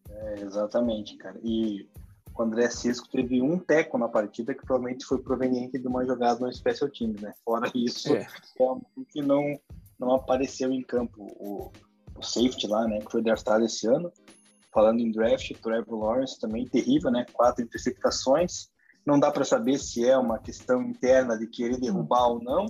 É, 0.09 0.41
exatamente, 0.41 1.15
cara. 1.15 1.39
E 1.41 1.87
o 2.35 2.41
André 2.41 2.69
Cisco 2.69 3.07
teve 3.09 3.41
um 3.41 3.59
teco 3.59 3.97
na 3.97 4.07
partida 4.07 4.53
que 4.53 4.65
provavelmente 4.65 5.05
foi 5.05 5.19
proveniente 5.21 5.77
de 5.77 5.87
uma 5.87 6.05
jogada 6.05 6.39
no 6.39 6.51
Special 6.51 6.89
Teams, 6.89 7.21
né? 7.21 7.33
Fora 7.45 7.71
isso, 7.75 8.13
é. 8.15 8.25
que 9.09 9.21
não, 9.21 9.59
não 9.99 10.15
apareceu 10.15 10.71
em 10.71 10.81
campo. 10.81 11.27
O, 11.39 11.71
o 12.15 12.23
safety 12.23 12.67
lá, 12.67 12.87
né, 12.87 12.99
que 12.99 13.11
foi 13.11 13.21
draftado 13.21 13.65
esse 13.65 13.87
ano. 13.87 14.11
Falando 14.73 14.99
em 14.99 15.11
draft, 15.11 15.51
Trevor 15.61 15.99
Lawrence 15.99 16.39
também 16.39 16.67
terrível, 16.67 17.11
né? 17.11 17.25
Quatro 17.31 17.63
interceptações. 17.63 18.69
Não 19.05 19.19
dá 19.19 19.31
para 19.31 19.45
saber 19.45 19.77
se 19.77 20.07
é 20.07 20.17
uma 20.17 20.39
questão 20.39 20.81
interna 20.81 21.37
de 21.37 21.45
querer 21.45 21.79
derrubar 21.79 22.29
ou 22.29 22.41
não, 22.41 22.65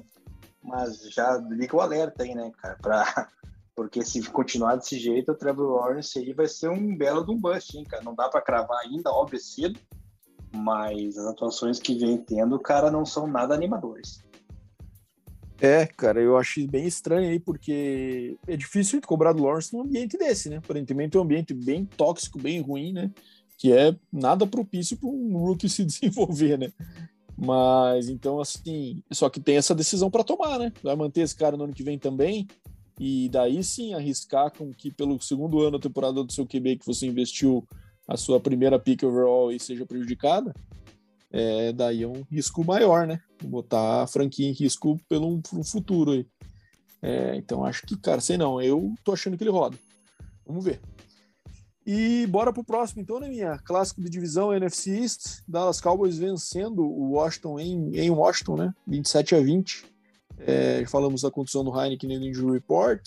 mas 0.61 0.99
já 1.09 1.37
liga 1.37 1.75
o 1.75 1.81
alerta 1.81 2.23
aí, 2.23 2.33
né, 2.33 2.51
cara, 2.57 2.77
para 2.81 3.29
porque 3.75 4.05
se 4.05 4.21
continuar 4.29 4.75
desse 4.75 4.99
jeito, 4.99 5.31
o 5.31 5.35
Trevor 5.35 5.75
Lawrence 5.75 6.17
aí 6.17 6.33
vai 6.33 6.47
ser 6.47 6.69
um 6.69 6.95
belo 6.95 7.25
de 7.25 7.31
um 7.31 7.39
bust, 7.39 7.77
hein, 7.77 7.83
cara. 7.83 8.03
Não 8.03 8.13
dá 8.13 8.29
para 8.29 8.41
cravar 8.41 8.79
ainda, 8.79 9.09
óbvio, 9.09 9.37
é 9.37 9.39
cedo, 9.39 9.79
mas 10.55 11.17
as 11.17 11.25
atuações 11.25 11.79
que 11.79 11.95
vem 11.95 12.17
tendo, 12.17 12.59
cara, 12.59 12.91
não 12.91 13.05
são 13.05 13.25
nada 13.25 13.55
animadores. 13.55 14.23
É, 15.59 15.85
cara, 15.85 16.21
eu 16.21 16.37
acho 16.37 16.67
bem 16.67 16.85
estranho 16.85 17.29
aí, 17.29 17.39
porque 17.39 18.37
é 18.47 18.55
difícil 18.55 18.99
cobrar 19.01 19.33
do 19.33 19.43
Lawrence 19.43 19.73
num 19.73 19.81
ambiente 19.81 20.17
desse, 20.17 20.49
né? 20.49 20.57
Aparentemente 20.57 21.15
é 21.15 21.19
um 21.19 21.23
ambiente 21.23 21.53
bem 21.53 21.85
tóxico, 21.85 22.37
bem 22.37 22.59
ruim, 22.59 22.91
né? 22.91 23.09
Que 23.57 23.71
é 23.71 23.95
nada 24.11 24.45
propício 24.45 24.97
para 24.97 25.09
um 25.09 25.37
rookie 25.37 25.69
se 25.69 25.85
desenvolver, 25.85 26.57
né? 26.57 26.71
Mas 27.35 28.09
então, 28.09 28.39
assim, 28.39 29.01
só 29.11 29.29
que 29.29 29.39
tem 29.39 29.55
essa 29.55 29.73
decisão 29.73 30.11
para 30.11 30.23
tomar, 30.23 30.59
né? 30.59 30.71
Vai 30.83 30.95
manter 30.95 31.21
esse 31.21 31.35
cara 31.35 31.57
no 31.57 31.63
ano 31.63 31.73
que 31.73 31.83
vem 31.83 31.97
também 31.97 32.47
e 32.99 33.29
daí 33.29 33.63
sim 33.63 33.93
arriscar 33.93 34.51
com 34.51 34.71
que 34.71 34.91
pelo 34.91 35.19
segundo 35.21 35.61
ano 35.61 35.77
da 35.77 35.79
temporada 35.79 36.23
do 36.23 36.31
seu 36.31 36.45
QB 36.45 36.77
que 36.77 36.85
você 36.85 37.07
investiu 37.07 37.67
a 38.07 38.17
sua 38.17 38.39
primeira 38.39 38.79
pick 38.79 39.03
overall 39.03 39.51
e 39.51 39.59
seja 39.59 39.85
prejudicada, 39.85 40.53
é, 41.31 41.73
daí 41.73 42.03
é 42.03 42.07
um 42.07 42.23
risco 42.29 42.63
maior, 42.63 43.07
né? 43.07 43.19
Botar 43.43 44.03
a 44.03 44.07
franquia 44.07 44.47
em 44.47 44.53
risco 44.53 44.99
pelo, 45.09 45.41
pelo 45.41 45.63
futuro 45.63 46.11
aí. 46.11 46.27
É, 47.01 47.35
então 47.35 47.65
acho 47.65 47.85
que, 47.85 47.97
cara, 47.97 48.21
sei 48.21 48.37
não, 48.37 48.61
eu 48.61 48.93
tô 49.03 49.13
achando 49.13 49.37
que 49.37 49.43
ele 49.43 49.49
roda. 49.49 49.77
Vamos 50.45 50.63
ver. 50.63 50.79
E 51.85 52.25
bora 52.27 52.53
pro 52.53 52.63
próximo, 52.63 53.01
então, 53.01 53.19
né, 53.19 53.27
minha? 53.27 53.57
Clássico 53.57 54.01
de 54.01 54.09
divisão 54.09 54.53
NFC 54.53 55.01
East, 55.01 55.41
Dallas 55.45 55.81
Cowboys 55.81 56.17
vencendo 56.17 56.81
o 56.81 57.11
Washington 57.11 57.59
em, 57.59 57.97
em 57.97 58.09
Washington, 58.09 58.55
né? 58.55 58.73
27 58.87 59.35
a 59.35 59.41
20. 59.41 59.92
É, 60.45 60.85
falamos 60.87 61.21
da 61.21 61.31
condição 61.31 61.63
do 61.63 61.77
Heineken 61.77 62.19
no 62.19 62.25
Injury 62.25 62.53
Report. 62.53 63.01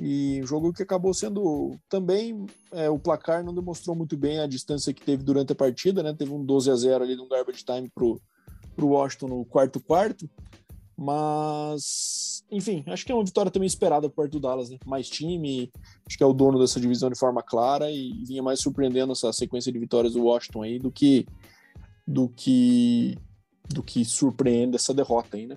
E 0.00 0.40
um 0.42 0.46
jogo 0.46 0.72
que 0.72 0.82
acabou 0.82 1.14
sendo 1.14 1.78
também 1.88 2.46
é, 2.72 2.90
o 2.90 2.98
placar 2.98 3.44
não 3.44 3.54
demonstrou 3.54 3.94
muito 3.94 4.16
bem 4.16 4.40
a 4.40 4.46
distância 4.46 4.92
que 4.92 5.02
teve 5.02 5.22
durante 5.22 5.52
a 5.52 5.56
partida, 5.56 6.02
né? 6.02 6.12
Teve 6.12 6.32
um 6.32 6.44
12 6.44 6.70
a 6.70 6.74
0 6.74 7.04
ali 7.04 7.14
no 7.14 7.28
garbage 7.28 7.64
time 7.64 7.88
pro, 7.94 8.20
pro 8.74 8.88
Washington 8.88 9.28
no 9.28 9.44
quarto 9.44 9.80
quarto. 9.80 10.28
Mas, 10.96 12.44
enfim, 12.50 12.84
acho 12.86 13.04
que 13.04 13.10
é 13.10 13.14
uma 13.14 13.24
vitória 13.24 13.50
também 13.50 13.66
esperada 13.66 14.08
por 14.08 14.16
parte 14.16 14.32
do 14.32 14.40
Dallas, 14.40 14.70
né? 14.70 14.78
Mais 14.84 15.08
time, 15.08 15.70
acho 16.06 16.16
que 16.16 16.22
é 16.22 16.26
o 16.26 16.32
dono 16.32 16.58
dessa 16.58 16.80
divisão 16.80 17.10
de 17.10 17.18
forma 17.18 17.42
clara 17.42 17.90
e 17.90 18.24
vinha 18.24 18.42
mais 18.42 18.60
surpreendendo 18.60 19.12
essa 19.12 19.32
sequência 19.32 19.72
de 19.72 19.78
vitórias 19.78 20.14
do 20.14 20.24
Washington 20.24 20.62
aí 20.62 20.78
do 20.78 20.90
que 20.90 21.26
do 22.06 22.28
que 22.28 23.16
do 23.68 23.82
que 23.82 24.04
surpreende 24.04 24.76
essa 24.76 24.92
derrota 24.92 25.36
aí, 25.36 25.46
né? 25.46 25.56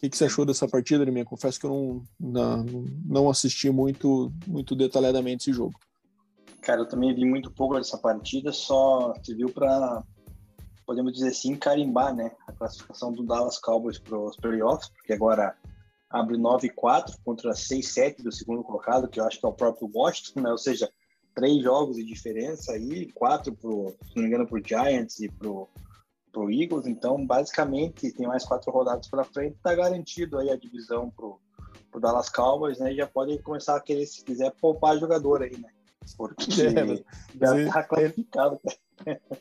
O 0.00 0.02
que, 0.02 0.08
que 0.08 0.16
você 0.16 0.24
achou 0.24 0.46
dessa 0.46 0.66
partida, 0.66 1.04
Liminha? 1.04 1.26
Confesso 1.26 1.60
que 1.60 1.66
eu 1.66 1.70
não, 1.70 2.02
não, 2.18 2.84
não 3.04 3.28
assisti 3.28 3.68
muito, 3.68 4.32
muito 4.46 4.74
detalhadamente 4.74 5.50
esse 5.50 5.52
jogo. 5.52 5.78
Cara, 6.62 6.80
eu 6.80 6.88
também 6.88 7.14
vi 7.14 7.26
muito 7.26 7.50
pouco 7.50 7.76
dessa 7.76 7.98
partida, 7.98 8.50
só 8.50 9.12
se 9.22 9.34
viu 9.34 9.50
para 9.50 10.02
podemos 10.86 11.12
dizer 11.12 11.28
assim, 11.28 11.54
carimbar 11.54 12.14
né, 12.14 12.32
a 12.48 12.52
classificação 12.52 13.12
do 13.12 13.22
Dallas 13.22 13.58
Cowboys 13.58 13.98
para 13.98 14.18
os 14.18 14.36
playoffs, 14.36 14.88
porque 14.88 15.12
agora 15.12 15.54
abre 16.08 16.38
9-4 16.38 17.16
contra 17.22 17.52
6-7 17.52 18.22
do 18.22 18.32
segundo 18.32 18.64
colocado, 18.64 19.06
que 19.06 19.20
eu 19.20 19.24
acho 19.26 19.38
que 19.38 19.46
é 19.46 19.48
o 19.50 19.52
próprio 19.52 19.88
Washington, 19.94 20.40
né? 20.40 20.50
ou 20.50 20.58
seja, 20.58 20.90
três 21.34 21.62
jogos 21.62 21.96
de 21.96 22.04
diferença 22.04 22.72
aí, 22.72 23.12
quatro, 23.12 23.54
pro, 23.54 23.94
se 24.02 24.16
não 24.16 24.22
me 24.22 24.28
engano, 24.28 24.46
para 24.48 24.58
o 24.58 24.66
Giants 24.66 25.20
e 25.20 25.28
para 25.28 25.48
o 26.34 26.50
Eagles, 26.50 26.86
então 26.86 27.24
basicamente 27.24 28.12
tem 28.12 28.26
mais 28.26 28.44
quatro 28.44 28.70
rodadas 28.70 29.08
para 29.08 29.24
frente, 29.24 29.56
está 29.56 29.74
garantido 29.74 30.38
aí 30.38 30.50
a 30.50 30.56
divisão 30.56 31.10
para 31.10 31.26
o 31.26 32.00
Dallas 32.00 32.28
Cowboys, 32.28 32.78
né? 32.78 32.92
E 32.92 32.96
já 32.96 33.06
pode 33.06 33.38
começar 33.38 33.76
a 33.76 33.80
querer, 33.80 34.06
se 34.06 34.24
quiser, 34.24 34.52
poupar 34.60 34.98
jogador 34.98 35.42
aí, 35.42 35.56
né? 35.58 35.68
Porque 36.16 36.44
é, 36.62 37.04
já 37.38 37.60
está 37.60 37.82
classificado. 37.82 38.60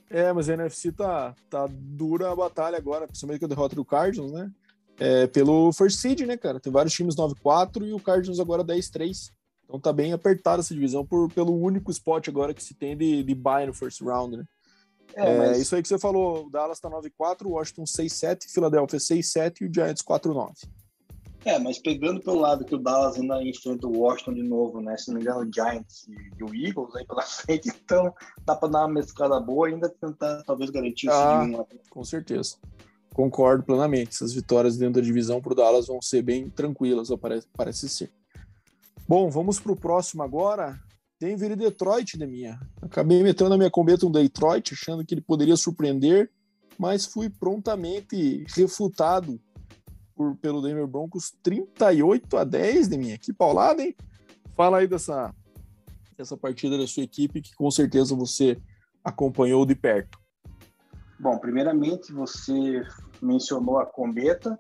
É, 0.09 0.31
mas 0.33 0.49
a 0.49 0.53
NFC 0.53 0.91
tá, 0.91 1.35
tá 1.49 1.67
dura 1.69 2.31
a 2.31 2.35
batalha 2.35 2.77
agora, 2.77 3.05
principalmente 3.05 3.39
com 3.39 3.45
a 3.45 3.49
derrota 3.49 3.75
do 3.75 3.85
Cardinals, 3.85 4.31
né? 4.31 4.51
É, 4.97 5.27
pelo 5.27 5.71
first 5.71 5.99
seed, 5.99 6.21
né, 6.21 6.37
cara? 6.37 6.59
Tem 6.59 6.71
vários 6.71 6.93
times 6.93 7.15
9-4 7.15 7.87
e 7.87 7.93
o 7.93 7.99
Cardinals 7.99 8.39
agora 8.39 8.63
10-3. 8.63 9.31
Então 9.63 9.79
tá 9.79 9.93
bem 9.93 10.11
apertada 10.13 10.61
essa 10.61 10.73
divisão 10.73 11.05
por, 11.05 11.31
pelo 11.31 11.55
único 11.55 11.91
spot 11.91 12.27
agora 12.27 12.53
que 12.53 12.63
se 12.63 12.73
tem 12.73 12.97
de, 12.97 13.23
de 13.23 13.35
buy 13.35 13.65
no 13.67 13.73
first 13.73 14.01
round, 14.01 14.37
né? 14.37 14.43
É, 15.15 15.37
é, 15.37 15.57
Isso 15.57 15.75
aí 15.75 15.81
que 15.81 15.87
você 15.87 15.97
falou, 15.97 16.45
o 16.45 16.49
Dallas 16.49 16.79
tá 16.79 16.89
9-4, 16.89 17.45
o 17.45 17.51
Washington 17.51 17.83
6-7, 17.83 18.49
Philadelphia 18.49 18.99
6-7 18.99 19.61
e 19.61 19.65
o 19.65 19.73
Giants 19.73 20.01
4-9. 20.01 20.53
É, 21.45 21.57
mas 21.57 21.79
pegando 21.79 22.19
pelo 22.19 22.39
lado 22.39 22.65
que 22.65 22.75
o 22.75 22.77
Dallas 22.77 23.15
ainda 23.15 23.41
enfrenta 23.41 23.87
o 23.87 23.97
Washington 23.97 24.33
de 24.33 24.43
novo, 24.43 24.81
né? 24.81 24.97
Se 24.97 25.07
não 25.07 25.15
me 25.15 25.21
engano, 25.21 25.47
o 25.47 25.53
Giants 25.53 26.05
e 26.37 26.43
o 26.43 26.53
Eagles 26.53 26.95
aí 26.95 27.05
pela 27.05 27.21
frente, 27.23 27.69
então 27.69 28.13
dá 28.45 28.55
para 28.55 28.69
dar 28.69 28.79
uma 28.79 28.95
mesclada 28.95 29.39
boa 29.39 29.69
e 29.69 29.73
ainda 29.73 29.89
tentar 29.89 30.43
talvez 30.43 30.69
garantir 30.69 31.09
ah, 31.09 31.43
o 31.45 31.65
Com 31.89 32.03
certeza. 32.03 32.57
Concordo 33.13 33.63
plenamente. 33.63 34.11
Essas 34.11 34.33
vitórias 34.33 34.77
dentro 34.77 35.01
da 35.01 35.05
divisão 35.05 35.41
para 35.41 35.53
o 35.53 35.55
Dallas 35.55 35.87
vão 35.87 36.01
ser 36.01 36.21
bem 36.21 36.49
tranquilas, 36.49 37.09
parece, 37.19 37.47
parece 37.55 37.89
ser. 37.89 38.11
Bom, 39.07 39.29
vamos 39.29 39.59
para 39.59 39.71
o 39.71 39.75
próximo 39.75 40.21
agora. 40.21 40.79
Denver 41.19 41.51
e 41.51 41.55
Detroit, 41.55 42.17
Deminha. 42.17 42.59
Acabei 42.81 43.21
metendo 43.21 43.49
na 43.49 43.57
minha 43.57 43.69
cometa 43.69 44.05
um 44.05 44.11
Detroit, 44.11 44.73
achando 44.73 45.05
que 45.05 45.13
ele 45.13 45.21
poderia 45.21 45.57
surpreender, 45.57 46.31
mas 46.77 47.05
fui 47.05 47.29
prontamente 47.29 48.45
refutado 48.55 49.39
por, 50.15 50.35
pelo 50.37 50.61
Denver 50.61 50.87
Broncos 50.87 51.33
38 51.43 52.37
a 52.37 52.43
10 52.43 52.87
de 52.87 52.97
minha. 52.97 53.17
Que 53.17 53.33
paulada, 53.33 53.81
hein? 53.81 53.95
Fala 54.55 54.77
aí 54.77 54.87
dessa, 54.87 55.33
dessa 56.17 56.37
partida 56.37 56.77
da 56.77 56.87
sua 56.87 57.03
equipe 57.03 57.41
que 57.41 57.53
com 57.53 57.69
certeza 57.69 58.15
você 58.15 58.57
acompanhou 59.03 59.65
de 59.65 59.75
perto. 59.75 60.17
Bom, 61.19 61.37
primeiramente 61.37 62.13
você 62.13 62.81
mencionou 63.21 63.77
a 63.77 63.85
Combeta 63.85 64.57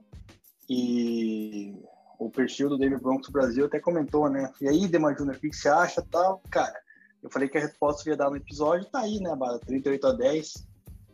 e 0.69 1.73
o 2.19 2.29
perfil 2.29 2.67
do 2.67 2.77
Denver 2.77 3.01
Broncos 3.01 3.29
Brasil 3.29 3.65
até 3.65 3.79
comentou, 3.79 4.29
né? 4.29 4.51
E 4.61 4.67
aí, 4.67 4.87
Demar 4.87 5.17
Júnior, 5.17 5.37
o 5.37 5.39
que 5.39 5.53
você 5.53 5.69
acha 5.69 6.05
tal? 6.11 6.43
Cara, 6.51 6.77
eu 7.23 7.29
falei 7.29 7.47
que 7.47 7.57
a 7.57 7.61
resposta 7.61 8.09
ia 8.09 8.17
dar 8.17 8.29
no 8.29 8.35
episódio, 8.35 8.85
tá 8.89 8.99
aí, 8.99 9.19
né, 9.21 9.33
Bala? 9.35 9.57
38 9.59 10.07
a 10.07 10.11
10. 10.11 10.67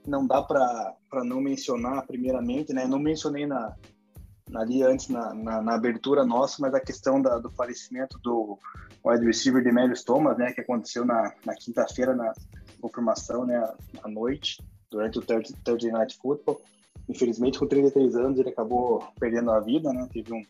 Não 0.08 0.26
dá 0.26 0.42
para 0.42 1.24
não 1.24 1.40
mencionar, 1.40 2.06
primeiramente, 2.06 2.74
né? 2.74 2.86
Não 2.88 3.00
mencionei 3.00 3.46
na, 3.46 3.76
ali 4.56 4.84
antes 4.84 5.08
na, 5.10 5.34
na, 5.34 5.62
na, 5.62 5.76
abertura 5.76 6.26
nossa, 6.26 6.58
mas 6.60 6.74
a 6.74 6.80
questão 6.80 7.22
da, 7.22 7.38
do 7.38 7.52
falecimento 7.52 8.18
do 8.20 8.58
wide 9.04 9.26
receiver 9.26 9.64
Demarius 9.64 10.04
Thomas, 10.04 10.38
né, 10.38 10.54
que 10.54 10.62
aconteceu 10.62 11.06
na, 11.06 11.34
na 11.46 11.54
quinta-feira 11.56 12.16
na 12.16 12.34
confirmação, 12.82 13.46
né, 13.46 13.58
à 14.04 14.08
noite, 14.08 14.64
durante 14.90 15.20
o 15.20 15.22
Thursday 15.22 15.92
Night 15.92 16.18
Football. 16.18 16.62
Infelizmente, 17.08 17.60
com 17.60 17.68
33 17.68 18.16
anos, 18.16 18.40
ele 18.40 18.50
acabou 18.50 19.08
perdendo 19.20 19.52
a 19.52 19.60
vida, 19.60 19.94
né, 19.94 20.08
teve 20.12 20.34
um, 20.34 20.42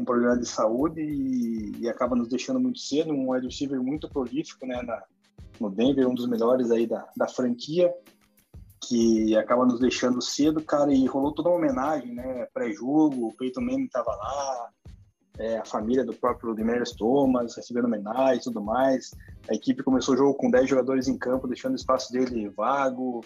um 0.00 0.04
problema 0.04 0.36
de 0.36 0.46
saúde 0.46 1.00
e, 1.00 1.72
e, 1.80 1.88
acaba 1.88 2.16
nos 2.16 2.28
deixando 2.28 2.58
muito 2.58 2.78
cedo, 2.78 3.12
um 3.12 3.30
wide 3.30 3.46
receiver 3.46 3.80
muito 3.82 4.08
prolífico, 4.08 4.66
né, 4.66 4.80
na, 4.82 5.02
no 5.60 5.70
Denver, 5.70 6.08
um 6.08 6.14
dos 6.14 6.26
melhores 6.26 6.70
aí 6.70 6.86
da, 6.86 7.06
da 7.16 7.28
franquia 7.28 7.92
que 8.82 9.36
acaba 9.36 9.66
nos 9.66 9.78
deixando 9.78 10.22
cedo, 10.22 10.62
cara, 10.62 10.92
e 10.92 11.04
rolou 11.04 11.32
toda 11.32 11.50
uma 11.50 11.58
homenagem, 11.58 12.14
né? 12.14 12.46
Pré-jogo, 12.52 13.28
o 13.28 13.36
Peyton 13.36 13.60
Manning 13.60 13.84
estava 13.84 14.10
lá, 14.10 14.70
é, 15.38 15.58
a 15.58 15.64
família 15.64 16.04
do 16.04 16.14
próprio 16.14 16.54
Demarius 16.54 16.92
Thomas 16.92 17.54
recebendo 17.54 17.84
homenagem 17.84 18.38
e 18.38 18.42
tudo 18.42 18.62
mais. 18.62 19.10
A 19.48 19.54
equipe 19.54 19.82
começou 19.82 20.14
o 20.14 20.16
jogo 20.16 20.34
com 20.34 20.50
10 20.50 20.68
jogadores 20.68 21.08
em 21.08 21.18
campo, 21.18 21.46
deixando 21.46 21.72
o 21.72 21.76
espaço 21.76 22.10
dele 22.10 22.48
vago. 22.48 23.20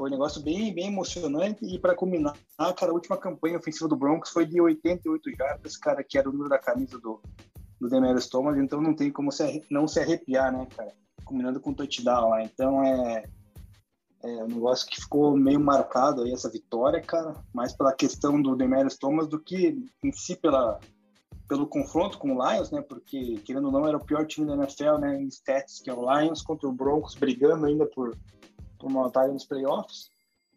Foi 0.00 0.08
um 0.08 0.12
negócio 0.12 0.40
bem, 0.40 0.72
bem 0.72 0.86
emocionante. 0.86 1.62
E 1.62 1.78
para 1.78 1.94
culminar, 1.94 2.34
cara, 2.56 2.90
a 2.90 2.94
última 2.94 3.18
campanha 3.18 3.58
ofensiva 3.58 3.86
do 3.86 3.94
Broncos 3.94 4.30
foi 4.30 4.46
de 4.46 4.58
88 4.58 5.30
jardas, 5.36 5.76
cara, 5.76 6.02
que 6.02 6.16
era 6.16 6.26
o 6.26 6.32
número 6.32 6.48
da 6.48 6.58
camisa 6.58 6.98
do, 6.98 7.20
do 7.78 7.86
Demarius 7.86 8.26
Thomas. 8.26 8.56
Então 8.56 8.80
não 8.80 8.94
tem 8.94 9.12
como 9.12 9.30
se, 9.30 9.62
não 9.68 9.86
se 9.86 10.00
arrepiar, 10.00 10.50
né, 10.56 10.66
cara? 10.74 10.90
Combinando 11.22 11.60
com 11.60 11.72
o 11.72 11.74
touchdown 11.74 12.30
lá. 12.30 12.42
Então 12.42 12.82
é 12.82 13.24
é 14.22 14.42
um 14.42 14.48
negócio 14.48 14.88
que 14.88 15.02
ficou 15.02 15.36
meio 15.36 15.60
marcado 15.60 16.22
aí 16.22 16.32
essa 16.32 16.48
vitória, 16.48 17.02
cara, 17.02 17.34
mais 17.52 17.74
pela 17.74 17.92
questão 17.92 18.40
do 18.40 18.56
Demarius 18.56 18.96
Thomas 18.96 19.28
do 19.28 19.38
que 19.38 19.86
em 20.02 20.12
si 20.12 20.34
pela 20.34 20.80
pelo 21.46 21.66
confronto 21.66 22.16
com 22.16 22.34
o 22.34 22.50
Lions, 22.50 22.70
né? 22.70 22.80
Porque 22.80 23.38
querendo 23.44 23.66
ou 23.66 23.72
não 23.72 23.86
era 23.86 23.98
o 23.98 24.04
pior 24.04 24.26
time 24.26 24.46
da 24.46 24.54
NFL, 24.54 24.96
né? 24.98 25.20
Em 25.20 25.28
stats 25.28 25.78
que 25.78 25.90
é 25.90 25.94
o 25.94 26.10
Lions 26.10 26.40
contra 26.40 26.66
o 26.66 26.72
Broncos 26.72 27.14
brigando 27.14 27.66
ainda 27.66 27.84
por 27.84 28.16
uma 28.86 29.08
vaga 29.08 29.32
nos 29.32 29.44
playoffs. 29.44 30.10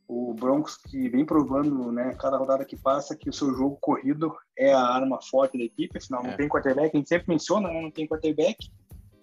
O 0.08 0.34
Broncos 0.34 0.76
que 0.78 1.10
vem 1.10 1.26
provando, 1.26 1.92
né? 1.92 2.14
Cada 2.20 2.38
rodada 2.38 2.66
que 2.66 2.76
passa 2.76 3.16
que 3.16 3.30
o 3.30 3.34
seu 3.34 3.56
jogo 3.56 3.78
corrido 3.80 4.36
é 4.58 4.74
a 4.74 4.82
arma 4.82 5.20
forte 5.22 5.58
da 5.58 5.64
equipe. 5.64 5.98
Afinal, 5.98 6.24
não 6.24 6.32
é. 6.32 6.38
tem 6.38 6.50
quarterback. 6.50 6.92
A 6.94 6.98
gente 6.98 7.10
sempre 7.10 7.30
menciona, 7.30 7.70
né? 7.70 7.82
Não 7.82 7.92
tem 7.92 8.08
quarterback 8.08 8.58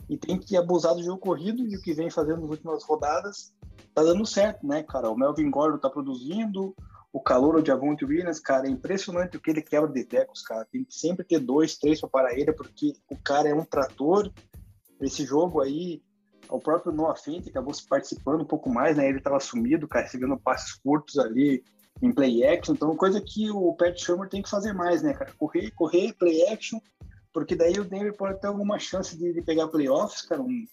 e 0.09 0.17
tem 0.17 0.39
que 0.39 0.57
abusar 0.57 0.95
do 0.95 1.03
jogo 1.03 1.19
corrido 1.19 1.67
e 1.67 1.77
o 1.77 1.81
que 1.81 1.93
vem 1.93 2.11
fazendo 2.11 2.41
nas 2.41 2.51
últimas 2.51 2.83
rodadas 2.85 3.55
tá 3.95 4.03
dando 4.03 4.27
certo, 4.27 4.67
né, 4.67 4.83
cara? 4.83 5.11
O 5.11 5.17
Melvin 5.17 5.51
Gordon 5.51 5.79
tá 5.79 5.91
produzindo, 5.91 6.75
o 7.13 7.21
calor 7.21 7.63
de 7.63 7.71
Avonte 7.71 8.05
Williams, 8.05 8.41
cara, 8.41 8.67
é 8.67 8.71
impressionante 8.71 9.37
o 9.37 9.41
que 9.41 9.51
ele 9.51 9.63
quebra 9.63 9.89
de 9.89 10.05
tecos, 10.05 10.43
cara. 10.43 10.65
Tem 10.65 10.85
que 10.85 10.95
sempre 10.95 11.25
ter 11.25 11.39
dois, 11.41 11.77
três 11.77 12.01
para 12.01 12.09
parar 12.09 12.39
ele, 12.39 12.53
porque 12.53 12.93
o 13.11 13.17
cara 13.17 13.49
é 13.49 13.55
um 13.55 13.65
trator. 13.65 14.31
Esse 15.01 15.25
jogo 15.25 15.61
aí, 15.61 16.03
o 16.51 16.61
próprio 16.61 16.93
Noah 16.93 17.17
Fent 17.17 17.47
acabou 17.49 17.73
se 17.73 17.87
participando 17.87 18.43
um 18.43 18.47
pouco 18.47 18.71
mais, 18.71 18.97
né? 18.97 19.09
Ele 19.09 19.19
estava 19.19 19.41
sumido, 19.41 19.89
cara, 19.89 20.05
recebendo 20.05 20.39
passes 20.39 20.75
curtos 20.75 21.19
ali 21.19 21.63
em 22.03 22.13
play 22.13 22.47
action. 22.47 22.75
Então, 22.75 22.97
coisa 22.97 23.21
que 23.21 23.51
o 23.51 23.75
Pat 23.75 23.99
Shermer 23.99 24.29
tem 24.29 24.43
que 24.43 24.51
fazer 24.51 24.73
mais, 24.73 25.03
né, 25.03 25.13
cara? 25.13 25.33
Correr, 25.39 25.71
correr, 25.73 26.13
play 26.15 26.47
action 26.49 26.79
porque 27.33 27.55
daí 27.55 27.79
o 27.79 27.85
Denver 27.85 28.17
pode 28.17 28.41
ter 28.41 28.49
alguma 28.49 28.79
chance 28.79 29.17
de, 29.17 29.33
de 29.33 29.43
pegar 29.43 29.69
playoffs, 29.69 30.23
cara, 30.23 30.43
um, 30.43 30.67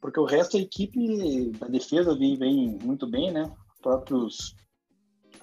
porque 0.00 0.20
o 0.20 0.24
resto 0.24 0.56
da 0.56 0.62
equipe 0.62 1.50
da 1.58 1.66
defesa 1.66 2.16
vem, 2.16 2.36
vem 2.36 2.78
muito 2.82 3.06
bem, 3.06 3.32
né? 3.32 3.52
Os 3.74 3.80
próprios 3.80 4.56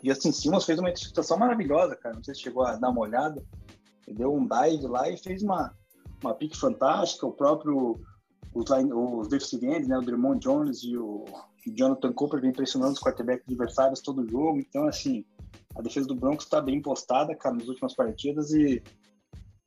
Justin 0.04 0.32
Simmons 0.32 0.66
fez 0.66 0.80
uma 0.80 0.90
interceptação 0.90 1.38
maravilhosa, 1.38 1.96
cara. 1.96 2.16
Não 2.16 2.24
sei 2.24 2.36
se 2.36 2.42
chegou 2.42 2.64
a 2.64 2.76
dar 2.76 2.90
uma 2.90 3.02
olhada. 3.02 3.44
Ele 4.08 4.18
deu 4.18 4.34
um 4.34 4.48
dive 4.48 4.88
lá 4.88 5.10
e 5.10 5.18
fez 5.18 5.42
uma, 5.42 5.76
uma 6.24 6.34
pique 6.34 6.58
fantástica. 6.58 7.26
O 7.26 7.34
próprio 7.34 8.00
os, 8.56 8.72
line, 8.72 8.92
os 8.92 9.28
defensivos 9.28 9.88
né? 9.88 9.98
O 9.98 10.02
Drummond 10.02 10.40
Jones 10.40 10.84
e 10.84 10.98
o 10.98 11.26
Jonathan 11.68 12.14
Cooper 12.14 12.42
vem 12.42 12.54
pressionando 12.54 12.94
os 12.94 13.00
quarterbacks 13.00 13.46
adversários 13.48 14.02
todo 14.02 14.28
jogo. 14.28 14.60
Então, 14.60 14.88
assim, 14.88 15.26
a 15.76 15.82
defesa 15.82 16.08
do 16.08 16.16
Broncos 16.16 16.46
está 16.46 16.62
bem 16.62 16.82
postada, 16.82 17.36
cara, 17.36 17.56
nas 17.56 17.68
últimas 17.68 17.94
partidas 17.94 18.52
e 18.52 18.82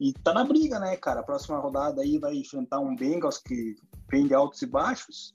e 0.00 0.12
tá 0.12 0.32
na 0.32 0.44
briga, 0.44 0.78
né, 0.78 0.96
cara? 0.96 1.20
A 1.20 1.24
próxima 1.24 1.58
rodada 1.58 2.02
aí 2.02 2.18
vai 2.18 2.36
enfrentar 2.36 2.78
um 2.78 2.94
Bengals 2.94 3.38
que 3.38 3.74
vem 4.08 4.28
de 4.28 4.34
altos 4.34 4.62
e 4.62 4.66
baixos. 4.66 5.32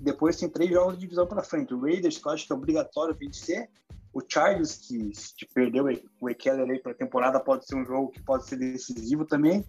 Depois 0.00 0.36
tem 0.36 0.48
três 0.48 0.70
jogos 0.70 0.94
de 0.94 1.00
divisão 1.00 1.26
para 1.26 1.44
frente. 1.44 1.72
O 1.72 1.80
Raiders, 1.80 2.18
que 2.18 2.26
eu 2.26 2.32
acho 2.32 2.46
que 2.46 2.52
é 2.52 2.56
obrigatório 2.56 3.14
vencer. 3.14 3.70
o 4.12 4.20
Chargers, 4.26 4.78
que 5.36 5.46
perdeu 5.54 5.84
o 6.20 6.28
Ekeler 6.28 6.68
aí 6.68 6.80
para 6.80 6.90
a 6.90 6.96
temporada, 6.96 7.38
pode 7.38 7.64
ser 7.66 7.76
um 7.76 7.84
jogo 7.84 8.10
que 8.10 8.20
pode 8.22 8.46
ser 8.46 8.56
decisivo 8.56 9.24
também. 9.24 9.64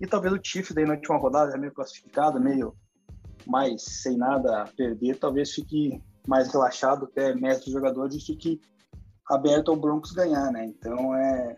E 0.00 0.06
talvez 0.06 0.32
o 0.34 0.40
Chiefs 0.42 0.74
daí 0.74 0.84
na 0.84 0.94
última 0.94 1.18
rodada, 1.18 1.54
é 1.54 1.58
meio 1.58 1.72
classificado, 1.72 2.40
meio 2.40 2.74
mais 3.46 3.82
sem 3.82 4.16
nada 4.16 4.62
a 4.62 4.66
perder, 4.66 5.18
talvez 5.18 5.52
fique 5.52 6.02
mais 6.26 6.52
relaxado, 6.52 7.04
até 7.04 7.34
mestre 7.34 7.66
dos 7.66 7.74
jogadores 7.74 8.14
e 8.16 8.20
fique 8.20 8.60
aberto 9.28 9.70
ao 9.70 9.76
Broncos 9.76 10.12
ganhar, 10.12 10.50
né? 10.50 10.66
Então 10.66 11.14
é 11.14 11.56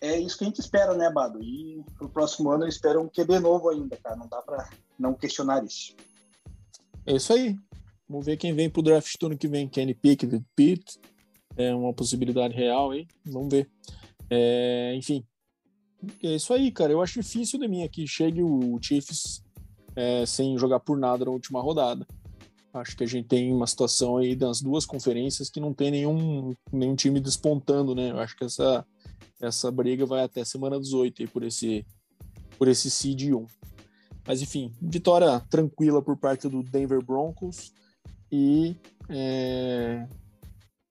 é 0.00 0.18
isso 0.20 0.36
que 0.36 0.44
a 0.44 0.46
gente 0.46 0.60
espera, 0.60 0.94
né, 0.94 1.10
Bado? 1.10 1.42
E 1.42 1.82
pro 1.96 2.08
próximo 2.08 2.50
ano 2.50 2.64
eu 2.64 2.68
espero 2.68 3.00
um 3.00 3.08
QB 3.08 3.40
novo 3.40 3.68
ainda, 3.68 3.96
cara. 3.96 4.16
Não 4.16 4.28
dá 4.28 4.42
para 4.42 4.68
não 4.98 5.14
questionar 5.14 5.64
isso. 5.64 5.94
É 7.06 7.16
isso 7.16 7.32
aí. 7.32 7.56
Vamos 8.08 8.26
ver 8.26 8.36
quem 8.36 8.54
vem 8.54 8.70
pro 8.70 8.82
draft 8.82 9.20
ano 9.22 9.36
que 9.36 9.48
vem. 9.48 9.68
Kenny 9.68 9.94
Pickett, 9.94 10.44
Pitt. 10.54 11.00
É 11.56 11.74
uma 11.74 11.92
possibilidade 11.94 12.54
real 12.54 12.90
aí. 12.90 13.06
Vamos 13.24 13.48
ver. 13.48 13.70
É, 14.28 14.94
enfim. 14.94 15.24
É 16.22 16.34
isso 16.34 16.52
aí, 16.52 16.70
cara. 16.70 16.92
Eu 16.92 17.02
acho 17.02 17.20
difícil 17.20 17.58
de 17.58 17.68
mim 17.68 17.82
aqui. 17.82 18.06
Chegue 18.06 18.42
o 18.42 18.78
Chiefs 18.80 19.42
é, 19.94 20.24
sem 20.26 20.56
jogar 20.58 20.80
por 20.80 20.98
nada 20.98 21.24
na 21.24 21.30
última 21.30 21.60
rodada. 21.60 22.06
Acho 22.72 22.96
que 22.96 23.04
a 23.04 23.06
gente 23.06 23.26
tem 23.26 23.52
uma 23.52 23.66
situação 23.66 24.18
aí 24.18 24.36
das 24.36 24.60
duas 24.60 24.84
conferências 24.84 25.48
que 25.48 25.60
não 25.60 25.72
tem 25.72 25.90
nenhum, 25.90 26.54
nenhum 26.70 26.94
time 26.94 27.18
despontando, 27.20 27.94
né? 27.94 28.10
Eu 28.10 28.18
acho 28.18 28.36
que 28.36 28.44
essa, 28.44 28.84
essa 29.40 29.70
briga 29.70 30.04
vai 30.04 30.22
até 30.22 30.44
semana 30.44 30.78
18 30.78 31.22
aí 31.22 31.28
por 31.28 31.42
esse, 31.42 31.86
por 32.58 32.68
esse 32.68 32.90
seed 32.90 33.32
1. 33.32 33.46
Mas 34.26 34.42
enfim, 34.42 34.72
vitória 34.82 35.40
tranquila 35.48 36.02
por 36.02 36.16
parte 36.16 36.48
do 36.48 36.62
Denver 36.62 37.02
Broncos 37.02 37.72
e 38.30 38.76
é... 39.08 40.06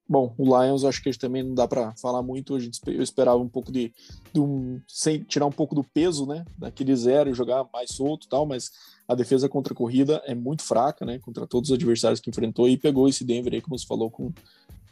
bom, 0.08 0.34
o 0.38 0.44
Lions 0.44 0.84
acho 0.84 1.02
que 1.02 1.12
também 1.18 1.44
não 1.44 1.56
dá 1.56 1.68
para 1.68 1.96
falar 1.96 2.22
muito. 2.22 2.56
A 2.56 2.60
gente, 2.60 2.80
eu 2.88 3.02
esperava 3.02 3.38
um 3.38 3.50
pouco 3.50 3.72
de, 3.72 3.92
de 4.32 4.40
um, 4.40 4.80
sem 4.88 5.24
tirar 5.24 5.46
um 5.46 5.52
pouco 5.52 5.74
do 5.74 5.84
peso, 5.84 6.26
né, 6.26 6.46
daquele 6.58 6.96
zero 6.96 7.34
jogar 7.34 7.68
mais 7.74 7.92
solto, 7.92 8.28
tal, 8.28 8.46
mas 8.46 8.72
a 9.08 9.16
defesa 9.16 9.50
contra 9.50 9.74
a 9.74 9.76
corrida 9.76 10.22
é 10.26 10.34
muito 10.34 10.64
fraca, 10.64 11.06
né, 11.06 11.20
contra 11.20 11.48
todos 11.48 11.70
os 11.70 11.76
adversários 11.76 12.20
que 12.20 12.30
enfrentou 12.30 12.70
e 12.70 12.78
pegou 12.78 13.08
esse 13.08 13.24
Denver 13.24 13.54
aí, 13.54 13.62
como 13.62 13.78
você 13.78 13.86
falou, 13.86 14.10
com, 14.10 14.32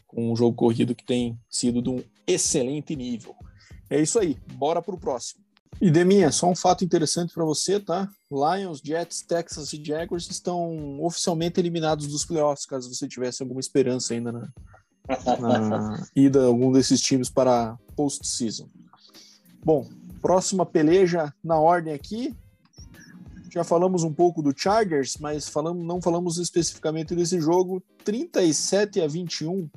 com 0.07 0.31
um 0.31 0.35
jogo 0.35 0.55
corrido 0.55 0.95
que 0.95 1.05
tem 1.05 1.37
sido 1.49 1.81
de 1.81 1.89
um 1.89 2.03
excelente 2.25 2.95
nível. 2.95 3.35
É 3.89 4.01
isso 4.01 4.19
aí, 4.19 4.37
bora 4.53 4.81
pro 4.81 4.97
próximo. 4.97 5.43
E 5.81 5.89
Deminha, 5.89 6.31
só 6.31 6.49
um 6.49 6.55
fato 6.55 6.85
interessante 6.85 7.33
para 7.33 7.43
você, 7.43 7.79
tá? 7.79 8.07
Lions, 8.31 8.79
Jets, 8.83 9.21
Texas 9.23 9.73
e 9.73 9.83
Jaguars 9.83 10.29
estão 10.29 11.03
oficialmente 11.03 11.59
eliminados 11.59 12.07
dos 12.07 12.23
playoffs, 12.23 12.65
caso 12.65 12.93
você 12.93 13.07
tivesse 13.07 13.41
alguma 13.41 13.59
esperança 13.59 14.13
ainda 14.13 14.31
na, 14.31 14.47
na 15.39 16.05
ida 16.15 16.45
algum 16.45 16.71
desses 16.71 17.01
times 17.01 17.29
para 17.29 17.77
post-season. 17.95 18.69
Bom, 19.63 19.87
próxima 20.21 20.65
peleja 20.65 21.33
na 21.43 21.59
ordem 21.59 21.93
aqui. 21.93 22.35
Já 23.49 23.63
falamos 23.63 24.03
um 24.03 24.11
pouco 24.11 24.41
do 24.41 24.53
Chargers, 24.55 25.17
mas 25.17 25.47
falamos, 25.47 25.85
não 25.85 26.01
falamos 26.01 26.37
especificamente 26.37 27.13
desse 27.15 27.39
jogo. 27.39 27.83
37 28.03 28.99
a 29.01 29.07
21 29.07 29.69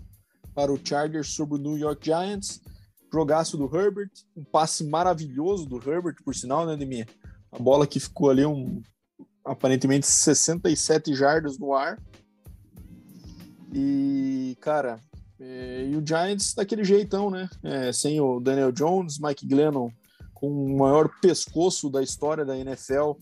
para 0.55 0.73
o 0.73 0.81
Chargers 0.83 1.29
sobre 1.35 1.57
o 1.57 1.59
New 1.59 1.77
York 1.77 2.05
Giants. 2.05 2.63
Jogaço 3.13 3.57
do 3.57 3.65
Herbert, 3.65 4.11
um 4.37 4.45
passe 4.45 4.85
maravilhoso 4.85 5.67
do 5.67 5.77
Herbert, 5.77 6.17
por 6.25 6.35
sinal, 6.35 6.67
né, 6.67 6.77
Deminha? 6.77 7.07
A 7.53 7.59
bola 7.59 7.87
que 7.87 8.01
ficou 8.01 8.31
ali 8.31 8.45
um 8.45 8.83
aparentemente 9.45 10.07
67 10.07 11.15
jardas 11.15 11.59
no 11.59 11.73
ar. 11.73 11.99
E, 13.73 14.57
cara, 14.61 15.01
e 15.39 15.97
o 15.97 16.07
Giants 16.07 16.55
daquele 16.55 16.85
jeitão, 16.85 17.31
né? 17.31 17.49
É, 17.63 17.93
sem 17.93 18.21
o 18.21 18.41
Daniel 18.41 18.73
Jones, 18.73 19.19
Mike 19.19 19.47
Glennon 19.47 19.91
com 20.37 20.49
o 20.49 20.79
maior 20.79 21.11
pescoço 21.21 21.89
da 21.89 22.03
história 22.03 22.45
da 22.45 22.57
NFL 22.57 23.13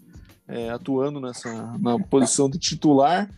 é, 0.48 0.68
atuando 0.70 1.20
nessa 1.20 1.78
na 1.78 1.98
posição 1.98 2.50
de 2.50 2.58
titular. 2.58 3.30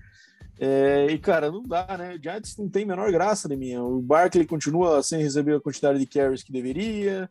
É, 0.59 1.07
e, 1.11 1.19
cara, 1.19 1.53
não 1.53 1.63
dá, 1.63 1.87
né? 1.99 2.15
O 2.15 2.23
Giants 2.23 2.57
não 2.57 2.69
tem 2.69 2.85
a 2.85 2.87
menor 2.87 3.13
graça 3.13 3.47
de 3.47 3.57
mim. 3.57 3.77
O 3.77 4.01
Barkley 4.01 4.47
continua 4.47 5.03
sem 5.03 5.23
receber 5.23 5.57
a 5.57 5.61
quantidade 5.61 5.99
de 5.99 6.07
carries 6.07 6.43
que 6.43 6.51
deveria. 6.51 7.29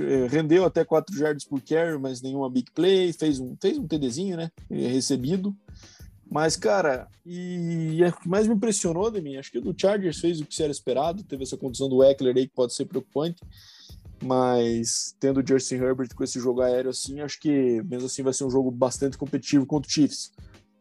É, 0.00 0.26
rendeu 0.26 0.64
até 0.64 0.84
4 0.84 1.16
jardas 1.16 1.44
por 1.44 1.62
carry, 1.62 1.96
mas 1.98 2.20
nenhuma 2.20 2.50
big 2.50 2.70
play. 2.72 3.12
Fez 3.12 3.38
um, 3.38 3.56
fez 3.60 3.78
um 3.78 3.86
TDzinho, 3.86 4.36
né? 4.36 4.50
É, 4.68 4.88
recebido. 4.88 5.54
Mas, 6.30 6.56
cara, 6.56 7.08
e, 7.24 7.96
e 7.96 8.04
o 8.04 8.12
que 8.12 8.28
mais 8.28 8.46
me 8.46 8.54
impressionou 8.54 9.10
de 9.10 9.20
mim, 9.20 9.36
acho 9.36 9.50
que 9.50 9.58
o 9.58 9.62
do 9.62 9.74
Chargers 9.76 10.20
fez 10.20 10.40
o 10.40 10.44
que 10.44 10.62
era 10.62 10.70
esperado. 10.70 11.22
Teve 11.22 11.44
essa 11.44 11.56
condição 11.56 11.88
do 11.88 12.04
Eckler 12.04 12.36
aí 12.36 12.46
que 12.46 12.54
pode 12.54 12.74
ser 12.74 12.84
preocupante. 12.84 13.42
Mas 14.22 15.16
tendo 15.18 15.40
o 15.40 15.46
Justin 15.46 15.76
Herbert 15.76 16.14
com 16.14 16.24
esse 16.24 16.40
jogo 16.40 16.60
aéreo 16.60 16.90
assim, 16.90 17.20
acho 17.20 17.40
que 17.40 17.82
mesmo 17.84 18.06
assim 18.06 18.22
vai 18.22 18.32
ser 18.32 18.44
um 18.44 18.50
jogo 18.50 18.70
bastante 18.70 19.16
competitivo 19.16 19.64
contra 19.64 19.88
o 19.88 19.92
Chiefs. 19.92 20.32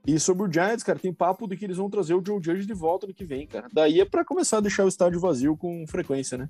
E 0.05 0.19
sobre 0.19 0.47
o 0.47 0.51
Giants, 0.51 0.83
cara, 0.83 0.97
tem 0.97 1.13
papo 1.13 1.47
de 1.47 1.55
que 1.55 1.65
eles 1.65 1.77
vão 1.77 1.89
trazer 1.89 2.13
o 2.13 2.23
Joe 2.25 2.41
Judge 2.41 2.65
de 2.65 2.73
volta 2.73 3.05
no 3.05 3.13
que 3.13 3.25
vem, 3.25 3.45
cara. 3.45 3.67
Daí 3.71 3.99
é 3.99 4.05
para 4.05 4.25
começar 4.25 4.57
a 4.57 4.61
deixar 4.61 4.85
o 4.85 4.87
estádio 4.87 5.19
vazio 5.19 5.55
com 5.55 5.85
frequência, 5.85 6.37
né? 6.37 6.49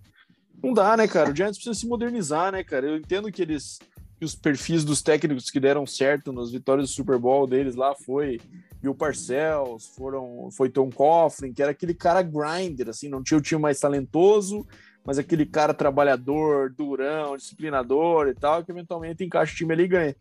Não 0.64 0.74
dá, 0.74 0.96
né, 0.96 1.08
cara? 1.08 1.32
O 1.32 1.36
Giants 1.36 1.58
precisa 1.58 1.78
se 1.78 1.88
modernizar, 1.88 2.52
né, 2.52 2.64
cara? 2.64 2.88
Eu 2.88 2.98
entendo 2.98 3.32
que 3.32 3.42
eles 3.42 3.80
que 4.18 4.26
os 4.26 4.34
perfis 4.34 4.84
dos 4.84 5.02
técnicos 5.02 5.50
que 5.52 5.60
deram 5.60 5.86
certo 5.86 6.34
nas 6.34 6.52
vitórias 6.52 6.90
do 6.90 6.94
Super 6.94 7.20
Bowl 7.20 7.46
deles 7.46 7.76
lá 7.76 7.94
foi 7.96 8.42
Bill 8.82 8.96
Parcells, 8.96 9.88
foram, 9.96 10.50
foi 10.52 10.70
Tom 10.70 10.90
Coughlin, 10.90 11.54
que 11.54 11.62
era 11.62 11.72
aquele 11.72 11.94
cara 11.94 12.24
grinder, 12.24 12.90
assim, 12.90 13.10
não 13.10 13.22
tinha 13.22 13.38
o 13.38 13.42
time 13.42 13.62
mais 13.62 13.80
talentoso, 13.80 14.66
mas 15.06 15.20
aquele 15.20 15.46
cara 15.46 15.74
trabalhador, 15.74 16.74
durão, 16.74 17.38
disciplinador 17.38 18.28
e 18.28 18.34
tal, 18.34 18.64
que 18.64 18.72
eventualmente 18.72 19.24
encaixa 19.24 19.54
o 19.54 19.56
time 19.56 19.74
ali 19.74 19.84
e 19.84 19.88
ganha. 19.88 20.16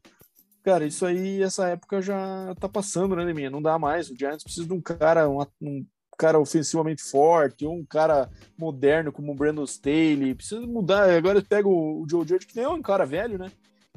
Cara, 0.62 0.84
isso 0.84 1.06
aí, 1.06 1.42
essa 1.42 1.68
época 1.68 2.02
já 2.02 2.54
tá 2.58 2.68
passando, 2.68 3.14
né, 3.14 3.24
Neminha? 3.24 3.48
Não 3.48 3.62
dá 3.62 3.78
mais. 3.78 4.10
O 4.10 4.16
Giants 4.16 4.42
precisa 4.42 4.66
de 4.66 4.72
um 4.72 4.80
cara, 4.80 5.28
um, 5.28 5.40
um 5.60 5.86
cara 6.18 6.40
ofensivamente 6.40 7.02
forte, 7.02 7.64
um 7.66 7.84
cara 7.84 8.28
moderno 8.58 9.12
como 9.12 9.30
o 9.30 9.34
Brandon 9.34 9.62
Staley. 9.62 10.34
Precisa 10.34 10.60
mudar. 10.62 11.08
Agora 11.08 11.40
pega 11.40 11.68
o, 11.68 12.02
o 12.02 12.06
Joe 12.10 12.26
Judge, 12.26 12.46
que 12.46 12.56
nem 12.56 12.64
é 12.64 12.68
um 12.68 12.82
cara 12.82 13.06
velho, 13.06 13.38
né? 13.38 13.52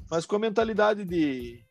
Mas 0.09 0.25
com 0.25 0.35
a 0.35 0.39
mentalidade 0.39 1.05
de 1.05 1.63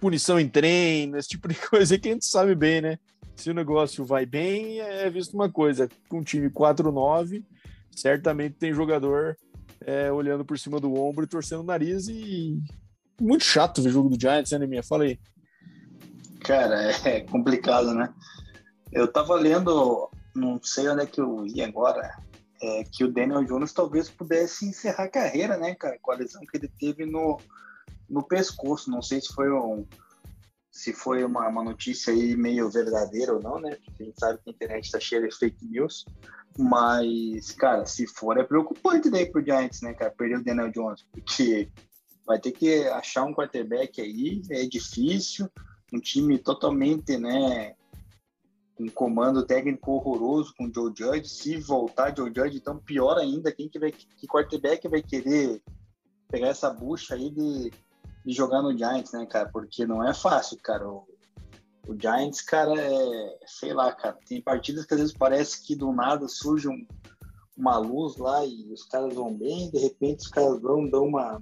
punição 0.00 0.38
em 0.38 0.48
treino, 0.48 1.16
esse 1.16 1.28
tipo 1.28 1.48
de 1.48 1.54
coisa 1.68 1.98
que 1.98 2.08
a 2.08 2.12
gente 2.12 2.26
sabe 2.26 2.54
bem, 2.54 2.80
né? 2.80 2.98
Se 3.36 3.50
o 3.50 3.54
negócio 3.54 4.04
vai 4.04 4.26
bem, 4.26 4.80
é 4.80 5.08
visto 5.10 5.34
uma 5.34 5.50
coisa. 5.50 5.88
Com 6.08 6.18
um 6.18 6.22
time 6.22 6.50
4-9, 6.50 7.42
certamente 7.90 8.56
tem 8.56 8.72
jogador 8.72 9.36
é, 9.80 10.10
olhando 10.12 10.44
por 10.44 10.58
cima 10.58 10.78
do 10.78 10.94
ombro 10.94 11.24
e 11.24 11.28
torcendo 11.28 11.60
o 11.60 11.66
nariz 11.66 12.06
e 12.08 12.58
muito 13.20 13.44
chato 13.44 13.82
ver 13.82 13.88
o 13.88 13.92
jogo 13.92 14.08
do 14.08 14.20
Giants, 14.20 14.52
né, 14.52 14.66
minha? 14.66 14.82
Fala 14.82 15.04
aí. 15.04 15.18
Cara, 16.40 16.92
é 17.08 17.20
complicado, 17.20 17.94
né? 17.94 18.12
Eu 18.92 19.10
tava 19.10 19.34
lendo, 19.34 20.10
não 20.34 20.60
sei 20.62 20.88
onde 20.88 21.02
é 21.02 21.06
que 21.06 21.20
eu 21.20 21.46
ia 21.46 21.66
agora, 21.66 22.16
é, 22.62 22.84
que 22.84 23.04
o 23.04 23.12
Daniel 23.12 23.44
Jones 23.44 23.72
talvez 23.72 24.08
pudesse 24.08 24.66
encerrar 24.66 25.04
a 25.04 25.10
carreira, 25.10 25.56
né, 25.56 25.74
cara? 25.74 25.98
Com 26.00 26.12
a 26.12 26.16
lesão 26.16 26.42
que 26.42 26.56
ele 26.56 26.68
teve 26.68 27.04
no, 27.04 27.38
no 28.08 28.22
pescoço. 28.22 28.90
Não 28.90 29.02
sei 29.02 29.20
se 29.20 29.32
foi 29.32 29.50
um, 29.50 29.86
se 30.70 30.92
foi 30.92 31.24
uma, 31.24 31.48
uma 31.48 31.62
notícia 31.64 32.12
aí 32.12 32.36
meio 32.36 32.70
verdadeira 32.70 33.34
ou 33.34 33.42
não, 33.42 33.60
né? 33.60 33.76
Porque 33.84 34.02
a 34.02 34.06
gente 34.06 34.18
sabe 34.18 34.38
que 34.42 34.50
a 34.50 34.52
internet 34.52 34.90
tá 34.90 35.00
cheia 35.00 35.22
de 35.22 35.34
fake 35.34 35.64
news. 35.66 36.04
Mas, 36.58 37.52
cara, 37.52 37.84
se 37.84 38.06
for, 38.06 38.38
é 38.38 38.44
preocupante 38.44 39.10
daí 39.10 39.26
pro 39.26 39.44
Giants, 39.44 39.82
né, 39.82 39.92
cara? 39.92 40.10
Perder 40.10 40.38
o 40.38 40.44
Daniel 40.44 40.70
Jones, 40.70 41.04
porque 41.10 41.68
vai 42.26 42.38
ter 42.38 42.52
que 42.52 42.84
achar 42.88 43.24
um 43.24 43.34
quarterback 43.34 44.00
aí, 44.00 44.42
é 44.50 44.64
difícil, 44.66 45.48
um 45.92 46.00
time 46.00 46.38
totalmente, 46.38 47.16
né, 47.16 47.74
um 48.78 48.88
comando 48.88 49.46
técnico 49.46 49.92
horroroso 49.92 50.52
com 50.56 50.66
o 50.66 50.72
Joe 50.74 50.92
Judge, 50.96 51.28
se 51.28 51.56
voltar 51.56 52.16
Joe 52.16 52.32
Judge, 52.34 52.56
então 52.56 52.78
pior 52.78 53.18
ainda, 53.18 53.52
quem 53.52 53.68
que 53.68 53.78
vai, 53.78 53.92
que 53.92 54.26
quarterback 54.26 54.88
vai 54.88 55.02
querer 55.02 55.62
pegar 56.28 56.48
essa 56.48 56.70
bucha 56.70 57.14
aí 57.14 57.30
de, 57.30 57.70
de 58.24 58.32
jogar 58.32 58.62
no 58.62 58.76
Giants, 58.76 59.12
né, 59.12 59.26
cara, 59.26 59.48
porque 59.50 59.86
não 59.86 60.02
é 60.02 60.14
fácil, 60.14 60.58
cara, 60.62 60.88
o, 60.88 61.06
o 61.86 62.00
Giants, 62.00 62.40
cara, 62.40 62.74
é, 62.74 63.38
sei 63.46 63.74
lá, 63.74 63.92
cara, 63.92 64.16
tem 64.26 64.40
partidas 64.40 64.86
que 64.86 64.94
às 64.94 65.00
vezes 65.00 65.16
parece 65.16 65.62
que 65.62 65.76
do 65.76 65.92
nada 65.92 66.26
surge 66.26 66.68
um, 66.68 66.86
uma 67.56 67.76
luz 67.76 68.16
lá 68.16 68.44
e 68.44 68.72
os 68.72 68.84
caras 68.84 69.14
vão 69.14 69.34
bem, 69.34 69.70
de 69.70 69.78
repente 69.78 70.20
os 70.20 70.28
caras 70.28 70.60
vão, 70.60 70.88
dão 70.88 71.04
uma, 71.04 71.40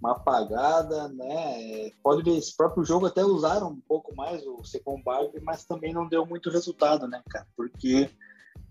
uma 0.00 0.12
apagada, 0.12 1.08
né? 1.08 1.90
Pode 2.02 2.22
ver, 2.22 2.36
esse 2.36 2.56
próprio 2.56 2.84
jogo 2.84 3.06
até 3.06 3.24
usaram 3.24 3.70
um 3.70 3.80
pouco 3.80 4.14
mais 4.14 4.44
o 4.46 4.62
Secon 4.64 5.02
Barkley, 5.02 5.42
mas 5.42 5.64
também 5.64 5.92
não 5.92 6.08
deu 6.08 6.24
muito 6.24 6.50
resultado, 6.50 7.08
né, 7.08 7.22
cara? 7.28 7.46
Porque 7.56 8.08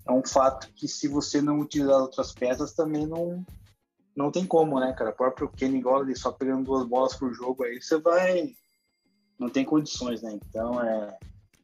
é 0.08 0.12
um 0.12 0.26
fato 0.26 0.72
que 0.74 0.88
se 0.88 1.08
você 1.08 1.42
não 1.42 1.60
utilizar 1.60 2.02
outras 2.02 2.34
peças 2.34 2.74
também 2.74 3.06
não 3.06 3.46
não 4.16 4.32
tem 4.32 4.46
como, 4.46 4.80
né, 4.80 4.94
cara? 4.94 5.12
O 5.12 5.16
próprio 5.16 5.50
Kenny 5.50 5.82
Golladay 5.82 6.16
só 6.16 6.32
pegando 6.32 6.66
duas 6.66 6.88
bolas 6.88 7.16
por 7.16 7.34
jogo 7.34 7.64
aí, 7.64 7.82
você 7.82 7.98
vai 8.00 8.54
não 9.40 9.50
tem 9.50 9.66
condições, 9.66 10.22
né? 10.22 10.38
Então 10.48 10.82
é 10.84 11.18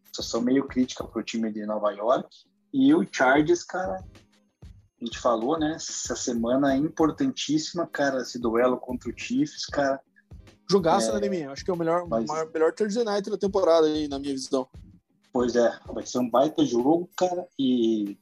situação 0.06 0.42
meio 0.42 0.66
crítica 0.68 1.04
pro 1.04 1.24
time 1.24 1.52
de 1.52 1.66
Nova 1.66 1.92
York. 1.92 2.28
E 2.74 2.94
o 2.94 3.06
Chargers, 3.10 3.64
cara, 3.64 4.04
a 5.00 5.06
gente 5.06 5.20
falou, 5.20 5.60
né? 5.60 5.74
Essa 5.76 6.16
semana 6.16 6.74
é 6.74 6.78
importantíssima, 6.78 7.86
cara, 7.86 8.22
esse 8.22 8.40
duelo 8.40 8.78
contra 8.78 9.10
o 9.10 9.14
Chiefs, 9.16 9.66
cara. 9.68 10.02
Jogaço, 10.70 11.12
é... 11.12 11.22
né, 11.22 11.30
minha? 11.30 11.52
Acho 11.52 11.64
que 11.64 11.70
é 11.70 11.74
o 11.74 11.78
melhor, 11.78 12.08
Mas... 12.08 12.26
maior, 12.26 12.50
melhor 12.52 12.74
Thursday 12.74 13.04
Night 13.04 13.30
da 13.30 13.38
temporada 13.38 13.86
aí, 13.86 14.08
na 14.08 14.18
minha 14.18 14.34
visão. 14.34 14.68
Pois 15.32 15.56
é, 15.56 15.80
vai 15.94 16.06
ser 16.06 16.18
um 16.18 16.30
baita 16.30 16.66
jogo, 16.66 17.08
cara, 17.16 17.48
e 17.60 18.18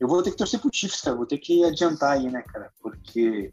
eu 0.00 0.08
vou 0.08 0.22
ter 0.22 0.30
que 0.30 0.36
torcer 0.36 0.58
pro 0.58 0.70
Chiefs, 0.72 1.02
cara, 1.02 1.16
vou 1.16 1.26
ter 1.26 1.38
que 1.38 1.62
adiantar 1.62 2.12
aí, 2.12 2.30
né, 2.30 2.42
cara, 2.42 2.72
porque 2.80 3.52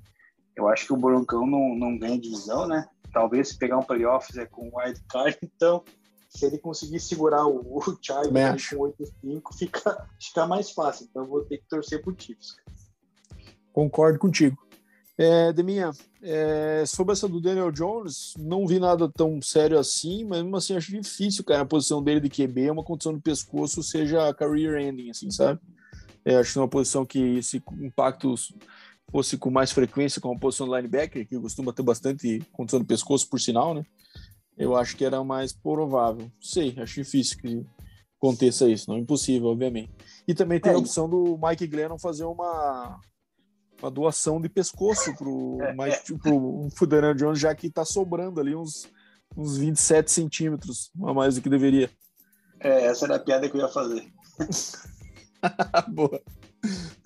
eu 0.56 0.68
acho 0.68 0.88
que 0.88 0.94
o 0.94 0.98
Broncão 0.98 1.46
não, 1.46 1.76
não 1.76 1.98
ganha 1.98 2.20
divisão, 2.20 2.68
né? 2.68 2.88
Talvez 3.12 3.50
se 3.50 3.58
pegar 3.58 3.78
um 3.78 3.84
playoffs 3.84 4.38
é 4.38 4.46
com 4.46 4.70
o 4.70 4.80
wild 4.80 5.00
card, 5.10 5.38
então 5.44 5.84
se 6.30 6.46
ele 6.46 6.58
conseguir 6.58 7.00
segurar 7.00 7.46
o, 7.46 7.78
o 7.78 7.98
Chargers 8.02 8.70
com 8.70 8.78
8-5, 8.78 9.42
fica, 9.58 10.08
fica 10.22 10.48
mais 10.48 10.72
fácil. 10.72 11.08
Então 11.10 11.24
eu 11.24 11.30
vou 11.30 11.46
ter 11.46 11.58
que 11.58 11.68
torcer 11.68 12.02
pro 12.02 12.16
Chiefs. 12.18 12.56
Concordo 13.72 14.20
contigo. 14.20 14.58
É, 15.18 15.52
Deminha, 15.52 15.92
é, 16.22 16.84
sobre 16.86 17.14
essa 17.14 17.28
do 17.28 17.42
Daniel 17.42 17.72
Jones, 17.72 18.34
não 18.38 18.68
vi 18.68 18.80
nada 18.80 19.10
tão 19.10 19.42
sério 19.42 19.80
assim, 19.80 20.24
mas 20.24 20.44
mesmo 20.44 20.56
assim 20.56 20.76
acho 20.76 20.92
difícil, 20.92 21.44
cara, 21.44 21.62
a 21.62 21.66
posição 21.66 22.04
dele 22.04 22.20
de 22.20 22.30
QB, 22.30 22.70
uma 22.70 22.84
condição 22.84 23.14
do 23.14 23.22
pescoço 23.22 23.82
seja 23.82 24.32
career 24.36 24.80
ending, 24.80 25.10
assim, 25.10 25.32
sabe? 25.32 25.60
É, 26.28 26.36
acho 26.36 26.52
que 26.52 26.60
é 26.60 26.62
uma 26.62 26.68
posição 26.68 27.06
que 27.06 27.38
esse 27.38 27.64
impacto 27.80 28.36
fosse 29.10 29.38
com 29.38 29.50
mais 29.50 29.72
frequência 29.72 30.20
com 30.20 30.36
a 30.36 30.38
posição 30.38 30.68
do 30.68 30.76
linebacker, 30.76 31.26
que 31.26 31.40
costuma 31.40 31.72
ter 31.72 31.84
bastante 31.84 32.44
condição 32.52 32.82
do 32.82 32.86
pescoço, 32.86 33.30
por 33.30 33.40
sinal, 33.40 33.74
né? 33.74 33.86
Eu 34.58 34.76
acho 34.76 34.98
que 34.98 35.06
era 35.06 35.24
mais 35.24 35.54
provável. 35.54 36.30
Sei, 36.42 36.76
acho 36.80 36.96
difícil 36.96 37.38
que 37.38 37.66
aconteça 38.18 38.68
isso, 38.68 38.90
não 38.90 38.98
é 38.98 39.00
impossível, 39.00 39.48
obviamente. 39.48 39.90
E 40.28 40.34
também 40.34 40.60
tem 40.60 40.74
é, 40.74 40.76
a 40.76 40.78
opção 40.78 41.08
do 41.08 41.40
Mike 41.42 41.66
Glennon 41.66 41.98
fazer 41.98 42.26
uma, 42.26 43.00
uma 43.82 43.90
doação 43.90 44.42
de 44.42 44.50
pescoço 44.50 45.16
pro, 45.16 45.60
é, 45.64 45.74
mais, 45.76 45.94
é. 45.94 46.18
pro, 46.22 46.68
pro 46.76 46.88
Daniel 46.88 47.16
Jones, 47.16 47.40
já 47.40 47.56
que 47.56 47.70
tá 47.70 47.86
sobrando 47.86 48.42
ali 48.42 48.54
uns, 48.54 48.86
uns 49.38 49.58
27 49.58 50.12
centímetros 50.12 50.92
a 51.06 51.14
mais 51.14 51.36
do 51.36 51.42
que 51.42 51.50
deveria. 51.50 51.90
É, 52.60 52.88
essa 52.88 53.06
era 53.06 53.16
a 53.16 53.20
piada 53.20 53.50
que 53.50 53.56
eu 53.56 53.62
ia 53.62 53.70
fazer. 53.70 54.12
Boa 55.88 56.22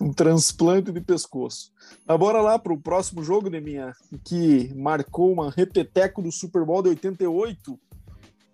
um 0.00 0.12
transplante 0.12 0.90
de 0.90 1.00
pescoço. 1.00 1.72
Mas 2.06 2.18
bora 2.18 2.40
lá 2.40 2.58
para 2.58 2.72
o 2.72 2.80
próximo 2.80 3.22
jogo, 3.22 3.48
Neminha, 3.48 3.92
que 4.24 4.72
marcou 4.74 5.32
uma 5.32 5.50
repeteco 5.50 6.20
do 6.20 6.32
Super 6.32 6.64
Bowl 6.64 6.82
de 6.82 6.90
88, 6.90 7.78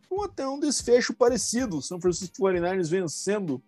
com 0.08 0.22
até 0.22 0.46
um 0.46 0.60
desfecho 0.60 1.14
parecido. 1.14 1.80
São 1.80 2.00
Francisco 2.00 2.36
49ers 2.42 2.90
vencendo 2.90 3.62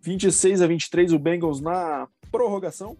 26 0.00 0.62
a 0.62 0.66
23 0.66 1.12
o 1.12 1.18
Bengals 1.18 1.60
na 1.60 2.08
prorrogação. 2.30 2.96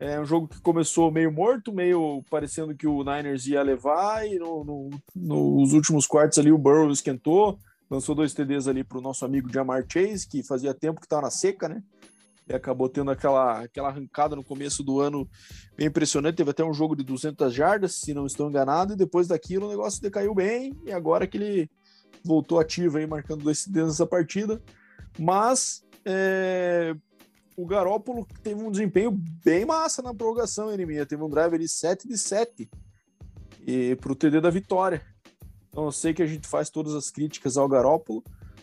É 0.00 0.20
um 0.20 0.24
jogo 0.24 0.46
que 0.46 0.60
começou 0.60 1.10
meio 1.10 1.32
morto, 1.32 1.72
meio 1.72 2.22
parecendo 2.30 2.72
que 2.72 2.86
o 2.86 3.02
Niners 3.02 3.48
ia 3.48 3.60
levar, 3.62 4.24
e 4.28 4.38
no, 4.38 4.62
no, 4.62 4.90
nos 5.16 5.72
últimos 5.72 6.06
quartos 6.06 6.38
ali 6.38 6.52
o 6.52 6.58
Burrow 6.58 6.92
esquentou, 6.92 7.58
lançou 7.90 8.14
dois 8.14 8.34
TDs 8.34 8.68
ali 8.68 8.84
para 8.84 8.98
o 8.98 9.02
nosso 9.02 9.24
amigo 9.24 9.52
Jamar 9.52 9.84
Chase, 9.90 10.28
que 10.28 10.42
fazia 10.42 10.74
tempo 10.74 11.00
que 11.00 11.06
estava 11.06 11.22
na 11.22 11.30
seca, 11.30 11.68
né? 11.68 11.82
e 12.48 12.54
acabou 12.54 12.88
tendo 12.88 13.10
aquela, 13.10 13.60
aquela 13.60 13.88
arrancada 13.88 14.34
no 14.34 14.42
começo 14.42 14.82
do 14.82 15.00
ano 15.00 15.28
bem 15.76 15.86
impressionante. 15.88 16.36
Teve 16.36 16.50
até 16.50 16.64
um 16.64 16.72
jogo 16.72 16.96
de 16.96 17.04
200 17.04 17.52
jardas, 17.52 17.96
se 17.96 18.14
não 18.14 18.26
estou 18.26 18.48
enganado, 18.48 18.94
e 18.94 18.96
depois 18.96 19.28
daquilo 19.28 19.66
o 19.66 19.68
negócio 19.68 20.00
decaiu 20.00 20.34
bem, 20.34 20.74
e 20.84 20.92
agora 20.92 21.26
que 21.26 21.36
ele 21.36 21.70
voltou 22.24 22.58
ativo 22.58 22.96
aí, 22.96 23.06
marcando 23.06 23.44
dois 23.44 23.66
dedos 23.66 23.90
nessa 23.90 24.06
partida. 24.06 24.60
Mas 25.18 25.84
é, 26.04 26.96
o 27.56 27.66
Garópolo 27.66 28.26
teve 28.42 28.62
um 28.62 28.70
desempenho 28.70 29.10
bem 29.44 29.66
massa 29.66 30.00
na 30.00 30.14
prorrogação, 30.14 30.72
Enemia. 30.72 31.04
Teve 31.04 31.22
um 31.22 31.28
drive 31.28 31.54
ali 31.54 31.68
7 31.68 32.08
de 32.08 32.16
7 32.16 32.68
para 34.00 34.12
o 34.12 34.16
TD 34.16 34.40
da 34.40 34.48
vitória. 34.48 35.02
Então 35.68 35.84
eu 35.84 35.92
sei 35.92 36.14
que 36.14 36.22
a 36.22 36.26
gente 36.26 36.46
faz 36.46 36.70
todas 36.70 36.94
as 36.94 37.10
críticas 37.10 37.56
ao 37.56 37.68
Garópolo, 37.68 38.22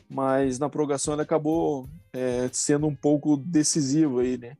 mas 0.10 0.60
na 0.60 0.70
prorrogação 0.70 1.14
ele 1.14 1.22
acabou 1.22 1.88
é, 2.14 2.49
sendo 2.51 2.88
um 2.88 2.95
pouco 2.95 3.38
decisivo 3.38 4.20
aí, 4.20 4.38
né? 4.38 4.58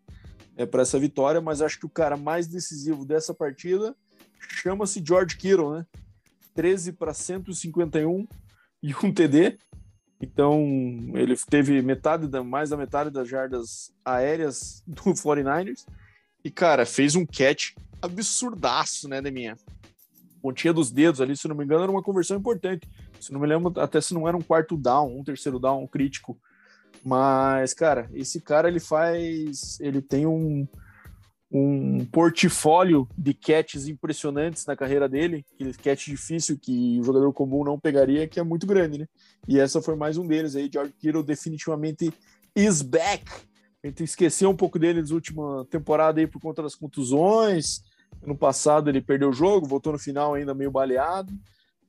É, 0.57 0.65
para 0.65 0.83
essa 0.83 0.97
vitória, 0.97 1.41
mas 1.41 1.61
acho 1.61 1.79
que 1.79 1.85
o 1.85 1.89
cara 1.89 2.15
mais 2.15 2.47
decisivo 2.47 3.05
dessa 3.05 3.33
partida 3.33 3.95
chama-se 4.39 5.03
George 5.05 5.35
Kittle, 5.37 5.75
né? 5.75 5.85
13 6.53 6.93
para 6.93 7.13
151 7.13 8.25
e 8.81 8.95
um 9.03 9.13
TD. 9.13 9.57
Então, 10.21 10.63
ele 11.13 11.35
teve 11.35 11.81
metade 11.81 12.27
da, 12.27 12.41
mais 12.41 12.69
da 12.69 12.77
metade 12.77 13.09
das 13.09 13.27
jardas 13.27 13.91
aéreas 14.03 14.81
do 14.87 15.13
49ers. 15.13 15.85
E, 16.43 16.49
cara, 16.49 16.85
fez 16.85 17.15
um 17.15 17.25
catch 17.25 17.73
absurdaço, 18.01 19.09
né, 19.09 19.21
Deminha? 19.21 19.57
Pontinha 20.45 20.71
dos 20.71 20.91
dedos 20.91 21.19
ali, 21.19 21.35
se 21.35 21.47
não 21.47 21.55
me 21.55 21.65
engano, 21.65 21.81
era 21.81 21.91
uma 21.91 22.03
conversão 22.03 22.37
importante. 22.37 22.87
Se 23.19 23.33
não 23.33 23.39
me 23.39 23.47
lembro, 23.47 23.73
até 23.81 23.99
se 23.99 24.13
não 24.13 24.27
era 24.27 24.37
um 24.37 24.41
quarto 24.43 24.77
down, 24.77 25.17
um 25.17 25.23
terceiro 25.23 25.57
down 25.57 25.81
um 25.81 25.87
crítico. 25.87 26.37
Mas, 27.03 27.73
cara, 27.73 28.07
esse 28.13 28.39
cara 28.39 28.67
ele 28.67 28.79
faz. 28.79 29.79
Ele 29.79 30.03
tem 30.03 30.27
um, 30.27 30.67
um 31.51 32.05
portfólio 32.05 33.09
de 33.17 33.33
catches 33.33 33.87
impressionantes 33.87 34.67
na 34.67 34.75
carreira 34.75 35.09
dele, 35.09 35.43
aquele 35.55 35.73
catch 35.73 36.05
difícil 36.05 36.59
que 36.61 36.99
o 36.99 37.03
jogador 37.03 37.33
comum 37.33 37.63
não 37.63 37.79
pegaria, 37.79 38.27
que 38.27 38.39
é 38.39 38.43
muito 38.43 38.67
grande, 38.67 38.99
né? 38.99 39.07
E 39.47 39.59
essa 39.59 39.81
foi 39.81 39.95
mais 39.95 40.15
um 40.15 40.27
deles 40.27 40.55
aí. 40.55 40.69
George 40.71 40.93
Kittle 40.99 41.23
definitivamente 41.23 42.13
is 42.55 42.83
back. 42.83 43.25
A 43.83 43.87
gente 43.87 44.03
esqueceu 44.03 44.51
um 44.51 44.55
pouco 44.55 44.77
dele 44.77 45.01
nas 45.01 45.09
últimas 45.09 45.65
temporada 45.69 46.19
aí 46.19 46.27
por 46.27 46.39
conta 46.39 46.61
das 46.61 46.75
contusões. 46.75 47.81
Ano 48.23 48.37
passado 48.37 48.89
ele 48.89 49.01
perdeu 49.01 49.29
o 49.29 49.33
jogo, 49.33 49.67
voltou 49.67 49.93
no 49.93 49.99
final 49.99 50.33
ainda 50.33 50.53
meio 50.53 50.71
baleado. 50.71 51.31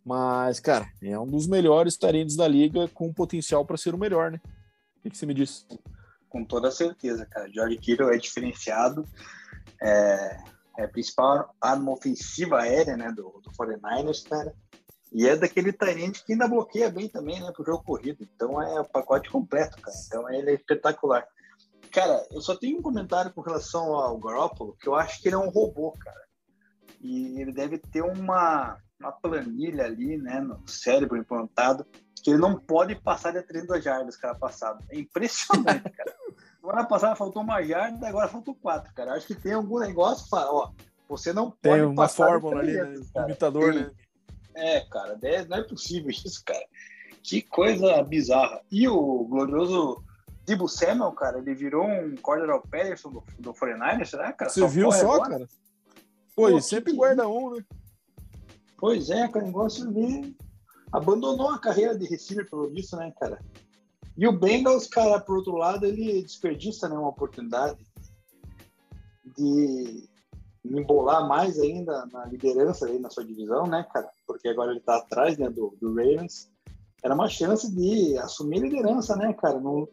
Mas, 0.04 0.60
cara, 0.60 0.86
é 1.02 1.18
um 1.18 1.26
dos 1.26 1.48
melhores 1.48 1.96
talentos 1.96 2.36
da 2.36 2.46
liga 2.46 2.86
com 2.88 3.12
potencial 3.12 3.64
para 3.64 3.76
ser 3.76 3.94
o 3.94 3.98
melhor, 3.98 4.30
né? 4.30 4.40
O 5.04 5.10
que 5.10 5.16
você 5.16 5.26
me 5.26 5.34
disse? 5.34 5.66
Com 6.28 6.44
toda 6.44 6.70
certeza, 6.70 7.26
cara. 7.26 7.50
George 7.50 7.76
Kittle 7.78 8.12
é 8.12 8.16
diferenciado. 8.16 9.04
É, 9.82 10.38
é 10.78 10.84
a 10.84 10.88
principal 10.88 11.54
arma 11.60 11.92
ofensiva 11.92 12.60
aérea 12.60 12.96
né, 12.96 13.10
do, 13.10 13.40
do 13.42 13.50
49ers, 13.50 14.28
cara. 14.28 14.54
E 15.12 15.26
é 15.26 15.34
daquele 15.34 15.72
talento 15.72 16.24
que 16.24 16.32
ainda 16.32 16.46
bloqueia 16.46 16.90
bem 16.90 17.08
também, 17.08 17.40
né, 17.40 17.50
pro 17.52 17.64
jogo 17.64 17.82
corrido. 17.82 18.22
Então 18.22 18.60
é 18.60 18.80
o 18.80 18.84
pacote 18.84 19.30
completo, 19.30 19.80
cara. 19.80 19.96
Então 20.06 20.30
ele 20.30 20.50
é 20.50 20.54
espetacular. 20.54 21.26
Cara, 21.96 22.26
eu 22.30 22.42
só 22.42 22.54
tenho 22.54 22.78
um 22.78 22.82
comentário 22.82 23.32
com 23.32 23.40
relação 23.40 23.94
ao 23.94 24.18
Garoppolo, 24.18 24.76
que 24.78 24.86
eu 24.86 24.94
acho 24.94 25.18
que 25.22 25.28
ele 25.28 25.34
é 25.34 25.38
um 25.38 25.48
robô, 25.48 25.92
cara. 25.92 26.26
E 27.00 27.40
ele 27.40 27.50
deve 27.50 27.78
ter 27.78 28.02
uma, 28.02 28.76
uma 29.00 29.12
planilha 29.12 29.86
ali, 29.86 30.18
né, 30.18 30.38
no 30.38 30.62
cérebro 30.68 31.16
implantado, 31.16 31.86
que 32.22 32.28
ele 32.28 32.38
não 32.38 32.60
pode 32.60 32.96
passar 32.96 33.32
de 33.32 33.40
32 33.40 33.82
jardas, 33.82 34.14
cara, 34.14 34.34
passado. 34.34 34.84
É 34.90 34.98
impressionante, 34.98 35.88
cara. 35.88 36.14
Semana 36.60 36.84
passada 36.84 37.16
faltou 37.16 37.42
uma 37.42 37.62
jarda, 37.62 38.06
agora 38.06 38.28
faltou 38.28 38.54
quatro, 38.54 38.92
cara. 38.92 39.14
Acho 39.14 39.28
que 39.28 39.34
tem 39.34 39.54
algum 39.54 39.78
negócio, 39.78 40.26
ó, 40.32 40.72
você 41.08 41.32
não 41.32 41.50
pode 41.50 41.76
Tem 41.76 41.82
uma 41.82 42.08
fórmula 42.08 42.60
ali, 42.60 42.74
né? 42.74 42.94
Limitador, 43.22 43.72
né? 43.72 43.90
É, 44.54 44.80
cara, 44.80 45.18
não 45.48 45.56
é 45.56 45.62
possível 45.62 46.10
isso, 46.12 46.44
cara. 46.44 46.66
Que 47.22 47.40
coisa 47.40 48.02
bizarra. 48.02 48.60
E 48.70 48.86
o 48.86 49.24
glorioso 49.24 50.04
Dibu 50.46 50.68
Samuel, 50.68 51.10
cara, 51.12 51.38
ele 51.38 51.54
virou 51.54 51.84
um 51.84 52.14
Cordero 52.16 52.62
Patterson 52.62 53.10
do, 53.10 53.24
do 53.38 53.52
49 53.52 54.04
será, 54.04 54.32
cara? 54.32 54.48
Você 54.48 54.60
só 54.60 54.68
viu 54.68 54.92
só, 54.92 55.14
agora? 55.14 55.30
cara? 55.30 55.48
Pô, 56.36 56.50
Pô 56.50 56.60
sempre 56.60 56.92
que... 56.92 56.96
guarda 56.96 57.26
um, 57.28 57.56
né? 57.56 57.64
Pois 58.78 59.10
é, 59.10 59.26
cara, 59.26 59.44
o 59.44 59.48
negócio 59.48 59.88
ali 59.88 60.36
abandonou 60.92 61.50
a 61.50 61.58
carreira 61.58 61.98
de 61.98 62.06
receiver 62.06 62.48
pelo 62.48 62.70
visto, 62.70 62.96
né, 62.96 63.12
cara? 63.18 63.40
E 64.16 64.26
o 64.26 64.32
Bengals, 64.32 64.86
cara, 64.86 65.18
por 65.18 65.38
outro 65.38 65.56
lado, 65.56 65.84
ele 65.84 66.22
desperdiça 66.22 66.88
né, 66.88 66.96
uma 66.96 67.08
oportunidade 67.08 67.84
de 69.36 70.08
embolar 70.64 71.26
mais 71.26 71.58
ainda 71.58 72.06
na 72.06 72.24
liderança 72.26 72.86
aí 72.86 72.98
na 73.00 73.10
sua 73.10 73.24
divisão, 73.24 73.66
né, 73.66 73.84
cara? 73.92 74.08
Porque 74.26 74.48
agora 74.48 74.70
ele 74.70 74.80
tá 74.80 74.98
atrás 74.98 75.36
né, 75.36 75.50
do, 75.50 75.76
do 75.80 75.88
Ravens. 75.88 76.48
Era 77.02 77.14
uma 77.14 77.28
chance 77.28 77.70
de 77.74 78.16
assumir 78.18 78.58
a 78.58 78.66
liderança, 78.68 79.16
né, 79.16 79.32
cara? 79.32 79.58
Não, 79.58 79.88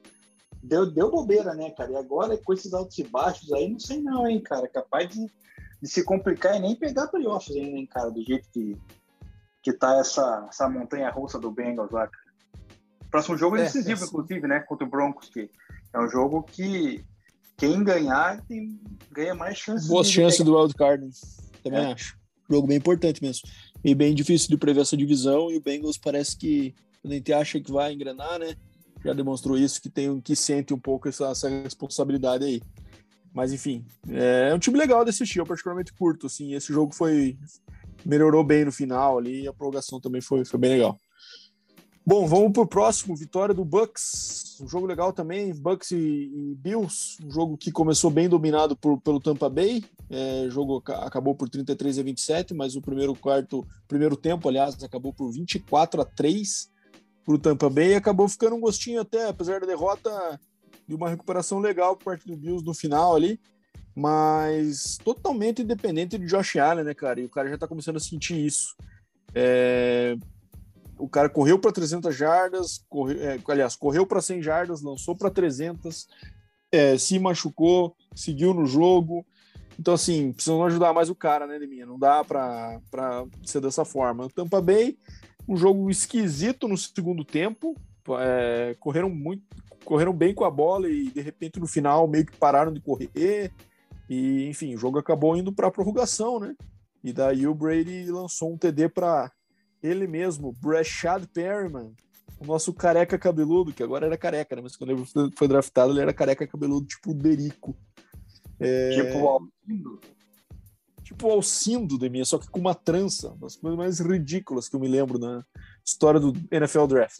deu, 0.63 0.89
deu 0.89 1.11
bobeira, 1.11 1.53
né, 1.53 1.69
cara? 1.71 1.91
E 1.91 1.95
agora, 1.95 2.37
com 2.37 2.53
esses 2.53 2.73
altos 2.73 2.97
e 2.97 3.03
baixos 3.03 3.51
aí, 3.51 3.69
não 3.69 3.79
sei 3.79 4.01
não, 4.01 4.27
hein, 4.27 4.41
cara? 4.41 4.67
Capaz 4.67 5.09
de, 5.09 5.27
de 5.81 5.89
se 5.89 6.03
complicar 6.03 6.55
e 6.55 6.59
nem 6.59 6.75
pegar 6.75 7.07
playoffs 7.07 7.55
ainda, 7.55 7.77
hein, 7.77 7.85
cara? 7.85 8.09
Do 8.09 8.23
jeito 8.23 8.47
que, 8.51 8.77
que 9.61 9.73
tá 9.73 9.97
essa, 9.97 10.47
essa 10.49 10.69
montanha 10.69 11.11
russa 11.11 11.37
do 11.37 11.51
Bengals 11.51 11.91
lá. 11.91 12.09
Próximo 13.11 13.37
jogo 13.37 13.57
é, 13.57 13.61
é 13.61 13.63
decisivo, 13.65 14.03
é, 14.03 14.07
inclusive, 14.07 14.47
né? 14.47 14.59
Contra 14.61 14.87
o 14.87 14.89
Broncos, 14.89 15.29
que 15.29 15.49
é 15.93 15.99
um 15.99 16.09
jogo 16.09 16.41
que 16.43 17.05
quem 17.57 17.83
ganhar 17.83 18.41
tem, 18.47 18.79
ganha 19.11 19.35
mais 19.35 19.57
chances. 19.57 19.87
Boas 19.87 20.09
chances 20.09 20.43
do 20.43 20.57
wildcard, 20.57 21.05
né? 21.05 21.11
também 21.63 21.79
é. 21.79 21.93
acho. 21.93 22.17
Jogo 22.49 22.67
bem 22.67 22.77
importante 22.77 23.21
mesmo. 23.21 23.47
E 23.83 23.93
bem 23.93 24.13
difícil 24.13 24.49
de 24.49 24.57
prever 24.57 24.81
essa 24.81 24.97
divisão. 24.97 25.51
E 25.51 25.57
o 25.57 25.61
Bengals 25.61 25.97
parece 25.97 26.37
que 26.37 26.73
a 27.03 27.07
gente 27.07 27.31
acha 27.33 27.59
que 27.59 27.71
vai 27.71 27.93
engrenar, 27.93 28.39
né? 28.39 28.55
Já 29.03 29.13
demonstrou 29.13 29.57
isso, 29.57 29.81
que 29.81 29.89
tem 29.89 30.19
que 30.21 30.35
sente 30.35 30.73
um 30.73 30.79
pouco 30.79 31.09
essa, 31.09 31.27
essa 31.27 31.49
responsabilidade 31.49 32.45
aí. 32.45 32.61
Mas 33.33 33.51
enfim, 33.51 33.83
é 34.09 34.53
um 34.53 34.59
time 34.59 34.77
legal 34.77 35.03
de 35.03 35.09
assistir, 35.09 35.39
eu 35.39 35.45
particularmente 35.45 35.91
curto, 35.93 36.27
assim, 36.27 36.53
esse 36.53 36.71
jogo 36.71 36.93
foi 36.93 37.35
melhorou 38.05 38.43
bem 38.43 38.65
no 38.65 38.71
final 38.71 39.17
ali, 39.17 39.47
a 39.47 39.53
prorrogação 39.53 39.99
também 39.99 40.21
foi, 40.21 40.45
foi 40.45 40.59
bem 40.59 40.71
legal. 40.71 40.97
Bom, 42.05 42.27
vamos 42.27 42.51
para 42.51 42.63
o 42.63 42.67
próximo, 42.67 43.15
vitória 43.15 43.55
do 43.55 43.63
Bucks, 43.63 44.59
um 44.61 44.67
jogo 44.67 44.85
legal 44.85 45.13
também, 45.13 45.53
Bucks 45.53 45.91
e, 45.91 45.95
e 45.95 46.55
Bills, 46.55 47.17
um 47.25 47.31
jogo 47.31 47.57
que 47.57 47.71
começou 47.71 48.11
bem 48.11 48.27
dominado 48.27 48.75
por, 48.75 48.99
pelo 48.99 49.21
Tampa 49.21 49.49
Bay, 49.49 49.83
é, 50.09 50.47
jogo 50.49 50.83
acabou 50.85 51.33
por 51.33 51.49
33 51.49 51.99
a 51.99 52.03
27, 52.03 52.53
mas 52.53 52.75
o 52.75 52.81
primeiro 52.81 53.15
quarto, 53.15 53.65
primeiro 53.87 54.17
tempo, 54.17 54.49
aliás, 54.49 54.83
acabou 54.83 55.13
por 55.13 55.31
24 55.31 56.01
a 56.01 56.05
3 56.05 56.69
para 57.25 57.33
o 57.33 57.39
Tampa 57.39 57.69
Bay 57.69 57.91
e 57.91 57.95
acabou 57.95 58.27
ficando 58.27 58.55
um 58.55 58.61
gostinho 58.61 59.01
até, 59.01 59.27
apesar 59.27 59.59
da 59.59 59.67
derrota, 59.67 60.39
de 60.87 60.95
uma 60.95 61.09
recuperação 61.09 61.59
legal 61.59 61.95
por 61.95 62.05
parte 62.05 62.27
do 62.27 62.35
Bills 62.35 62.65
no 62.65 62.73
final 62.73 63.15
ali, 63.15 63.39
mas 63.95 64.97
totalmente 65.03 65.61
independente 65.61 66.17
de 66.17 66.25
Josh 66.25 66.57
Allen, 66.57 66.83
né, 66.83 66.93
cara? 66.93 67.21
E 67.21 67.25
o 67.25 67.29
cara 67.29 67.49
já 67.49 67.57
tá 67.57 67.67
começando 67.67 67.97
a 67.97 68.01
sentir 68.01 68.45
isso. 68.45 68.75
É... 69.33 70.15
O 70.97 71.07
cara 71.07 71.27
correu 71.27 71.59
para 71.59 71.71
300 71.71 72.15
jardas, 72.15 72.85
é, 73.19 73.39
aliás, 73.51 73.75
correu 73.75 74.05
para 74.05 74.21
100 74.21 74.41
jardas, 74.41 74.81
lançou 74.81 75.15
para 75.15 75.29
300, 75.29 76.07
é, 76.71 76.97
se 76.97 77.19
machucou, 77.19 77.95
seguiu 78.15 78.53
no 78.53 78.65
jogo. 78.65 79.25
Então, 79.77 79.95
assim, 79.95 80.31
precisam 80.31 80.63
ajudar 80.63 80.93
mais 80.93 81.09
o 81.09 81.15
cara, 81.15 81.47
né, 81.47 81.57
Leminha? 81.57 81.85
Não 81.85 81.97
dá 81.97 82.23
para 82.23 82.79
ser 83.43 83.59
dessa 83.59 83.83
forma. 83.83 84.25
O 84.25 84.29
Tampa 84.29 84.61
Bay, 84.61 84.97
um 85.47 85.55
jogo 85.57 85.89
esquisito 85.89 86.67
no 86.67 86.77
segundo 86.77 87.23
tempo, 87.23 87.75
é, 88.19 88.75
correram 88.79 89.09
muito, 89.09 89.43
correram 89.83 90.13
bem 90.13 90.33
com 90.33 90.45
a 90.45 90.51
bola 90.51 90.89
e 90.89 91.09
de 91.09 91.21
repente 91.21 91.59
no 91.59 91.67
final 91.67 92.07
meio 92.07 92.25
que 92.25 92.37
pararam 92.37 92.73
de 92.73 92.79
correr. 92.79 93.51
E, 94.09 94.47
enfim, 94.47 94.75
o 94.75 94.77
jogo 94.77 94.99
acabou 94.99 95.35
indo 95.35 95.51
para 95.51 95.67
a 95.67 95.71
prorrogação, 95.71 96.39
né? 96.39 96.55
E 97.03 97.11
daí 97.11 97.47
o 97.47 97.55
Brady 97.55 98.05
lançou 98.09 98.53
um 98.53 98.57
TD 98.57 98.89
para 98.89 99.31
ele 99.81 100.07
mesmo, 100.07 100.53
Brashad 100.61 101.25
Perryman, 101.33 101.93
o 102.39 102.45
nosso 102.45 102.73
careca 102.73 103.17
cabeludo, 103.17 103.73
que 103.73 103.83
agora 103.83 104.05
era 104.05 104.17
careca, 104.17 104.55
né? 104.55 104.61
Mas 104.61 104.75
quando 104.75 104.91
ele 104.91 105.03
foi 105.35 105.47
draftado, 105.47 105.91
ele 105.91 106.01
era 106.01 106.13
careca 106.13 106.47
cabeludo, 106.47 106.85
tipo 106.85 107.11
o 107.11 107.13
Derico. 107.13 107.75
É... 108.59 108.91
Tipo 108.91 109.17
o 109.19 109.27
Alcindo. 109.27 109.99
Tipo 111.03 111.27
o 111.27 111.31
Alcindo 111.31 111.97
de 111.97 112.09
mim, 112.09 112.23
só 112.23 112.37
que 112.37 112.49
com 112.49 112.59
uma 112.59 112.73
trança. 112.73 113.35
Das 113.39 113.55
coisas 113.55 113.77
mais 113.77 113.99
ridículas 113.99 114.69
que 114.69 114.75
eu 114.75 114.79
me 114.79 114.87
lembro 114.87 115.19
na 115.19 115.43
história 115.85 116.19
do 116.19 116.33
NFL 116.51 116.87
Draft. 116.87 117.19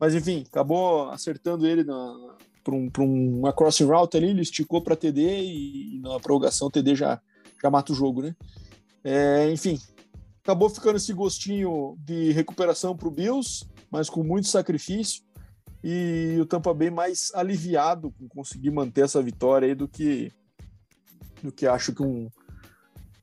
Mas 0.00 0.14
enfim, 0.14 0.44
acabou 0.48 1.10
acertando 1.10 1.66
ele 1.66 1.84
na, 1.84 2.36
um, 2.68 2.90
um, 2.98 3.38
uma 3.40 3.52
crossing 3.52 3.84
route 3.84 4.16
ali, 4.16 4.30
ele 4.30 4.42
esticou 4.42 4.82
para 4.82 4.96
TD 4.96 5.20
e, 5.20 5.96
e, 5.96 6.00
na 6.00 6.18
prorrogação 6.20 6.70
TD 6.70 6.94
já, 6.94 7.20
já 7.62 7.70
mata 7.70 7.92
o 7.92 7.94
jogo, 7.94 8.22
né? 8.22 8.34
É, 9.02 9.50
enfim, 9.50 9.78
acabou 10.42 10.68
ficando 10.68 10.96
esse 10.96 11.12
gostinho 11.12 11.96
de 12.00 12.32
recuperação 12.32 12.96
para 12.96 13.08
o 13.08 13.10
Bills, 13.10 13.64
mas 13.90 14.10
com 14.10 14.22
muito 14.22 14.48
sacrifício 14.48 15.22
e 15.82 16.36
o 16.40 16.46
Tampa 16.46 16.74
Bay 16.74 16.90
mais 16.90 17.30
aliviado 17.34 18.12
com 18.12 18.28
conseguir 18.28 18.70
manter 18.70 19.04
essa 19.04 19.22
vitória 19.22 19.68
aí 19.68 19.74
do 19.74 19.86
que 19.86 20.32
do 21.42 21.52
que 21.52 21.66
acho 21.66 21.94
que 21.94 22.02
um 22.02 22.28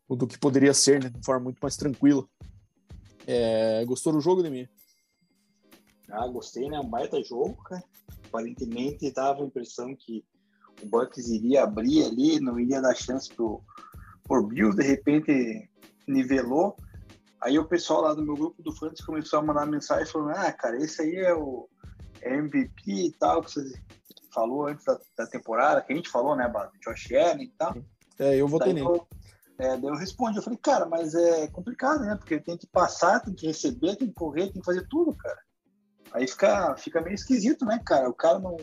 do 0.10 0.28
que 0.28 0.38
poderia 0.38 0.74
ser, 0.74 1.02
né, 1.02 1.10
de 1.10 1.26
forma 1.26 1.46
muito 1.46 1.60
mais 1.60 1.78
tranquila. 1.78 2.26
É, 3.26 3.84
gostou 3.86 4.14
do 4.14 4.22
jogo, 4.22 4.44
Demir? 4.44 4.70
Ah, 6.12 6.28
gostei, 6.28 6.70
né? 6.70 6.80
Um 6.80 6.88
baita 6.88 7.24
jogo, 7.24 7.56
cara 7.64 7.84
aparentemente 8.36 9.12
dava 9.12 9.44
a 9.44 9.46
impressão 9.46 9.96
que 9.96 10.24
o 10.84 10.86
Bucks 10.86 11.30
iria 11.30 11.64
abrir 11.64 12.04
ali, 12.04 12.40
não 12.40 12.60
iria 12.60 12.82
dar 12.82 12.94
chance 12.94 13.34
pro, 13.34 13.62
pro 14.26 14.46
Bills, 14.46 14.76
de 14.76 14.84
repente 14.84 15.70
nivelou. 16.06 16.76
Aí 17.42 17.58
o 17.58 17.66
pessoal 17.66 18.02
lá 18.02 18.14
do 18.14 18.24
meu 18.24 18.36
grupo 18.36 18.62
do 18.62 18.76
Fantasy 18.76 19.06
começou 19.06 19.40
a 19.40 19.44
mandar 19.44 19.66
mensagem 19.66 20.06
falando: 20.06 20.36
Ah, 20.38 20.52
cara, 20.52 20.78
esse 20.78 21.02
aí 21.02 21.16
é 21.16 21.34
o 21.34 21.70
MVP 22.22 22.92
e 22.92 23.12
tal, 23.14 23.42
que 23.42 23.52
você 23.52 23.72
falou 24.34 24.68
antes 24.68 24.84
da, 24.84 25.00
da 25.18 25.28
temporada, 25.28 25.82
que 25.82 25.94
a 25.94 25.96
gente 25.96 26.10
falou, 26.10 26.36
né, 26.36 26.48
Bado? 26.48 26.72
Josh 26.84 27.14
Allen 27.14 27.46
e 27.46 27.52
tal. 27.58 27.76
É, 28.20 28.36
eu 28.36 28.48
votei 28.48 28.74
nele. 28.74 28.88
É, 29.58 29.78
daí 29.78 29.86
eu 29.86 29.96
respondi, 29.96 30.38
eu 30.38 30.44
falei, 30.44 30.60
cara, 30.62 30.86
mas 30.86 31.16
é 31.16 31.48
complicado, 31.48 32.02
né? 32.02 32.16
Porque 32.16 32.40
tem 32.40 32.58
que 32.58 32.68
passar, 32.68 33.22
tem 33.22 33.34
que 33.34 33.48
receber, 33.48 33.96
tem 33.96 34.10
que 34.10 34.14
correr, 34.14 34.52
tem 34.52 34.62
que 34.62 34.66
fazer 34.66 34.86
tudo, 34.90 35.16
cara. 35.16 35.40
Aí 36.12 36.28
fica, 36.28 36.76
fica 36.78 37.02
meio 37.02 37.16
esquisito, 37.16 37.66
né, 37.66 37.80
cara? 37.86 38.10
O 38.10 38.14
cara 38.14 38.40
não, 38.40 38.58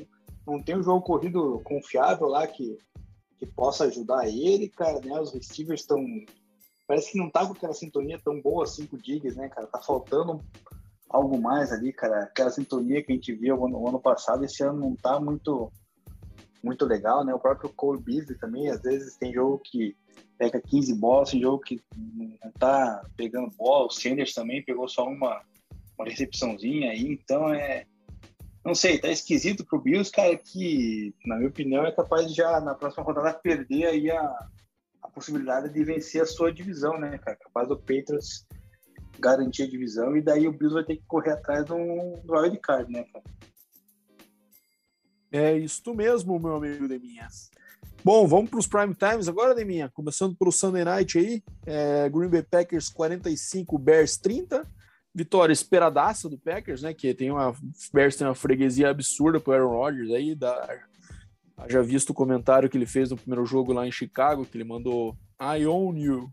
não 0.46 0.62
tem 0.62 0.76
um 0.76 0.82
jogo 0.82 1.00
corrido 1.02 1.60
confiável 1.64 2.26
lá 2.26 2.46
que, 2.46 2.76
que 3.38 3.46
possa 3.46 3.84
ajudar 3.84 4.28
ele, 4.28 4.68
cara, 4.68 5.00
né? 5.00 5.18
Os 5.18 5.32
receivers 5.32 5.80
estão. 5.80 6.04
Parece 6.86 7.12
que 7.12 7.18
não 7.18 7.30
tá 7.30 7.46
com 7.46 7.52
aquela 7.52 7.72
sintonia 7.72 8.20
tão 8.22 8.40
boa 8.40 8.64
assim 8.64 8.86
com 8.86 8.96
o 8.96 9.00
Diggs, 9.00 9.36
né, 9.36 9.48
cara? 9.48 9.66
Tá 9.66 9.80
faltando 9.80 10.44
algo 11.08 11.40
mais 11.40 11.72
ali, 11.72 11.92
cara. 11.92 12.24
Aquela 12.24 12.50
sintonia 12.50 13.02
que 13.02 13.12
a 13.12 13.14
gente 13.14 13.32
viu 13.32 13.56
no 13.56 13.88
ano 13.88 14.00
passado, 14.00 14.44
esse 14.44 14.62
ano 14.62 14.78
não 14.78 14.96
tá 14.96 15.18
muito 15.18 15.72
muito 16.62 16.86
legal, 16.86 17.24
né? 17.24 17.34
O 17.34 17.40
próprio 17.40 17.72
Cole 17.72 18.00
Beasley 18.00 18.38
também, 18.38 18.70
às 18.70 18.80
vezes 18.80 19.16
tem 19.16 19.32
jogo 19.32 19.58
que 19.64 19.96
pega 20.42 20.60
15 20.60 20.94
bolas, 20.96 21.30
tem 21.30 21.40
jogo 21.40 21.62
que 21.62 21.80
não 21.94 22.50
tá 22.58 23.04
pegando 23.16 23.54
bola. 23.56 23.86
O 23.86 23.90
Sanders 23.90 24.34
também 24.34 24.64
pegou 24.64 24.88
só 24.88 25.04
uma 25.04 25.40
uma 25.96 26.08
recepçãozinha 26.08 26.90
aí, 26.90 27.12
então 27.12 27.52
é. 27.52 27.86
Não 28.64 28.74
sei, 28.76 28.98
tá 28.98 29.08
esquisito 29.08 29.64
pro 29.64 29.80
Bills, 29.80 30.10
cara, 30.10 30.36
que, 30.36 31.12
na 31.26 31.36
minha 31.36 31.48
opinião, 31.48 31.84
é 31.84 31.90
capaz 31.90 32.28
de 32.28 32.34
já 32.34 32.60
na 32.60 32.76
próxima 32.76 33.02
rodada 33.02 33.34
perder 33.34 33.86
aí 33.86 34.08
a, 34.08 34.48
a 35.02 35.10
possibilidade 35.10 35.72
de 35.72 35.82
vencer 35.82 36.22
a 36.22 36.26
sua 36.26 36.52
divisão, 36.52 36.96
né, 36.96 37.18
cara? 37.18 37.36
Capaz 37.36 37.66
do 37.66 37.76
Patriots 37.76 38.46
garantir 39.18 39.64
a 39.64 39.68
divisão 39.68 40.16
e 40.16 40.22
daí 40.22 40.46
o 40.46 40.52
Bills 40.52 40.74
vai 40.74 40.84
ter 40.84 40.96
que 40.96 41.04
correr 41.08 41.32
atrás 41.32 41.64
do, 41.64 41.74
do 42.24 42.34
wild 42.34 42.56
card, 42.58 42.92
né, 42.92 43.04
cara? 43.12 43.24
É 45.32 45.58
isso 45.58 45.92
mesmo, 45.92 46.38
meu 46.38 46.56
amigo 46.56 46.86
Deminha. 46.86 47.26
Bom, 48.04 48.26
vamos 48.26 48.50
para 48.50 48.58
os 48.58 48.66
prime 48.66 48.94
times 48.94 49.28
agora, 49.28 49.54
Deminha. 49.54 49.88
Começando 49.88 50.34
pelo 50.36 50.50
Sunday 50.50 50.84
Night 50.84 51.18
aí. 51.18 51.42
É, 51.64 52.08
Green 52.08 52.28
Bay 52.28 52.42
Packers 52.42 52.88
45, 52.88 53.78
Bears 53.78 54.16
30 54.16 54.66
vitória 55.14 55.52
esperadaça 55.52 56.28
do 56.28 56.38
Packers, 56.38 56.82
né? 56.82 56.94
Que 56.94 57.12
tem 57.14 57.30
uma 57.30 57.54
Bears 57.92 58.16
tem 58.16 58.26
uma 58.26 58.34
freguesia 58.34 58.88
absurda 58.88 59.38
pro 59.38 59.52
Aaron 59.52 59.68
Rodgers 59.68 60.10
aí, 60.10 60.34
da, 60.34 60.80
já 61.68 61.82
visto 61.82 62.10
o 62.10 62.14
comentário 62.14 62.68
que 62.68 62.76
ele 62.76 62.86
fez 62.86 63.10
no 63.10 63.16
primeiro 63.16 63.44
jogo 63.44 63.72
lá 63.72 63.86
em 63.86 63.92
Chicago, 63.92 64.46
que 64.46 64.56
ele 64.56 64.64
mandou 64.64 65.16
I 65.40 65.66
own 65.66 65.98
you. 65.98 66.30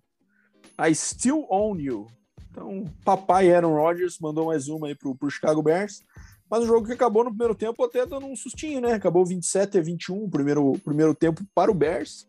I 0.79 0.95
still 0.95 1.45
own 1.49 1.79
you. 1.79 2.07
Então, 2.49 2.85
papai 3.03 3.53
Aaron 3.53 3.75
Rodgers 3.75 4.17
mandou 4.19 4.47
mais 4.47 4.67
uma 4.69 4.87
aí 4.87 4.95
pro, 4.95 5.15
pro 5.15 5.29
Chicago 5.29 5.61
Bears. 5.61 6.01
Mas 6.49 6.63
o 6.63 6.67
jogo 6.67 6.87
que 6.87 6.93
acabou 6.93 7.23
no 7.23 7.29
primeiro 7.29 7.53
tempo 7.53 7.83
até 7.83 8.05
dando 8.05 8.25
um 8.25 8.35
sustinho, 8.35 8.81
né? 8.81 8.93
Acabou 8.93 9.25
27 9.25 9.77
a 9.77 9.81
21, 9.81 10.23
o 10.23 10.29
primeiro, 10.29 10.73
primeiro 10.83 11.13
tempo 11.13 11.45
para 11.53 11.69
o 11.69 11.75
Bears. 11.75 12.27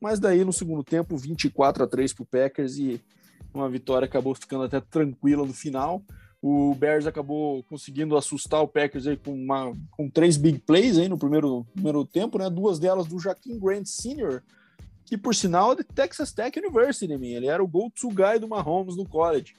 Mas 0.00 0.18
daí 0.18 0.44
no 0.44 0.52
segundo 0.52 0.82
tempo, 0.82 1.16
24 1.16 1.84
a 1.84 1.86
3 1.86 2.12
pro 2.12 2.24
Packers 2.24 2.76
e 2.76 3.00
uma 3.54 3.68
vitória 3.68 4.06
acabou 4.06 4.34
ficando 4.34 4.64
até 4.64 4.80
tranquila 4.80 5.46
no 5.46 5.52
final. 5.52 6.02
O 6.40 6.74
Bears 6.74 7.06
acabou 7.06 7.62
conseguindo 7.64 8.16
assustar 8.16 8.60
o 8.62 8.66
Packers 8.66 9.06
aí 9.06 9.16
com, 9.16 9.32
uma, 9.32 9.72
com 9.92 10.10
três 10.10 10.36
big 10.36 10.58
plays 10.58 10.98
aí 10.98 11.08
no 11.08 11.16
primeiro, 11.16 11.64
primeiro 11.72 12.04
tempo, 12.04 12.36
né? 12.36 12.50
Duas 12.50 12.80
delas 12.80 13.06
do 13.06 13.20
Jaquim 13.20 13.60
Grant 13.60 13.86
Sr., 13.86 14.42
que 15.04 15.16
por 15.16 15.36
sinal 15.36 15.72
é 15.72 15.76
de 15.76 15.84
Texas 15.84 16.32
Tech 16.32 16.58
University, 16.58 17.16
mim. 17.16 17.30
Ele 17.30 17.46
era 17.46 17.62
o 17.62 17.68
go-to 17.68 18.08
guy 18.08 18.40
do 18.40 18.48
Mahomes 18.48 18.96
no 18.96 19.08
college. 19.08 19.54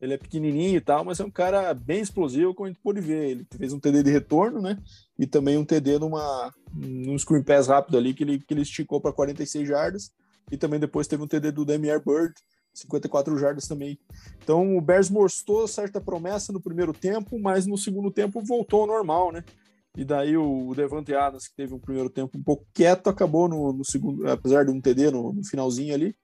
Ele 0.00 0.14
é 0.14 0.16
pequenininho 0.16 0.76
e 0.76 0.80
tal, 0.80 1.04
mas 1.04 1.20
é 1.20 1.24
um 1.24 1.30
cara 1.30 1.74
bem 1.74 2.00
explosivo, 2.00 2.54
como 2.54 2.66
a 2.66 2.70
gente 2.70 2.80
pôde 2.80 3.00
ver. 3.00 3.30
Ele 3.30 3.46
fez 3.56 3.72
um 3.72 3.78
TD 3.78 4.02
de 4.02 4.10
retorno, 4.10 4.60
né? 4.60 4.78
E 5.18 5.26
também 5.26 5.58
um 5.58 5.64
TD 5.64 5.98
numa, 5.98 6.52
num 6.72 7.18
screen 7.18 7.42
pass 7.42 7.66
rápido 7.66 7.98
ali 7.98 8.14
que 8.14 8.24
ele, 8.24 8.38
que 8.38 8.54
ele 8.54 8.62
esticou 8.62 9.00
para 9.00 9.12
46 9.12 9.68
jardas. 9.68 10.10
E 10.50 10.56
também 10.56 10.80
depois 10.80 11.06
teve 11.06 11.22
um 11.22 11.26
TD 11.26 11.52
do 11.52 11.66
Demier 11.66 12.02
Bird, 12.02 12.34
54 12.72 13.36
jardas 13.38 13.68
também. 13.68 13.98
Então 14.42 14.76
o 14.76 14.80
Bears 14.80 15.10
mostrou 15.10 15.68
certa 15.68 16.00
promessa 16.00 16.52
no 16.52 16.60
primeiro 16.60 16.92
tempo, 16.92 17.38
mas 17.38 17.66
no 17.66 17.76
segundo 17.76 18.10
tempo 18.10 18.42
voltou 18.42 18.82
ao 18.82 18.86
normal, 18.86 19.30
né? 19.30 19.44
E 19.96 20.04
daí 20.04 20.36
o 20.36 20.72
Devante 20.74 21.12
Adams, 21.14 21.48
que 21.48 21.56
teve 21.56 21.74
um 21.74 21.78
primeiro 21.78 22.08
tempo 22.08 22.38
um 22.38 22.42
pouco 22.42 22.64
quieto, 22.72 23.08
acabou 23.10 23.48
no, 23.48 23.72
no 23.72 23.84
segundo, 23.84 24.28
apesar 24.30 24.64
de 24.64 24.70
um 24.70 24.80
TD 24.80 25.10
no, 25.10 25.32
no 25.32 25.44
finalzinho 25.44 25.92
ali, 25.92 26.14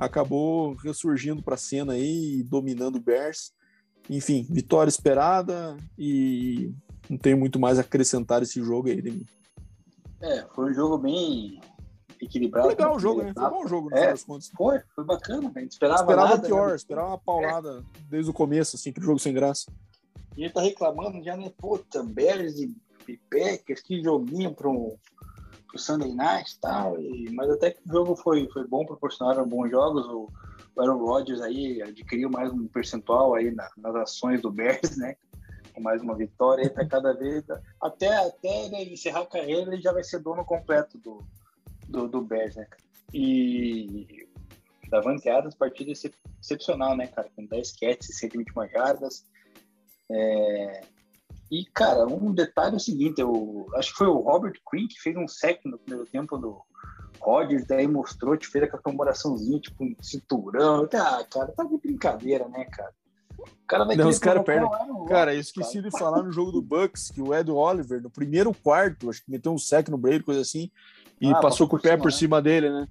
acabou 0.00 0.74
ressurgindo 0.76 1.42
para 1.42 1.54
a 1.54 1.58
cena 1.58 1.92
aí, 1.92 2.42
dominando 2.42 2.96
o 2.96 3.00
Bears. 3.00 3.52
Enfim, 4.08 4.46
vitória 4.50 4.88
esperada 4.88 5.76
e 5.98 6.72
não 7.08 7.18
tem 7.18 7.34
muito 7.34 7.60
mais 7.60 7.78
a 7.78 7.82
acrescentar 7.82 8.42
esse 8.42 8.62
jogo 8.62 8.88
aí 8.88 9.00
de 9.00 9.10
mim. 9.10 9.26
É, 10.22 10.46
foi 10.54 10.70
um 10.70 10.74
jogo 10.74 10.98
bem 10.98 11.60
equilibrado. 12.20 12.68
Foi 12.68 12.74
legal 12.74 12.96
o 12.96 12.98
jogo, 12.98 13.22
né? 13.22 13.32
Foi 13.34 13.50
bom 13.50 13.64
o 13.64 13.68
jogo, 13.68 13.90
no 13.90 13.96
é, 13.96 14.14
Foi, 14.56 14.80
foi 14.94 15.04
bacana. 15.04 15.52
A 15.54 15.60
gente 15.60 15.72
esperava, 15.72 16.00
esperava 16.00 16.28
nada, 16.30 16.46
pior, 16.48 16.70
né? 16.70 16.76
esperava 16.76 17.08
uma 17.08 17.18
paulada 17.18 17.84
é. 17.84 18.00
desde 18.08 18.30
o 18.30 18.34
começo, 18.34 18.76
assim, 18.76 18.92
que 18.92 19.00
jogo 19.00 19.18
sem 19.18 19.34
graça. 19.34 19.70
E 20.36 20.44
ele 20.44 20.52
tá 20.52 20.62
reclamando 20.62 21.22
já, 21.22 21.36
né? 21.36 21.52
Puta, 21.58 22.02
Bears 22.02 22.58
e, 22.58 22.74
Packers, 23.30 23.82
que 23.82 24.02
joguinho 24.02 24.54
para 24.54 24.68
um, 24.68 24.96
pro 25.70 25.78
Sunday 25.78 26.12
Night 26.12 26.58
tal, 26.60 27.00
e, 27.00 27.30
mas 27.30 27.48
até 27.50 27.70
que 27.70 27.80
o 27.86 27.92
jogo 27.92 28.16
foi, 28.16 28.48
foi 28.52 28.66
bom, 28.66 28.84
proporcionaram 28.84 29.48
bons 29.48 29.70
jogos, 29.70 30.06
o, 30.06 30.28
o 30.74 30.80
Aaron 30.80 30.98
Rodgers 30.98 31.40
aí 31.40 31.80
adquiriu 31.80 32.28
mais 32.28 32.52
um 32.52 32.66
percentual 32.66 33.34
aí 33.34 33.50
na, 33.50 33.70
nas 33.76 33.94
ações 33.94 34.42
do 34.42 34.50
Bears, 34.50 34.96
né, 34.96 35.16
com 35.72 35.80
mais 35.80 36.02
uma 36.02 36.16
vitória 36.16 36.64
aí, 36.64 36.70
tá 36.70 36.84
cada 36.84 37.12
vez, 37.12 37.44
até, 37.80 38.08
até 38.16 38.66
ele 38.66 38.94
encerrar 38.94 39.20
a 39.20 39.26
carreira, 39.26 39.72
ele 39.72 39.82
já 39.82 39.92
vai 39.92 40.02
ser 40.02 40.18
dono 40.20 40.44
completo 40.44 40.98
do, 40.98 41.24
do, 41.88 42.08
do 42.08 42.20
Bears, 42.20 42.56
né, 42.56 42.66
e 43.14 44.28
Davante 44.90 45.28
Adams, 45.28 45.54
partida 45.54 45.92
excepcional, 45.92 46.96
né, 46.96 47.06
cara, 47.06 47.30
com 47.36 47.46
10 47.46 47.72
catches, 47.72 48.18
121 48.18 48.68
jardas, 48.68 49.24
é, 50.10 50.80
e, 51.50 51.64
cara, 51.64 52.06
um 52.06 52.32
detalhe 52.32 52.74
é 52.74 52.76
o 52.76 52.80
seguinte, 52.80 53.20
eu 53.20 53.66
acho 53.74 53.90
que 53.90 53.98
foi 53.98 54.06
o 54.06 54.20
Robert 54.20 54.54
Quinn 54.70 54.86
que 54.86 55.00
fez 55.00 55.16
um 55.16 55.26
sec 55.26 55.60
no 55.64 55.78
primeiro 55.78 56.08
tempo 56.08 56.38
do 56.38 56.60
Rodgers, 57.20 57.66
daí 57.66 57.88
mostrou, 57.88 58.36
te 58.36 58.46
fez 58.46 58.64
aquela 58.64 58.82
comemoraçãozinha, 58.82 59.58
tipo, 59.58 59.84
um 59.84 59.94
cinturão. 60.00 60.88
Ah, 60.94 61.24
cara, 61.28 61.48
tá 61.48 61.64
de 61.64 61.76
brincadeira, 61.78 62.48
né, 62.48 62.64
cara? 62.66 62.92
O 63.36 63.66
cara 63.66 63.84
vai 63.84 63.96
Não, 63.96 64.08
os 64.08 64.18
caras 64.18 64.44
perdem. 64.44 64.68
Cara, 65.08 65.34
eu 65.34 65.40
esqueci 65.40 65.78
cara. 65.78 65.90
de 65.90 65.98
falar 65.98 66.22
no 66.22 66.30
jogo 66.30 66.52
do 66.52 66.62
Bucks 66.62 67.10
que 67.10 67.20
o 67.20 67.34
Ed 67.34 67.50
Oliver, 67.50 68.00
no 68.00 68.10
primeiro 68.10 68.54
quarto, 68.54 69.10
acho 69.10 69.24
que 69.24 69.30
meteu 69.30 69.52
um 69.52 69.58
sec 69.58 69.88
no 69.88 69.98
Brady, 69.98 70.22
coisa 70.22 70.40
assim, 70.40 70.70
e 71.20 71.30
ah, 71.30 71.40
passou 71.40 71.66
com 71.66 71.76
o 71.76 71.80
pé 71.80 71.90
cima, 71.90 72.02
por 72.02 72.10
né? 72.10 72.16
cima 72.16 72.42
dele, 72.42 72.70
né? 72.70 72.86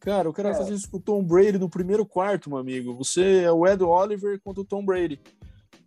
Cara, 0.00 0.28
o 0.28 0.32
cara 0.32 0.50
é. 0.50 0.54
fazer 0.54 0.74
isso 0.74 0.90
com 0.90 0.96
o 0.96 1.00
Tom 1.00 1.22
Brady 1.22 1.58
no 1.58 1.68
primeiro 1.68 2.04
quarto, 2.04 2.50
meu 2.50 2.58
amigo. 2.58 2.94
Você 2.96 3.42
é 3.44 3.52
o 3.52 3.66
Ed 3.66 3.82
Oliver 3.82 4.40
contra 4.40 4.60
o 4.60 4.64
Tom 4.64 4.84
Brady 4.84 5.20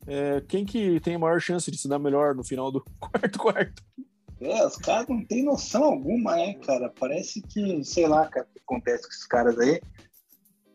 é, 0.08 0.41
quem 0.41 0.66
que 0.66 0.99
tem 0.99 1.18
maior 1.18 1.39
chance 1.39 1.70
de 1.70 1.78
se 1.78 1.88
dar 1.88 1.99
melhor 1.99 2.36
no 2.36 2.43
final 2.43 2.72
do 2.72 2.84
quarto 2.99 3.39
quarto? 3.39 3.84
É, 4.39 4.66
os 4.66 4.76
caras 4.76 5.08
não 5.08 5.24
têm 5.26 5.43
noção 5.43 5.84
alguma, 5.84 6.36
né, 6.36 6.53
cara? 6.56 6.89
Parece 6.99 7.41
que, 7.41 7.84
sei 7.84 8.08
lá, 8.08 8.28
cara, 8.28 8.45
o 8.45 8.53
que 8.53 8.60
acontece 8.60 9.03
com 9.03 9.10
esses 9.10 9.26
caras 9.26 9.58
aí. 9.60 9.82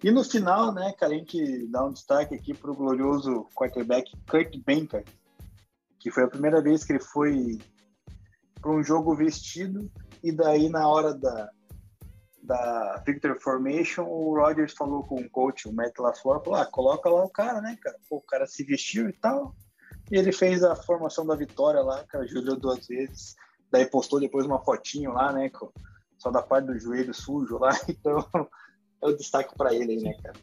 E 0.03 0.11
no 0.11 0.25
final, 0.25 0.73
né, 0.73 0.93
cara, 0.99 1.13
a 1.13 1.17
gente 1.17 1.67
dá 1.67 1.85
um 1.85 1.93
destaque 1.93 2.35
aqui 2.35 2.55
pro 2.55 2.75
glorioso 2.75 3.47
quarterback 3.55 4.11
Kurt 4.29 4.57
Banker, 4.65 5.05
que 5.99 6.11
foi 6.11 6.25
a 6.25 6.29
primeira 6.29 6.63
vez 6.63 6.85
que 6.85 6.93
ele 6.93 7.01
foi 7.01 7.59
para 8.61 8.73
um 8.73 8.83
jogo 8.83 9.15
vestido 9.15 9.91
e 10.23 10.33
daí 10.33 10.69
na 10.69 10.89
hora 10.89 11.15
da, 11.15 11.51
da 12.51 13.01
Victor 13.07 13.39
Formation, 13.39 14.03
o 14.03 14.35
Rogers 14.35 14.73
falou 14.73 15.05
com 15.05 15.21
o 15.21 15.31
coach, 15.31 15.69
o 15.69 15.73
Matt 15.73 15.97
LaFleur, 15.97 16.43
falou, 16.43 16.59
ah, 16.59 16.67
coloca 16.67 17.09
lá 17.09 17.25
o 17.25 17.31
cara, 17.31 17.61
né, 17.61 17.79
cara? 17.81 17.97
Pô, 18.09 18.17
o 18.17 18.23
cara 18.23 18.45
se 18.45 18.65
vestiu 18.65 19.09
e 19.09 19.13
tal. 19.13 19.55
E 20.11 20.17
ele 20.17 20.33
fez 20.33 20.65
a 20.65 20.75
formação 20.75 21.25
da 21.25 21.37
vitória 21.37 21.81
lá, 21.81 22.03
cara, 22.09 22.25
ajoelhou 22.25 22.59
duas 22.59 22.89
vezes. 22.89 23.37
Daí 23.71 23.87
postou 23.87 24.19
depois 24.19 24.47
uma 24.47 24.59
fotinho 24.65 25.13
lá, 25.13 25.33
né, 25.33 25.49
só 26.19 26.29
da 26.33 26.43
parte 26.43 26.67
do 26.67 26.79
joelho 26.79 27.15
sujo 27.15 27.57
lá. 27.57 27.71
Então, 27.89 28.19
é 29.01 29.07
o 29.07 29.17
destaque 29.17 29.57
para 29.57 29.73
ele 29.73 29.93
aí, 29.93 30.03
né, 30.03 30.15
cara? 30.21 30.37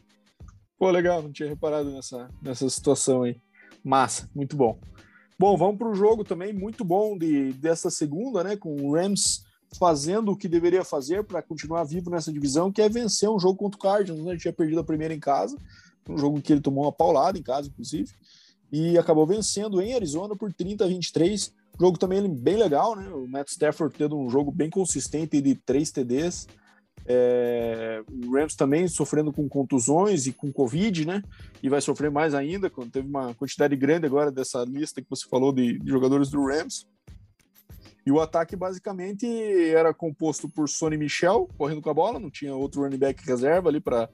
Pô, 0.78 0.90
legal, 0.90 1.22
não 1.22 1.30
tinha 1.30 1.50
reparado 1.50 1.90
nessa, 1.90 2.30
nessa 2.40 2.70
situação 2.70 3.24
aí. 3.24 3.38
Massa, 3.84 4.30
muito 4.34 4.56
bom. 4.56 4.80
Bom, 5.38 5.58
vamos 5.58 5.76
para 5.76 5.90
o 5.90 5.94
jogo 5.94 6.24
também, 6.24 6.54
muito 6.54 6.86
bom 6.86 7.18
de, 7.18 7.52
dessa 7.52 7.90
segunda, 7.90 8.42
né, 8.42 8.56
com 8.56 8.74
o 8.74 8.94
Rams 8.94 9.46
fazendo 9.76 10.32
o 10.32 10.36
que 10.36 10.48
deveria 10.48 10.84
fazer 10.84 11.24
para 11.24 11.42
continuar 11.42 11.84
vivo 11.84 12.10
nessa 12.10 12.32
divisão, 12.32 12.72
que 12.72 12.80
é 12.80 12.88
vencer 12.88 13.28
um 13.28 13.38
jogo 13.38 13.58
contra 13.58 13.76
o 13.76 13.82
Cardinals. 13.82 14.24
Né? 14.24 14.30
A 14.30 14.32
gente 14.34 14.42
tinha 14.42 14.52
perdido 14.52 14.80
a 14.80 14.84
primeira 14.84 15.12
em 15.12 15.20
casa, 15.20 15.56
um 16.08 16.16
jogo 16.16 16.40
que 16.40 16.52
ele 16.52 16.60
tomou 16.60 16.84
uma 16.84 16.92
paulada 16.92 17.38
em 17.38 17.42
casa, 17.42 17.68
inclusive, 17.68 18.10
e 18.72 18.96
acabou 18.96 19.26
vencendo 19.26 19.80
em 19.80 19.94
Arizona 19.94 20.34
por 20.36 20.52
30 20.52 20.84
a 20.84 20.88
23. 20.88 21.52
Jogo 21.78 21.98
também 21.98 22.28
bem 22.28 22.56
legal, 22.56 22.96
né? 22.96 23.08
O 23.08 23.26
Matt 23.26 23.48
Stafford 23.48 23.94
tendo 23.96 24.18
um 24.18 24.28
jogo 24.28 24.50
bem 24.50 24.68
consistente 24.70 25.40
de 25.40 25.54
três 25.54 25.90
TDs. 25.90 26.46
É, 27.06 28.02
o 28.10 28.32
Rams 28.32 28.54
também 28.54 28.86
sofrendo 28.88 29.32
com 29.32 29.48
contusões 29.48 30.26
e 30.26 30.32
com 30.32 30.52
Covid, 30.52 31.06
né? 31.06 31.22
E 31.62 31.68
vai 31.68 31.80
sofrer 31.80 32.10
mais 32.10 32.34
ainda, 32.34 32.68
quando 32.68 32.90
teve 32.90 33.08
uma 33.08 33.34
quantidade 33.34 33.76
grande 33.76 34.06
agora 34.06 34.30
dessa 34.30 34.64
lista 34.64 35.00
que 35.00 35.08
você 35.08 35.26
falou 35.28 35.52
de, 35.52 35.78
de 35.78 35.90
jogadores 35.90 36.28
do 36.28 36.44
Rams. 36.44 36.86
E 38.08 38.10
o 38.10 38.22
ataque 38.22 38.56
basicamente 38.56 39.26
era 39.70 39.92
composto 39.92 40.48
por 40.48 40.66
Sonny 40.66 40.96
Michel 40.96 41.46
correndo 41.58 41.82
com 41.82 41.90
a 41.90 41.94
bola, 41.94 42.18
não 42.18 42.30
tinha 42.30 42.56
outro 42.56 42.80
running 42.80 42.96
back 42.96 43.22
reserva 43.22 43.68
ali 43.68 43.80
para 43.80 44.08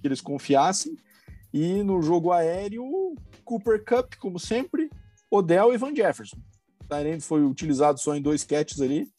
que 0.00 0.08
eles 0.08 0.22
confiassem. 0.22 0.96
E 1.52 1.82
no 1.82 2.00
jogo 2.00 2.32
aéreo, 2.32 2.86
Cooper 3.44 3.84
Cup, 3.84 4.14
como 4.18 4.38
sempre, 4.38 4.88
Odell 5.30 5.74
e 5.74 5.76
Van 5.76 5.94
Jefferson. 5.94 6.38
O 6.82 6.88
Tyrant 6.88 7.20
foi 7.20 7.44
utilizado 7.44 8.00
só 8.00 8.16
em 8.16 8.22
dois 8.22 8.44
catches 8.44 8.80
ali, 8.80 9.12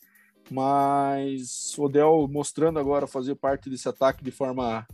mas 0.50 1.78
Odell 1.78 2.28
mostrando 2.28 2.80
agora 2.80 3.06
fazer 3.06 3.36
parte 3.36 3.70
desse 3.70 3.88
ataque 3.88 4.24
de 4.24 4.32
forma 4.32 4.88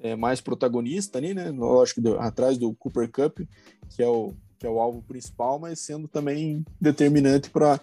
é, 0.00 0.14
mais 0.14 0.42
protagonista 0.42 1.16
ali, 1.16 1.32
né? 1.32 1.50
Lógico, 1.50 2.06
atrás 2.18 2.58
do 2.58 2.74
Cooper 2.74 3.10
Cup, 3.10 3.38
que 3.88 4.02
é 4.02 4.06
o, 4.06 4.34
que 4.58 4.66
é 4.66 4.68
o 4.68 4.78
alvo 4.78 5.00
principal, 5.00 5.58
mas 5.58 5.80
sendo 5.80 6.06
também 6.06 6.62
determinante 6.78 7.48
para 7.48 7.80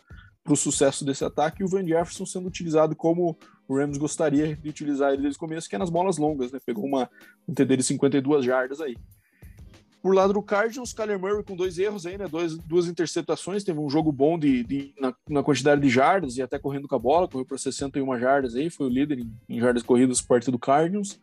para 0.48 0.54
o 0.54 0.58
sucesso 0.58 1.04
desse 1.04 1.26
ataque, 1.26 1.62
e 1.62 1.66
o 1.66 1.68
Van 1.68 1.86
Jefferson 1.86 2.26
sendo 2.26 2.48
utilizado 2.48 2.96
como 2.96 3.38
o 3.68 3.76
Rams 3.76 3.98
gostaria 3.98 4.56
de 4.56 4.70
utilizar 4.70 5.12
ele 5.12 5.24
desde 5.24 5.36
o 5.36 5.40
começo, 5.42 5.68
que 5.68 5.76
é 5.76 5.78
nas 5.78 5.90
bolas 5.90 6.18
longas, 6.18 6.54
né? 6.54 6.60
Pegou 6.66 6.86
uma, 6.86 7.10
um 7.46 7.54
TD 7.54 7.76
de 7.76 7.84
52 7.84 8.46
jardas 8.46 8.80
aí. 8.80 8.96
Por 10.02 10.16
lado 10.16 10.32
do 10.32 10.42
Cardinals, 10.42 10.94
Kyler 10.94 11.20
Murray 11.20 11.44
com 11.44 11.54
dois 11.54 11.78
erros 11.78 12.06
aí, 12.06 12.18
né? 12.18 12.30
Dois, 12.30 12.58
duas 12.58 12.88
interceptações, 12.88 13.66
teve 13.66 13.78
um 13.78 13.90
jogo 13.90 14.10
bom 14.10 14.40
de, 14.40 14.64
de 14.64 14.94
na, 14.98 15.14
na, 15.30 15.44
quantidade 15.44 15.82
de 15.82 15.90
jardas 15.90 16.38
e 16.38 16.42
até 16.42 16.58
correndo 16.58 16.88
com 16.88 16.96
a 16.96 17.00
bola, 17.00 17.28
correu 17.28 17.46
para 17.46 17.58
61 17.58 18.18
jardas 18.18 18.56
aí, 18.56 18.70
foi 18.70 18.88
o 18.88 18.90
líder 18.90 19.20
em, 19.20 19.34
em 19.50 19.60
jardas 19.60 19.84
corridas 19.84 20.22
por 20.22 20.30
parte 20.30 20.50
do 20.50 20.58
Cardinals. 20.58 21.20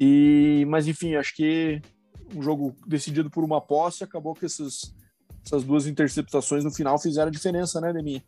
E, 0.00 0.66
mas 0.66 0.88
enfim, 0.88 1.14
acho 1.14 1.36
que 1.36 1.80
um 2.34 2.42
jogo 2.42 2.74
decidido 2.84 3.30
por 3.30 3.44
uma 3.44 3.60
posse 3.60 4.02
acabou 4.02 4.34
que 4.34 4.44
essas, 4.44 4.92
essas 5.44 5.62
duas 5.62 5.86
interceptações 5.86 6.64
no 6.64 6.72
final 6.72 6.98
fizeram 6.98 7.28
a 7.28 7.32
diferença, 7.32 7.80
né, 7.80 7.92
Demi? 7.92 8.24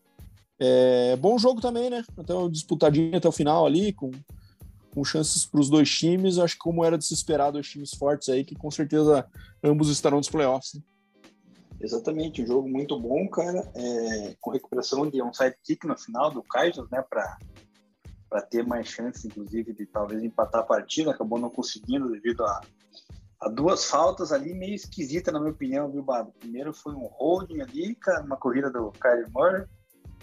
É, 0.60 1.16
bom 1.16 1.38
jogo 1.38 1.60
também, 1.60 1.88
né? 1.88 2.04
Até 2.16 2.34
disputadinho 2.48 3.16
até 3.16 3.28
o 3.28 3.32
final 3.32 3.64
ali, 3.64 3.92
com, 3.92 4.10
com 4.92 5.04
chances 5.04 5.46
para 5.46 5.60
os 5.60 5.70
dois 5.70 5.90
times. 5.90 6.38
Acho 6.38 6.54
que 6.54 6.60
como 6.60 6.84
era 6.84 6.98
de 6.98 7.04
se 7.04 7.14
esperar, 7.14 7.50
dois 7.50 7.68
times 7.68 7.90
fortes 7.94 8.28
aí, 8.28 8.44
que 8.44 8.54
com 8.54 8.70
certeza 8.70 9.26
ambos 9.62 9.88
estarão 9.88 10.18
nos 10.18 10.28
playoffs. 10.28 10.74
Né? 10.74 10.82
Exatamente, 11.80 12.42
um 12.42 12.46
jogo 12.46 12.68
muito 12.68 12.98
bom, 12.98 13.28
cara, 13.28 13.70
é, 13.74 14.36
com 14.40 14.50
recuperação 14.50 15.08
de 15.08 15.22
um 15.22 15.32
sidekick 15.32 15.86
no 15.86 15.96
final 15.96 16.30
do 16.30 16.42
Cardinals, 16.42 16.90
né, 16.90 17.04
para 17.08 18.42
ter 18.42 18.66
mais 18.66 18.88
chances, 18.88 19.24
inclusive, 19.24 19.72
de 19.72 19.86
talvez 19.86 20.24
empatar 20.24 20.62
a 20.62 20.66
partida, 20.66 21.12
acabou 21.12 21.38
não 21.38 21.48
conseguindo 21.48 22.10
devido 22.10 22.44
a, 22.44 22.60
a 23.40 23.48
duas 23.48 23.84
faltas 23.84 24.32
ali 24.32 24.54
meio 24.54 24.74
esquisita, 24.74 25.30
na 25.30 25.38
minha 25.38 25.52
opinião, 25.52 25.88
viu, 25.88 26.02
Bado? 26.02 26.32
Primeiro 26.32 26.74
foi 26.74 26.94
um 26.94 27.06
holding 27.06 27.60
ali, 27.60 27.94
cara, 27.94 28.24
uma 28.24 28.36
corrida 28.36 28.68
do 28.68 28.90
Kyler 29.00 29.30
Murray, 29.30 29.64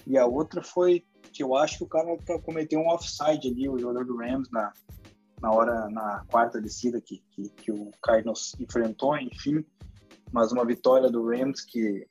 e 0.06 0.18
a 0.18 0.26
outra 0.26 0.62
foi 0.62 1.06
que 1.34 1.44
eu 1.44 1.56
acho 1.56 1.80
que 1.80 1.84
o 1.84 1.88
cara 1.88 2.16
cometeu 2.44 2.80
um 2.80 2.88
offside 2.88 3.48
ali, 3.48 3.68
o 3.68 3.78
jogador 3.78 4.06
do 4.06 4.18
Rams, 4.18 4.50
na, 4.52 4.72
na 5.42 5.52
hora, 5.52 5.90
na 5.90 6.24
quarta 6.30 6.62
descida 6.62 7.02
que, 7.02 7.24
que, 7.32 7.50
que 7.50 7.72
o 7.72 7.92
Cardinals 8.02 8.56
enfrentou, 8.60 9.18
enfim. 9.18 9.66
Mas 10.32 10.52
uma 10.52 10.66
vitória 10.66 11.10
do 11.10 11.28
Rams 11.28 11.62
que 11.62 12.08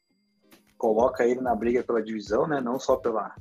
coloca 0.76 1.24
ele 1.24 1.40
na 1.40 1.54
briga 1.54 1.82
pela 1.82 2.02
divisão, 2.02 2.46
né? 2.46 2.60
Não 2.60 2.78
só 2.78 2.96
pela, 2.96 3.34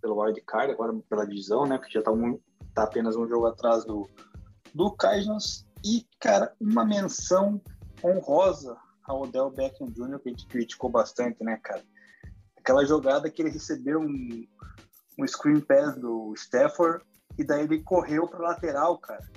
pelo 0.00 0.22
wild 0.22 0.40
card, 0.42 0.72
agora 0.72 0.92
pela 1.08 1.26
divisão, 1.26 1.64
né? 1.64 1.78
Porque 1.78 1.94
já 1.94 2.02
tá, 2.02 2.12
um, 2.12 2.38
tá 2.74 2.82
apenas 2.84 3.16
um 3.16 3.26
jogo 3.26 3.46
atrás 3.46 3.84
do, 3.84 4.08
do 4.74 4.90
Cardinals. 4.90 5.66
E, 5.84 6.06
cara, 6.20 6.54
uma 6.60 6.84
menção 6.84 7.60
honrosa 8.04 8.76
ao 9.04 9.22
Odell 9.22 9.50
Beckham 9.50 9.90
Jr., 9.90 10.18
que 10.20 10.28
a 10.28 10.32
gente 10.32 10.46
criticou 10.46 10.90
bastante, 10.90 11.42
né, 11.42 11.58
cara? 11.62 11.82
Aquela 12.62 12.86
jogada 12.86 13.28
que 13.28 13.42
ele 13.42 13.50
recebeu 13.50 14.00
um, 14.00 14.46
um 15.18 15.26
screen 15.26 15.60
pass 15.60 15.96
do 15.96 16.32
Stafford 16.36 17.04
e 17.36 17.44
daí 17.44 17.64
ele 17.64 17.82
correu 17.82 18.28
para 18.28 18.38
lateral, 18.38 18.98
cara. 18.98 19.28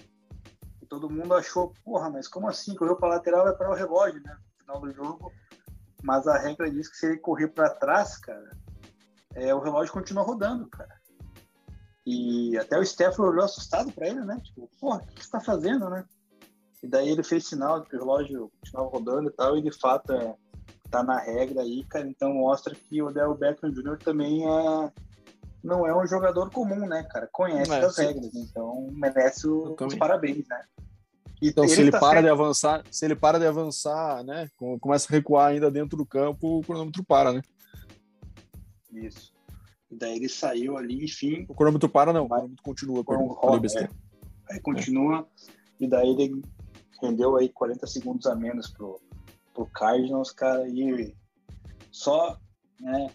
E 0.82 0.86
todo 0.86 1.10
mundo 1.10 1.34
achou, 1.34 1.74
porra, 1.84 2.10
mas 2.10 2.28
como 2.28 2.48
assim? 2.48 2.76
Correu 2.76 2.96
para 2.96 3.16
lateral 3.16 3.44
vai 3.44 3.56
para 3.56 3.72
o 3.72 3.74
relógio, 3.74 4.22
né? 4.22 4.38
No 4.38 4.60
final 4.60 4.82
do 4.82 4.94
jogo. 4.94 5.34
Mas 6.04 6.28
a 6.28 6.38
regra 6.38 6.70
diz 6.70 6.88
que 6.88 6.98
se 6.98 7.08
ele 7.08 7.18
correr 7.18 7.48
para 7.48 7.72
trás, 7.72 8.18
cara, 8.18 8.56
é, 9.34 9.54
o 9.56 9.60
relógio 9.60 9.92
continua 9.92 10.24
rodando, 10.24 10.68
cara. 10.68 10.96
E 12.06 12.56
até 12.60 12.78
o 12.78 12.84
Stafford 12.84 13.32
olhou 13.32 13.46
assustado 13.46 13.92
para 13.92 14.08
ele, 14.08 14.24
né? 14.24 14.40
Tipo, 14.44 14.70
porra, 14.80 15.00
o 15.00 15.06
que 15.08 15.24
você 15.26 15.32
tá 15.32 15.40
fazendo, 15.42 15.90
né? 15.90 16.06
E 16.84 16.88
daí 16.88 17.10
ele 17.10 17.24
fez 17.24 17.48
sinal 17.48 17.84
que 17.84 17.96
o 17.96 18.00
relógio 18.00 18.52
continuava 18.60 18.90
rodando 18.90 19.30
e 19.30 19.34
tal, 19.34 19.58
e 19.58 19.64
de 19.64 19.72
fato 19.72 20.14
é, 20.14 20.36
tá 20.90 21.04
na 21.04 21.20
regra 21.20 21.62
aí, 21.62 21.84
cara. 21.86 22.08
Então 22.08 22.34
mostra 22.34 22.76
que 22.76 23.02
o 23.02 23.12
Del 23.12 23.36
Beckham 23.36 23.72
Jr. 23.72 23.98
também 23.98 24.44
é 24.44 24.92
não 25.66 25.86
é 25.86 25.98
um 25.98 26.06
jogador 26.06 26.52
comum, 26.52 26.88
né, 26.88 27.04
cara? 27.10 27.28
Conhece 27.32 27.72
é, 27.72 27.80
as 27.84 27.96
sim. 27.96 28.04
regras, 28.04 28.36
então 28.36 28.88
merece 28.92 29.48
o, 29.48 29.76
os 29.80 29.96
parabéns, 29.96 30.48
né? 30.48 30.64
E 31.42 31.50
então, 31.50 31.68
se 31.68 31.82
ele 31.82 31.92
tá 31.92 32.00
para 32.00 32.22
de 32.22 32.30
avançar, 32.30 32.84
se 32.90 33.04
ele 33.04 33.16
para 33.16 33.40
de 33.40 33.46
avançar, 33.46 34.24
né, 34.24 34.50
começa 34.80 35.08
a 35.10 35.12
recuar 35.12 35.48
ainda 35.48 35.70
dentro 35.70 35.98
do 35.98 36.06
campo, 36.06 36.60
o 36.60 36.62
cronômetro 36.62 37.04
para, 37.04 37.34
né? 37.34 37.42
Isso. 38.94 39.34
E 39.92 39.96
daí 39.96 40.16
ele 40.16 40.30
saiu 40.30 40.78
ali, 40.78 41.04
enfim. 41.04 41.46
O 41.50 41.54
cronômetro 41.54 41.90
para, 41.90 42.14
não. 42.14 42.26
O 42.26 42.30
cronômetro 42.30 42.64
continua. 42.64 43.04
Roda, 43.06 43.68
é. 43.80 43.90
Aí 44.52 44.60
continua. 44.62 45.28
É. 45.80 45.84
E 45.84 45.88
daí 45.88 46.10
ele 46.10 46.42
rendeu 47.02 47.36
aí 47.36 47.50
40 47.50 47.86
segundos 47.86 48.26
a 48.28 48.36
menos 48.36 48.70
pro, 48.70 49.00
pro 49.56 49.66
Cardinals, 49.68 50.32
cara. 50.32 50.68
E 50.68 51.16
só 51.90 52.38
né, 52.80 53.10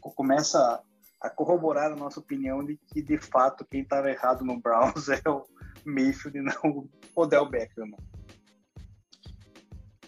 começa 0.00 0.82
a 1.20 1.30
corroborar 1.30 1.92
a 1.92 1.96
nossa 1.96 2.18
opinião 2.18 2.64
de 2.64 2.76
que, 2.88 3.02
de 3.02 3.18
fato, 3.18 3.64
quem 3.64 3.82
estava 3.82 4.10
errado 4.10 4.44
no 4.44 4.58
Browns 4.58 5.08
é 5.24 5.28
o 5.28 5.44
Mayfield 5.84 6.38
e 6.38 6.42
não 6.42 6.54
o 6.64 6.88
Odell 7.14 7.48
Beckham. 7.48 7.90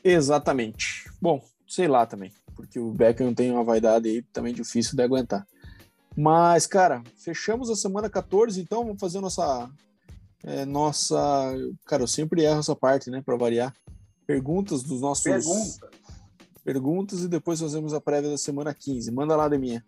Exatamente. 0.03 1.09
Bom, 1.21 1.41
sei 1.69 1.87
lá 1.87 2.05
também, 2.07 2.33
porque 2.57 2.81
o 2.81 2.93
Beckham 2.93 3.33
tem 3.35 3.53
uma 3.53 3.63
vaidade 3.63 4.09
aí 4.09 4.23
também 4.23 4.53
difícil 4.53 4.97
de 4.97 5.03
aguentar. 5.03 5.47
Mas, 6.17 6.67
cara, 6.67 7.03
fechamos 7.17 7.71
a 7.71 7.75
semana 7.75 8.09
14, 8.09 8.61
então 8.61 8.85
vamos 8.85 9.01
fazer 9.01 9.21
nossa. 9.21 9.71
É, 10.45 10.65
nossa. 10.65 11.17
Cara, 11.87 12.03
eu 12.03 12.07
sempre 12.07 12.45
erro 12.45 12.61
essa 12.61 12.77
parte, 12.77 13.11
né, 13.11 13.23
para 13.25 13.37
variar. 13.37 13.75
Perguntas 14.27 14.83
dos 14.83 15.01
nossos. 15.01 15.25
Perguntas. 15.25 15.81
Perguntas 16.65 17.21
e 17.23 17.29
depois 17.29 17.61
fazemos 17.61 17.93
a 17.93 18.01
prévia 18.01 18.31
da 18.31 18.39
semana 18.39 18.73
15. 18.73 19.11
Manda 19.13 19.37
lá, 19.37 19.49
Deminha. 19.49 19.85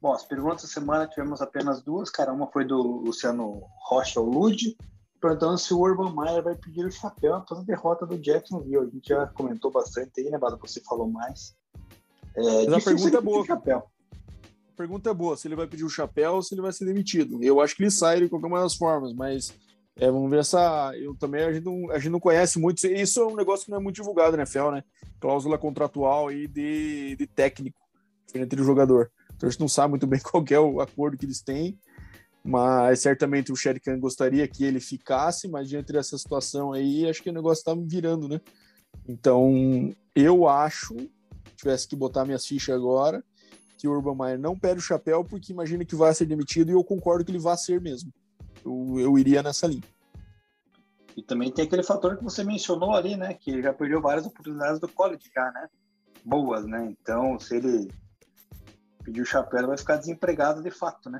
Bom, 0.00 0.12
as 0.12 0.24
perguntas 0.24 0.62
da 0.62 0.68
semana 0.68 1.06
tivemos 1.06 1.40
apenas 1.40 1.82
duas, 1.82 2.10
cara. 2.10 2.32
Uma 2.32 2.46
foi 2.46 2.64
do 2.64 2.76
Luciano 2.76 3.62
Rocha 3.86 4.20
Lude, 4.20 4.76
perguntando 5.20 5.58
se 5.58 5.72
o 5.74 5.78
Urban 5.78 6.14
Meyer 6.14 6.42
vai 6.42 6.54
pedir 6.54 6.84
o 6.84 6.90
chapéu 6.90 7.34
após 7.34 7.60
a 7.60 7.64
derrota 7.64 8.06
do 8.06 8.18
Jacksonville. 8.18 8.86
A 8.86 8.90
gente 8.90 9.08
já 9.08 9.26
comentou 9.26 9.70
bastante 9.70 10.20
aí, 10.20 10.30
né, 10.30 10.38
Bado? 10.38 10.58
Você 10.58 10.80
falou 10.80 11.08
mais. 11.08 11.54
É, 12.34 12.66
Mas 12.66 12.82
a 12.86 12.90
pergunta 12.90 13.18
é 13.18 13.20
boa. 13.20 13.46
Chapéu. 13.46 13.78
A 14.72 14.76
pergunta 14.76 15.10
é 15.10 15.14
boa, 15.14 15.36
se 15.36 15.48
ele 15.48 15.56
vai 15.56 15.66
pedir 15.66 15.84
o 15.84 15.90
chapéu 15.90 16.34
ou 16.34 16.42
se 16.42 16.54
ele 16.54 16.62
vai 16.62 16.72
ser 16.72 16.86
demitido. 16.86 17.42
Eu 17.42 17.60
acho 17.60 17.76
que 17.76 17.82
ele 17.82 17.90
sai 17.90 18.20
de 18.20 18.28
qualquer 18.30 18.46
uma 18.46 18.60
das 18.60 18.74
formas, 18.74 19.12
mas 19.12 19.52
é, 19.96 20.10
vamos 20.10 20.30
ver 20.30 20.40
essa. 20.40 20.92
Eu 20.96 21.14
também 21.14 21.42
a 21.44 21.52
gente, 21.52 21.64
não, 21.64 21.90
a 21.90 21.98
gente 21.98 22.10
não 22.10 22.20
conhece 22.20 22.58
muito. 22.58 22.86
Isso 22.86 23.20
é 23.20 23.26
um 23.26 23.36
negócio 23.36 23.64
que 23.64 23.70
não 23.70 23.78
é 23.78 23.82
muito 23.82 23.96
divulgado, 23.96 24.36
né, 24.36 24.46
Fel, 24.46 24.70
né? 24.70 24.82
Cláusula 25.20 25.58
contratual 25.58 26.28
aí 26.28 26.46
de, 26.46 27.16
de 27.16 27.26
técnico 27.26 27.78
entre 28.34 28.60
o 28.60 28.64
jogador. 28.64 29.10
Então 29.34 29.48
a 29.48 29.50
gente 29.50 29.60
não 29.60 29.68
sabe 29.68 29.90
muito 29.90 30.06
bem 30.06 30.20
qual 30.24 30.44
é 30.50 30.58
o 30.58 30.80
acordo 30.80 31.16
que 31.16 31.26
eles 31.26 31.42
têm, 31.42 31.78
mas 32.44 33.00
certamente 33.00 33.52
o 33.52 33.56
Sherikan 33.56 33.98
gostaria 33.98 34.46
que 34.46 34.64
ele 34.64 34.80
ficasse, 34.80 35.48
mas 35.48 35.68
diante 35.68 35.92
dessa 35.92 36.16
situação 36.16 36.72
aí, 36.72 37.08
acho 37.08 37.22
que 37.22 37.30
o 37.30 37.34
negócio 37.34 37.60
está 37.60 37.74
virando, 37.74 38.28
né? 38.28 38.40
Então 39.08 39.94
eu 40.14 40.48
acho, 40.48 40.96
tivesse 41.56 41.86
que 41.88 41.96
botar 41.96 42.24
minhas 42.24 42.46
fichas 42.46 42.74
agora, 42.74 43.22
que 43.76 43.88
o 43.88 43.92
Urban 43.92 44.14
Meyer 44.14 44.38
não 44.38 44.58
perde 44.58 44.80
o 44.80 44.84
chapéu 44.84 45.24
porque 45.24 45.52
imagina 45.52 45.84
que 45.84 45.96
vai 45.96 46.14
ser 46.14 46.26
demitido 46.26 46.70
e 46.70 46.74
eu 46.74 46.84
concordo 46.84 47.24
que 47.24 47.30
ele 47.30 47.38
vai 47.38 47.56
ser 47.56 47.80
mesmo. 47.80 48.12
Eu, 48.64 48.96
eu 48.98 49.18
iria 49.18 49.42
nessa 49.42 49.66
linha. 49.66 49.82
E 51.16 51.22
também 51.22 51.50
tem 51.50 51.64
aquele 51.64 51.82
fator 51.82 52.16
que 52.16 52.24
você 52.24 52.44
mencionou 52.44 52.94
ali, 52.94 53.16
né? 53.16 53.34
Que 53.34 53.50
ele 53.50 53.62
já 53.62 53.72
perdeu 53.72 54.00
várias 54.00 54.26
oportunidades 54.26 54.80
do 54.80 54.88
college 54.88 55.30
já, 55.34 55.50
né? 55.52 55.68
Boas, 56.24 56.64
né? 56.66 56.94
Então, 57.00 57.38
se 57.38 57.56
ele 57.56 57.88
pedir 59.04 59.22
o 59.22 59.26
chapéu, 59.26 59.60
ele 59.60 59.68
vai 59.68 59.78
ficar 59.78 59.96
desempregado 59.96 60.62
de 60.62 60.70
fato, 60.70 61.10
né? 61.10 61.18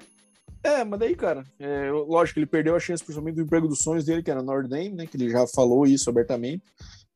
É, 0.62 0.84
mas 0.84 1.01
daí, 1.01 1.16
cara, 1.16 1.43
é, 1.59 1.91
lógico 1.91 2.34
que 2.34 2.41
ele 2.41 2.47
perdeu 2.47 2.76
a 2.76 2.80
chance, 2.80 3.03
principalmente 3.03 3.36
do 3.36 3.43
emprego 3.43 3.66
dos 3.66 3.80
sonhos 3.80 4.05
dele, 4.05 4.22
que 4.22 4.30
era 4.30 4.43
Notre 4.43 4.68
Dame, 4.68 4.91
né? 4.91 5.07
Que 5.07 5.16
ele 5.16 5.30
já 5.30 5.47
falou 5.47 5.86
isso 5.86 6.11
abertamente. 6.11 6.62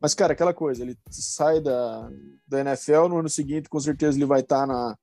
Mas, 0.00 0.14
cara, 0.14 0.32
aquela 0.32 0.52
coisa, 0.52 0.82
ele 0.82 0.98
sai 1.10 1.60
da, 1.60 2.10
da 2.46 2.60
NFL, 2.60 3.08
no 3.08 3.18
ano 3.18 3.28
seguinte, 3.28 3.68
com 3.68 3.80
certeza 3.80 4.16
ele 4.18 4.26
vai 4.26 4.40
estar 4.40 4.60
tá 4.60 4.66
na, 4.66 4.98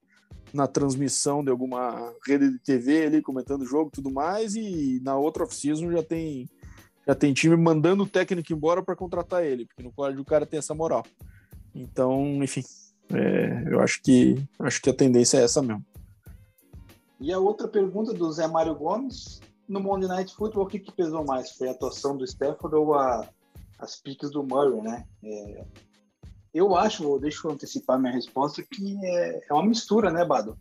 na 0.53 0.67
transmissão 0.67 1.43
de 1.43 1.49
alguma 1.49 2.13
rede 2.25 2.51
de 2.51 2.59
TV 2.59 3.05
ali, 3.05 3.21
comentando 3.21 3.61
o 3.61 3.65
jogo 3.65 3.89
e 3.89 3.95
tudo 3.95 4.11
mais, 4.11 4.55
e 4.55 4.99
na 5.03 5.15
outra 5.15 5.43
off-season 5.43 5.91
já 5.91 6.03
tem, 6.03 6.49
já 7.07 7.15
tem 7.15 7.33
time 7.33 7.55
mandando 7.55 8.03
o 8.03 8.07
técnico 8.07 8.51
embora 8.53 8.83
para 8.83 8.95
contratar 8.95 9.43
ele, 9.43 9.65
porque 9.65 9.83
no 9.83 9.91
college 9.91 10.19
o 10.19 10.25
cara 10.25 10.45
tem 10.45 10.59
essa 10.59 10.75
moral. 10.75 11.05
Então, 11.73 12.43
enfim, 12.43 12.63
é, 13.13 13.63
eu 13.69 13.79
acho 13.79 14.01
que 14.01 14.43
acho 14.59 14.81
que 14.81 14.89
a 14.89 14.93
tendência 14.93 15.37
é 15.37 15.43
essa 15.43 15.61
mesmo. 15.61 15.85
E 17.19 17.31
a 17.31 17.37
outra 17.37 17.67
pergunta 17.67 18.13
do 18.13 18.31
Zé 18.31 18.47
Mário 18.47 18.75
Gomes, 18.75 19.39
no 19.67 19.79
Monday 19.79 20.07
Night 20.07 20.35
Football, 20.35 20.65
o 20.65 20.67
que, 20.67 20.79
que 20.79 20.91
pesou 20.91 21.23
mais? 21.23 21.51
Foi 21.51 21.67
a 21.67 21.71
atuação 21.71 22.17
do 22.17 22.25
Stafford 22.25 22.75
ou 22.75 22.95
a, 22.95 23.29
as 23.79 23.95
piques 23.95 24.31
do 24.31 24.43
Murray, 24.43 24.81
né? 24.81 25.05
É, 25.23 25.65
eu 26.53 26.75
acho, 26.75 27.17
deixa 27.19 27.47
eu 27.47 27.51
antecipar 27.51 27.99
minha 27.99 28.13
resposta, 28.13 28.63
que 28.63 28.97
é, 29.05 29.41
é 29.49 29.53
uma 29.53 29.65
mistura, 29.65 30.11
né, 30.11 30.25
Bado? 30.25 30.57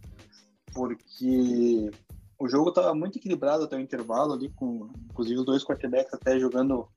Porque 0.73 1.91
o 2.39 2.49
jogo 2.49 2.71
estava 2.71 2.95
muito 2.95 3.19
equilibrado 3.19 3.65
até 3.65 3.77
o 3.77 3.81
intervalo 3.81 4.33
ali, 4.33 4.49
com 4.51 4.89
inclusive 5.11 5.41
os 5.41 5.45
dois 5.45 5.65
quarterbacks 5.65 6.15
até 6.15 6.39
jogando 6.39 6.89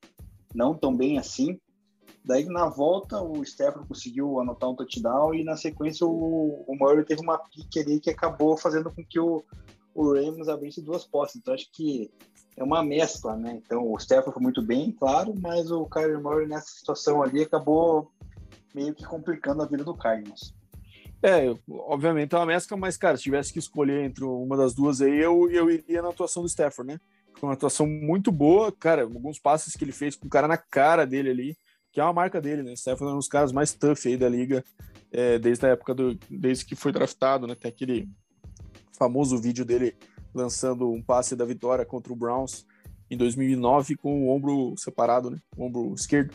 não 0.54 0.74
tão 0.74 0.96
bem 0.96 1.18
assim. 1.18 1.58
Daí 2.24 2.46
na 2.46 2.68
volta 2.68 3.20
o 3.20 3.44
Stefano 3.44 3.86
conseguiu 3.86 4.40
anotar 4.40 4.70
um 4.70 4.74
touchdown 4.74 5.34
e 5.34 5.44
na 5.44 5.56
sequência 5.56 6.06
o, 6.06 6.64
o 6.66 6.74
Murray 6.74 7.04
teve 7.04 7.20
uma 7.20 7.36
pique 7.36 7.80
ali 7.80 8.00
que 8.00 8.08
acabou 8.08 8.56
fazendo 8.56 8.90
com 8.90 9.04
que 9.04 9.20
o, 9.20 9.44
o 9.94 10.14
Rams 10.14 10.48
abrisse 10.48 10.80
duas 10.80 11.04
posses. 11.04 11.36
Então 11.36 11.52
acho 11.52 11.70
que 11.70 12.10
é 12.56 12.64
uma 12.64 12.82
mescla, 12.82 13.36
né? 13.36 13.60
Então 13.62 13.92
o 13.92 13.98
Stefano 13.98 14.32
foi 14.32 14.42
muito 14.42 14.62
bem, 14.62 14.92
claro, 14.92 15.34
mas 15.38 15.70
o 15.70 15.84
Kyler 15.86 16.22
Murray 16.22 16.46
nessa 16.46 16.68
situação 16.68 17.22
ali 17.22 17.42
acabou 17.42 18.10
meio 18.74 18.94
que 18.94 19.04
complicando 19.04 19.62
a 19.62 19.66
vida 19.66 19.84
do 19.84 19.94
Cardinals. 19.94 20.54
É, 21.22 21.54
obviamente 21.70 22.34
é 22.34 22.38
uma 22.38 22.46
mescla, 22.46 22.76
mas, 22.76 22.96
cara, 22.96 23.16
se 23.16 23.22
tivesse 23.22 23.52
que 23.52 23.58
escolher 23.58 24.04
entre 24.04 24.24
uma 24.24 24.56
das 24.56 24.74
duas 24.74 25.00
aí, 25.00 25.18
eu, 25.18 25.50
eu 25.50 25.70
iria 25.70 26.02
na 26.02 26.10
atuação 26.10 26.42
do 26.42 26.48
Stafford, 26.48 26.92
né? 26.92 27.00
Foi 27.38 27.48
uma 27.48 27.54
atuação 27.54 27.86
muito 27.86 28.30
boa, 28.30 28.70
cara, 28.70 29.02
alguns 29.02 29.38
passes 29.38 29.74
que 29.74 29.84
ele 29.84 29.92
fez 29.92 30.16
com 30.16 30.26
o 30.26 30.30
cara 30.30 30.46
na 30.46 30.58
cara 30.58 31.06
dele 31.06 31.30
ali, 31.30 31.56
que 31.90 32.00
é 32.00 32.04
uma 32.04 32.12
marca 32.12 32.40
dele, 32.40 32.62
né? 32.62 32.76
Stefan 32.76 33.06
é 33.06 33.12
um 33.12 33.16
dos 33.16 33.28
caras 33.28 33.52
mais 33.52 33.72
tough 33.72 34.06
aí 34.06 34.16
da 34.16 34.28
liga, 34.28 34.62
é, 35.10 35.38
desde 35.38 35.64
a 35.64 35.70
época 35.70 35.94
do. 35.94 36.18
desde 36.28 36.66
que 36.66 36.74
foi 36.74 36.92
draftado, 36.92 37.46
né? 37.46 37.54
Tem 37.54 37.70
aquele 37.70 38.08
famoso 38.98 39.38
vídeo 39.38 39.64
dele 39.64 39.96
lançando 40.34 40.90
um 40.90 41.00
passe 41.00 41.36
da 41.36 41.44
vitória 41.44 41.86
contra 41.86 42.12
o 42.12 42.16
Browns 42.16 42.66
em 43.10 43.16
2009 43.16 43.96
com 43.96 44.26
o 44.26 44.28
ombro 44.28 44.74
separado, 44.76 45.30
né? 45.30 45.38
O 45.56 45.64
ombro 45.64 45.94
esquerdo. 45.94 46.34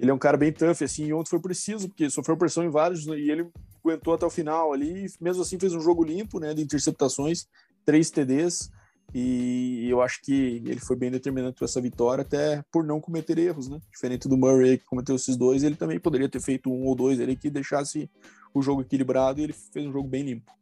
Ele 0.00 0.10
é 0.10 0.14
um 0.14 0.18
cara 0.18 0.38
bem 0.38 0.50
tough, 0.50 0.82
assim, 0.82 1.04
e 1.04 1.12
ontem 1.12 1.28
foi 1.28 1.40
preciso, 1.40 1.86
porque 1.88 2.08
sofreu 2.08 2.34
pressão 2.34 2.64
em 2.64 2.70
vários, 2.70 3.04
né? 3.04 3.18
e 3.18 3.30
ele 3.30 3.46
aguentou 3.84 4.14
até 4.14 4.24
o 4.24 4.30
final 4.30 4.72
ali, 4.72 5.06
mesmo 5.20 5.42
assim 5.42 5.58
fez 5.58 5.74
um 5.74 5.80
jogo 5.80 6.02
limpo, 6.02 6.40
né, 6.40 6.54
de 6.54 6.62
interceptações, 6.62 7.46
três 7.84 8.10
TDs, 8.10 8.70
e 9.12 9.86
eu 9.90 10.00
acho 10.00 10.22
que 10.22 10.62
ele 10.64 10.80
foi 10.80 10.96
bem 10.96 11.10
determinante 11.10 11.56
para 11.56 11.66
essa 11.66 11.80
vitória, 11.80 12.22
até 12.22 12.64
por 12.72 12.82
não 12.84 13.00
cometer 13.00 13.38
erros, 13.38 13.68
né? 13.68 13.80
Diferente 13.92 14.28
do 14.28 14.36
Murray, 14.36 14.78
que 14.78 14.84
cometeu 14.84 15.16
esses 15.16 15.36
dois, 15.36 15.64
ele 15.64 15.74
também 15.74 15.98
poderia 15.98 16.28
ter 16.28 16.40
feito 16.40 16.70
um 16.70 16.86
ou 16.86 16.94
dois 16.94 17.20
ali 17.20 17.34
que 17.34 17.50
deixasse 17.50 18.08
o 18.54 18.62
jogo 18.62 18.82
equilibrado 18.82 19.40
e 19.40 19.44
ele 19.44 19.52
fez 19.52 19.84
um 19.84 19.92
jogo 19.92 20.08
bem 20.08 20.22
limpo. 20.22 20.52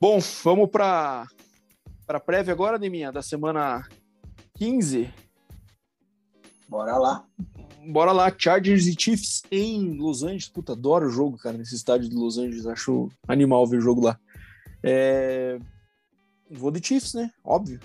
Bom, 0.00 0.20
vamos 0.44 0.70
para 0.70 1.26
a 2.06 2.20
prévia 2.20 2.52
agora, 2.52 2.78
Neminha, 2.78 3.10
da 3.10 3.20
semana 3.20 3.84
15. 4.54 5.12
Bora 6.68 6.96
lá. 6.96 7.26
Bora 7.90 8.12
lá, 8.12 8.30
Chargers 8.36 8.86
e 8.86 8.94
Chiefs 8.94 9.42
em 9.50 9.96
Los 9.96 10.22
Angeles. 10.22 10.46
Puta, 10.46 10.72
adoro 10.72 11.06
o 11.06 11.10
jogo, 11.10 11.38
cara, 11.38 11.56
nesse 11.56 11.74
estádio 11.74 12.06
de 12.06 12.14
Los 12.14 12.36
Angeles. 12.36 12.66
Acho 12.66 13.08
animal 13.26 13.66
ver 13.66 13.78
o 13.78 13.80
jogo 13.80 14.02
lá. 14.02 14.20
É... 14.82 15.58
Vou 16.50 16.70
de 16.70 16.86
Chiefs, 16.86 17.14
né? 17.14 17.32
Óbvio. 17.42 17.80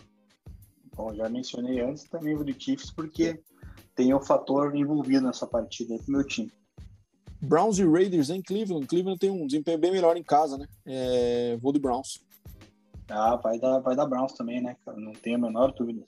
Bom, 0.93 1.13
já 1.15 1.29
mencionei 1.29 1.79
antes 1.79 2.03
também 2.03 2.35
vou 2.35 2.43
de 2.43 2.53
Chiefs 2.53 2.91
porque 2.91 3.39
tem 3.95 4.13
o 4.13 4.17
um 4.17 4.21
fator 4.21 4.75
envolvido 4.75 5.25
nessa 5.25 5.47
partida 5.47 5.97
pro 5.97 6.11
meu 6.11 6.27
time. 6.27 6.51
Browns 7.41 7.79
e 7.79 7.85
Raiders 7.85 8.29
em 8.29 8.41
Cleveland. 8.41 8.85
Cleveland 8.85 9.17
tem 9.17 9.29
um 9.29 9.47
desempenho 9.47 9.77
bem 9.77 9.91
melhor 9.93 10.17
em 10.17 10.23
casa, 10.23 10.57
né? 10.57 10.67
É... 10.85 11.57
Vou 11.61 11.71
de 11.71 11.79
Browns. 11.79 12.21
Ah, 13.07 13.37
vai 13.37 13.57
dar, 13.57 13.79
vai 13.79 13.95
dar 13.95 14.05
Browns 14.05 14.33
também, 14.33 14.61
né, 14.61 14.75
cara? 14.85 14.97
Não 14.99 15.13
tenho 15.13 15.37
a 15.37 15.39
menor 15.39 15.71
dúvida. 15.71 16.03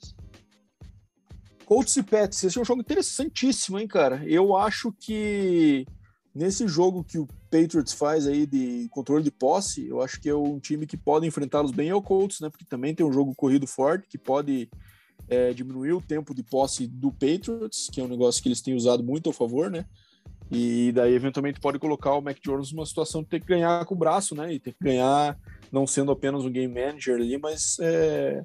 Colts 1.66 1.96
e 1.96 2.02
Pets, 2.02 2.42
esse 2.44 2.56
é 2.56 2.60
um 2.62 2.64
jogo 2.64 2.80
interessantíssimo, 2.80 3.78
hein, 3.78 3.86
cara? 3.86 4.24
Eu 4.24 4.56
acho 4.56 4.90
que 4.98 5.86
Nesse 6.36 6.68
jogo 6.68 7.02
que 7.02 7.18
o 7.18 7.26
Patriots 7.50 7.94
faz 7.94 8.26
aí 8.26 8.44
de 8.44 8.90
controle 8.90 9.24
de 9.24 9.30
posse, 9.30 9.88
eu 9.88 10.02
acho 10.02 10.20
que 10.20 10.28
é 10.28 10.34
um 10.34 10.60
time 10.60 10.86
que 10.86 10.94
pode 10.94 11.26
enfrentá-los 11.26 11.70
bem 11.70 11.88
é 11.88 11.94
o 11.94 12.02
Colts, 12.02 12.40
né? 12.40 12.50
Porque 12.50 12.66
também 12.66 12.94
tem 12.94 13.06
um 13.06 13.12
jogo 13.12 13.34
corrido 13.34 13.66
forte 13.66 14.06
que 14.06 14.18
pode 14.18 14.68
é, 15.30 15.54
diminuir 15.54 15.94
o 15.94 16.00
tempo 16.02 16.34
de 16.34 16.42
posse 16.42 16.86
do 16.86 17.10
Patriots, 17.10 17.88
que 17.90 18.02
é 18.02 18.04
um 18.04 18.08
negócio 18.08 18.42
que 18.42 18.50
eles 18.50 18.60
têm 18.60 18.74
usado 18.74 19.02
muito 19.02 19.30
a 19.30 19.32
favor, 19.32 19.70
né? 19.70 19.86
E 20.52 20.92
daí, 20.94 21.14
eventualmente, 21.14 21.58
pode 21.58 21.78
colocar 21.78 22.12
o 22.12 22.20
Mac 22.20 22.36
Jones 22.44 22.70
numa 22.70 22.84
situação 22.84 23.22
de 23.22 23.30
ter 23.30 23.40
que 23.40 23.46
ganhar 23.46 23.86
com 23.86 23.94
o 23.94 23.98
braço, 23.98 24.34
né? 24.34 24.52
E 24.52 24.60
ter 24.60 24.74
que 24.74 24.84
ganhar, 24.84 25.38
não 25.72 25.86
sendo 25.86 26.12
apenas 26.12 26.44
um 26.44 26.50
game 26.50 26.74
manager 26.74 27.14
ali, 27.14 27.38
mas 27.38 27.78
é, 27.80 28.44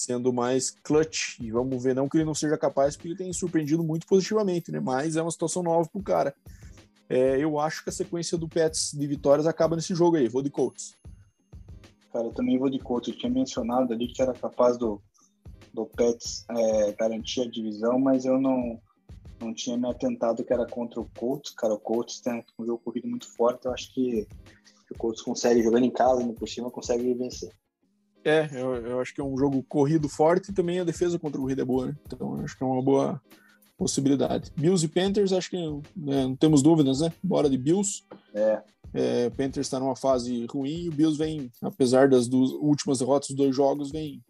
sendo 0.00 0.32
mais 0.32 0.70
clutch. 0.70 1.38
E 1.40 1.50
vamos 1.50 1.82
ver, 1.82 1.94
não 1.94 2.08
que 2.08 2.16
ele 2.16 2.24
não 2.24 2.34
seja 2.34 2.56
capaz, 2.56 2.96
porque 2.96 3.08
ele 3.08 3.16
tem 3.16 3.32
surpreendido 3.32 3.82
muito 3.82 4.06
positivamente, 4.06 4.72
né? 4.72 4.80
Mas 4.80 5.16
é 5.16 5.22
uma 5.22 5.30
situação 5.30 5.62
nova 5.62 5.88
pro 5.88 6.02
cara. 6.02 6.34
É, 7.08 7.38
eu 7.38 7.58
acho 7.58 7.82
que 7.82 7.90
a 7.90 7.92
sequência 7.92 8.38
do 8.38 8.48
Pets 8.48 8.92
de 8.92 9.06
vitórias 9.06 9.46
acaba 9.46 9.76
nesse 9.76 9.94
jogo 9.94 10.16
aí. 10.16 10.28
Vou 10.28 10.42
de 10.42 10.50
Colts. 10.50 10.96
Cara, 12.12 12.26
eu 12.26 12.32
também 12.32 12.58
vou 12.58 12.70
de 12.70 12.78
Colts. 12.78 13.08
Eu 13.08 13.18
tinha 13.18 13.30
mencionado 13.30 13.92
ali 13.92 14.08
que 14.08 14.22
era 14.22 14.32
capaz 14.32 14.78
do, 14.78 15.02
do 15.74 15.86
Pets 15.86 16.44
é, 16.48 16.92
garantir 16.92 17.42
a 17.42 17.50
divisão, 17.50 17.98
mas 17.98 18.24
eu 18.24 18.40
não, 18.40 18.80
não 19.40 19.52
tinha 19.52 19.76
me 19.76 19.88
atentado 19.88 20.44
que 20.44 20.52
era 20.52 20.66
contra 20.66 21.00
o 21.00 21.08
Colts. 21.18 21.50
Cara, 21.50 21.74
o 21.74 21.78
Colts 21.78 22.20
tem 22.20 22.44
um 22.58 22.64
jogo 22.64 22.82
corrido 22.84 23.08
muito 23.08 23.28
forte. 23.28 23.66
Eu 23.66 23.72
acho 23.72 23.92
que, 23.92 24.26
o 24.90 24.98
Colts 24.98 25.22
consegue, 25.22 25.62
jogando 25.62 25.84
em 25.84 25.90
casa, 25.90 26.24
no 26.24 26.34
por 26.34 26.48
cima, 26.48 26.70
consegue 26.70 27.14
vencer. 27.14 27.50
É, 28.24 28.48
eu, 28.52 28.74
eu, 28.76 29.00
acho 29.00 29.14
que 29.14 29.20
é 29.20 29.24
um 29.24 29.36
jogo 29.36 29.62
corrido 29.62 30.08
forte 30.08 30.50
e 30.50 30.54
também 30.54 30.78
a 30.78 30.84
defesa 30.84 31.18
contra 31.18 31.38
o 31.38 31.42
corrida 31.42 31.62
é 31.62 31.64
boa, 31.64 31.86
né? 31.86 31.96
Então 32.06 32.40
acho 32.44 32.56
que 32.56 32.62
é 32.62 32.66
uma 32.66 32.82
boa 32.82 33.20
possibilidade. 33.78 34.52
Bills 34.54 34.84
e 34.84 34.88
Panthers, 34.88 35.32
acho 35.32 35.48
que 35.48 35.56
né, 35.96 36.24
não 36.24 36.36
temos 36.36 36.62
dúvidas, 36.62 37.00
né? 37.00 37.10
Bora 37.22 37.48
de 37.48 37.56
Bills. 37.56 38.04
É. 38.34 38.62
é 38.92 39.30
Panthers 39.30 39.66
está 39.66 39.80
numa 39.80 39.96
fase 39.96 40.44
ruim 40.46 40.84
e 40.84 40.88
o 40.90 40.92
Bills 40.92 41.16
vem, 41.16 41.50
apesar 41.62 42.08
das 42.08 42.28
duas 42.28 42.50
últimas 42.50 42.98
derrotas 42.98 43.28
dos 43.28 43.36
dois 43.36 43.56
jogos, 43.56 43.90
vem. 43.90 44.22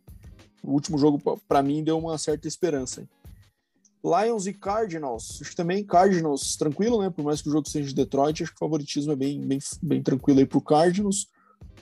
O 0.63 0.73
último 0.73 0.97
jogo, 0.99 1.19
para 1.49 1.63
mim, 1.63 1.83
deu 1.83 1.99
uma 1.99 2.17
certa 2.17 2.47
esperança. 2.47 3.09
Lions 4.05 4.47
e 4.47 4.53
Cardinals. 4.53 5.39
Acho 5.41 5.51
que 5.51 5.57
também 5.57 5.85
Cardinals 5.85 6.57
tranquilo, 6.57 7.03
né? 7.03 7.11
Por 7.11 7.25
mais 7.25 7.43
que 7.43 7.49
o 7.49 7.53
jogo 7.53 7.69
seja 7.69 7.89
de 7.89 7.95
Detroit, 7.95 8.43
acho 8.43 8.53
que 8.53 8.57
o 8.57 8.67
favoritismo 8.67 9.13
é 9.13 9.17
bem, 9.17 9.41
bem, 9.41 9.59
bem 9.83 10.03
tranquilo 10.03 10.39
aí 10.39 10.47
pro 10.47 10.61
Cardinals. 10.61 11.29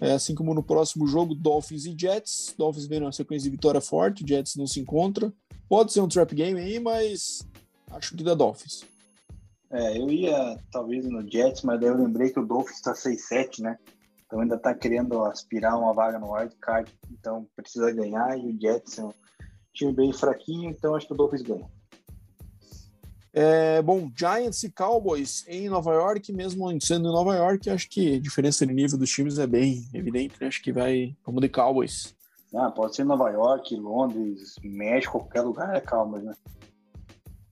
É, 0.00 0.12
assim 0.12 0.34
como 0.34 0.54
no 0.54 0.62
próximo 0.62 1.06
jogo, 1.06 1.34
Dolphins 1.34 1.84
e 1.84 1.94
Jets. 1.98 2.54
Dolphins 2.56 2.86
vem 2.86 3.00
numa 3.00 3.12
sequência 3.12 3.50
de 3.50 3.56
vitória 3.56 3.80
forte, 3.80 4.24
Jets 4.26 4.56
não 4.56 4.66
se 4.66 4.80
encontra. 4.80 5.32
Pode 5.68 5.92
ser 5.92 6.00
um 6.00 6.08
trap 6.08 6.34
game 6.34 6.58
aí, 6.58 6.78
mas 6.78 7.46
acho 7.90 8.16
que 8.16 8.22
dá 8.22 8.34
Dolphins. 8.34 8.84
É, 9.70 9.98
eu 9.98 10.08
ia 10.10 10.56
talvez 10.72 11.04
no 11.06 11.28
Jets, 11.28 11.62
mas 11.62 11.80
daí 11.80 11.88
eu 11.88 11.96
lembrei 11.96 12.30
que 12.30 12.40
o 12.40 12.46
Dolphins 12.46 12.76
está 12.76 12.94
6-7, 12.94 13.60
né? 13.60 13.76
Então 14.24 14.40
ainda 14.40 14.56
está 14.56 14.74
querendo 14.74 15.24
aspirar 15.24 15.78
uma 15.78 15.92
vaga 15.92 16.18
no 16.18 16.32
wild 16.32 16.54
card, 16.60 16.92
então 17.10 17.46
precisa 17.56 17.90
ganhar 17.90 18.38
e 18.38 18.46
o 18.46 18.60
Jets 18.60 18.98
é 18.98 19.04
um 19.04 19.12
time 19.72 19.92
bem 19.92 20.12
fraquinho, 20.12 20.70
então 20.70 20.94
acho 20.94 21.06
que 21.06 21.12
o 21.12 21.16
Dolphins 21.16 21.42
ganha. 21.42 21.68
É, 23.32 23.82
bom, 23.82 24.10
Giants 24.14 24.62
e 24.62 24.70
Cowboys 24.70 25.44
em 25.46 25.68
Nova 25.68 25.92
York, 25.92 26.32
mesmo 26.32 26.68
sendo 26.80 27.08
em 27.08 27.12
Nova 27.12 27.36
York, 27.36 27.68
acho 27.68 27.88
que 27.88 28.16
a 28.16 28.20
diferença 28.20 28.66
de 28.66 28.72
nível 28.72 28.98
dos 28.98 29.10
times 29.10 29.38
é 29.38 29.46
bem 29.46 29.88
evidente, 29.92 30.34
né? 30.40 30.48
Acho 30.48 30.62
que 30.62 30.72
vai, 30.72 31.14
vamos 31.24 31.40
de 31.42 31.48
Cowboys. 31.48 32.16
Ah, 32.54 32.70
pode 32.70 32.96
ser 32.96 33.04
Nova 33.04 33.28
York, 33.30 33.76
Londres, 33.76 34.56
México, 34.62 35.18
qualquer 35.18 35.42
lugar 35.42 35.76
é 35.76 35.80
Cowboys, 35.80 36.24
né? 36.24 36.34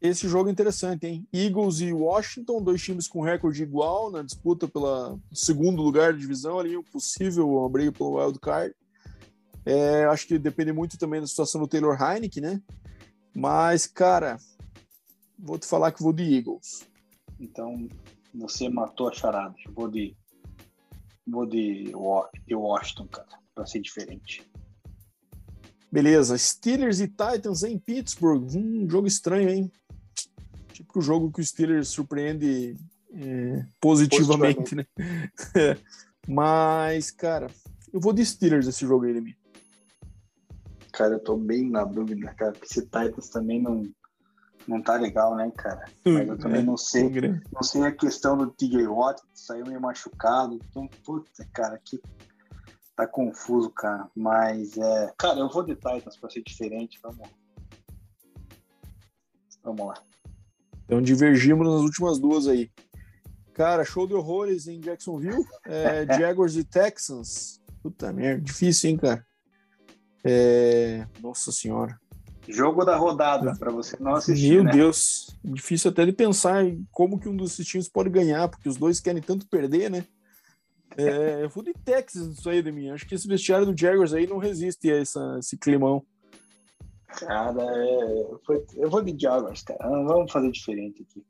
Esse 0.00 0.28
jogo 0.28 0.48
é 0.48 0.52
interessante, 0.52 1.06
hein? 1.06 1.26
Eagles 1.32 1.80
e 1.80 1.92
Washington, 1.92 2.62
dois 2.62 2.82
times 2.82 3.08
com 3.08 3.22
recorde 3.22 3.62
igual 3.62 4.10
na 4.10 4.22
disputa 4.22 4.68
pelo 4.68 5.18
segundo 5.32 5.82
lugar 5.82 6.12
da 6.12 6.18
divisão, 6.18 6.58
ali, 6.58 6.76
um 6.76 6.82
possível 6.82 7.68
briga 7.68 7.92
pelo 7.92 8.18
wild 8.18 8.38
card. 8.38 8.74
É, 9.64 10.04
acho 10.04 10.26
que 10.28 10.38
depende 10.38 10.72
muito 10.72 10.96
também 10.96 11.20
da 11.20 11.26
situação 11.26 11.60
do 11.60 11.66
Taylor 11.66 12.00
Heineken, 12.00 12.42
né? 12.42 12.62
Mas, 13.34 13.86
cara, 13.86 14.38
vou 15.38 15.58
te 15.58 15.66
falar 15.66 15.92
que 15.92 16.02
vou 16.02 16.12
de 16.12 16.22
Eagles. 16.22 16.86
Então, 17.38 17.88
você 18.34 18.68
matou 18.68 19.08
a 19.08 19.12
charada. 19.12 19.54
Eu 19.64 19.72
vou 19.72 19.88
de. 19.88 20.16
Vou 21.26 21.44
de, 21.44 21.92
de 22.46 22.54
Washington, 22.54 23.08
cara, 23.08 23.28
para 23.54 23.66
ser 23.66 23.80
diferente. 23.80 24.48
Beleza, 25.90 26.38
Steelers 26.38 27.00
e 27.00 27.08
Titans 27.08 27.64
em 27.64 27.78
Pittsburgh. 27.78 28.44
Um 28.54 28.88
jogo 28.88 29.08
estranho, 29.08 29.48
hein? 29.48 29.72
Tipo 30.72 30.98
o 30.98 31.02
jogo 31.02 31.32
que 31.32 31.40
o 31.40 31.44
Steelers 31.44 31.88
surpreende 31.88 32.76
é, 33.12 33.66
positivamente, 33.80 34.56
positivamente, 34.56 34.74
né? 34.74 34.86
É. 35.56 35.76
Mas, 36.28 37.10
cara, 37.10 37.48
eu 37.92 38.00
vou 38.00 38.12
de 38.12 38.24
Steelers 38.24 38.66
esse 38.66 38.86
jogo 38.86 39.04
aí, 39.04 39.20
mim. 39.20 39.34
Cara, 40.92 41.14
eu 41.14 41.20
tô 41.20 41.36
bem 41.36 41.68
na 41.68 41.84
dúvida, 41.84 42.32
cara, 42.34 42.52
porque 42.52 42.66
esse 42.66 42.82
Titans 42.82 43.28
também 43.28 43.62
não, 43.62 43.88
não 44.66 44.82
tá 44.82 44.94
legal, 44.96 45.36
né, 45.36 45.50
cara? 45.56 45.84
Mas 46.04 46.28
eu 46.28 46.38
também 46.38 46.60
é, 46.60 46.64
não 46.64 46.76
sei. 46.76 47.10
Não 47.52 47.62
sei 47.62 47.82
a 47.84 47.92
questão 47.92 48.36
do 48.36 48.50
TJ 48.50 48.86
Watt, 48.86 49.20
saiu 49.32 49.66
meio 49.66 49.80
machucado. 49.80 50.58
Então, 50.68 50.88
puta, 51.04 51.46
cara, 51.52 51.80
que 51.84 52.00
tá 52.94 53.06
confuso, 53.06 53.70
cara. 53.70 54.08
Mas 54.14 54.76
é. 54.76 55.12
Cara, 55.18 55.38
eu 55.40 55.48
vou 55.48 55.62
de 55.62 55.74
Titans 55.74 56.16
pra 56.16 56.30
ser 56.30 56.42
diferente. 56.42 56.98
Vamos. 57.02 57.28
Vamos 59.62 59.86
lá. 59.86 59.94
Então 60.84 61.02
divergimos 61.02 61.66
nas 61.66 61.82
últimas 61.82 62.18
duas 62.18 62.46
aí. 62.46 62.70
Cara, 63.52 63.84
show 63.84 64.06
de 64.06 64.14
horrores 64.14 64.68
em 64.68 64.80
Jacksonville. 64.80 65.44
É, 65.64 66.06
Jaguars 66.18 66.56
e 66.56 66.64
Texans. 66.64 67.60
Puta 67.82 68.12
merda, 68.12 68.42
difícil, 68.42 68.90
hein, 68.90 68.96
cara? 68.96 69.26
É... 70.24 71.06
Nossa 71.20 71.50
senhora. 71.52 71.98
Jogo 72.48 72.84
da 72.84 72.96
rodada, 72.96 73.54
para 73.58 73.70
você 73.70 73.96
não 73.98 74.14
assistir. 74.14 74.54
Meu 74.54 74.64
né? 74.64 74.72
Deus, 74.72 75.36
difícil 75.44 75.90
até 75.90 76.04
de 76.04 76.12
pensar 76.12 76.64
em 76.64 76.86
como 76.92 77.18
que 77.18 77.28
um 77.28 77.36
dos 77.36 77.56
times 77.56 77.88
pode 77.88 78.08
ganhar, 78.10 78.48
porque 78.48 78.68
os 78.68 78.76
dois 78.76 79.00
querem 79.00 79.22
tanto 79.22 79.48
perder, 79.48 79.90
né? 79.90 80.04
É, 80.96 81.42
eu 81.44 81.48
vou 81.48 81.64
de 81.64 81.72
Texas 81.72 82.26
isso 82.26 82.48
aí 82.48 82.62
de 82.62 82.70
mim. 82.70 82.90
Acho 82.90 83.06
que 83.06 83.14
esse 83.14 83.26
vestiário 83.26 83.66
do 83.66 83.78
Jaguars 83.78 84.12
aí 84.12 84.26
não 84.26 84.38
resiste 84.38 84.90
a 84.90 84.96
essa, 84.96 85.36
esse 85.38 85.56
climão. 85.56 86.04
Cara, 87.06 87.62
é, 87.62 88.26
eu 88.76 88.90
vou 88.90 89.02
de 89.02 89.16
Jaguars, 89.18 89.62
cara. 89.62 89.88
Vamos 89.88 90.30
fazer 90.30 90.50
diferente 90.50 91.02
aqui. 91.02 91.24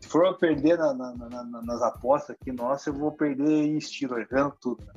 Se 0.00 0.08
for 0.08 0.36
perder 0.38 0.78
na, 0.78 0.94
na, 0.94 1.14
na, 1.14 1.62
nas 1.62 1.82
apostas 1.82 2.36
aqui, 2.40 2.52
nossa, 2.52 2.90
eu 2.90 2.94
vou 2.94 3.12
perder 3.12 3.64
em 3.64 3.76
estilo, 3.76 4.18
errando 4.18 4.54
tudo. 4.60 4.84
Né? 4.84 4.92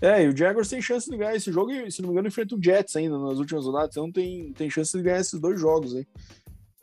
É, 0.00 0.22
e 0.22 0.28
o 0.28 0.36
Jaguars 0.36 0.68
tem 0.68 0.82
chance 0.82 1.10
de 1.10 1.16
ganhar 1.16 1.34
esse 1.34 1.50
jogo 1.50 1.72
e, 1.72 1.90
se 1.90 2.02
não 2.02 2.08
me 2.08 2.12
engano, 2.12 2.28
enfrenta 2.28 2.54
o 2.54 2.62
Jets 2.62 2.96
ainda 2.96 3.18
nas 3.18 3.38
últimas 3.38 3.64
rodadas, 3.64 3.90
então 3.90 4.12
tem, 4.12 4.52
tem 4.52 4.68
chance 4.68 4.96
de 4.96 5.02
ganhar 5.02 5.20
esses 5.20 5.40
dois 5.40 5.58
jogos 5.58 5.94
aí. 5.94 6.06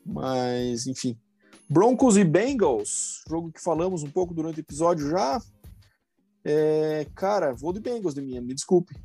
Mas, 0.06 0.88
enfim. 0.88 1.18
Broncos 1.70 2.18
e 2.18 2.24
Bengals, 2.24 3.24
jogo 3.28 3.52
que 3.52 3.62
falamos 3.62 4.04
um 4.04 4.10
pouco 4.10 4.34
durante 4.34 4.60
o 4.60 4.62
episódio 4.62 5.10
já. 5.10 5.40
É, 6.44 7.06
cara, 7.16 7.54
vou 7.54 7.72
de 7.72 7.80
Bengals 7.80 8.14
de 8.14 8.22
minha, 8.22 8.42
me 8.42 8.54
desculpe. 8.54 8.96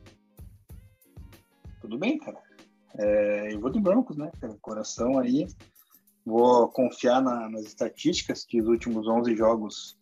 Tudo 1.80 1.98
bem, 1.98 2.18
cara. 2.18 2.38
É, 2.96 3.54
eu 3.54 3.60
vou 3.60 3.70
de 3.70 3.80
Broncos, 3.80 4.16
né? 4.16 4.30
Coração 4.60 5.18
aí. 5.18 5.46
Vou 6.24 6.68
confiar 6.68 7.22
na, 7.22 7.48
nas 7.48 7.64
estatísticas 7.64 8.44
que 8.44 8.60
os 8.60 8.68
últimos 8.68 9.06
11 9.06 9.36
jogos 9.36 9.96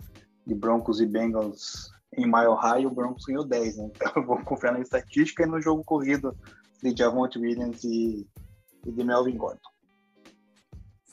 de 0.47 0.55
Broncos 0.55 1.01
e 1.01 1.07
Bengals 1.07 1.93
em 2.17 2.25
Mile 2.25 2.57
High, 2.59 2.87
o 2.87 2.91
Broncos 2.91 3.25
ganhou 3.25 3.45
10, 3.45 3.77
né? 3.77 3.91
Então 3.95 4.13
eu 4.17 4.27
vou 4.27 4.39
confiar 4.43 4.73
na 4.73 4.81
estatística 4.81 5.43
e 5.43 5.47
no 5.47 5.61
jogo 5.61 5.85
corrido 5.85 6.37
de 6.83 6.97
Javonte 6.97 7.39
Williams 7.39 7.85
e, 7.85 8.27
e 8.87 8.93
de 8.93 9.05
Melvin 9.05 9.37
Gordon. 9.37 9.61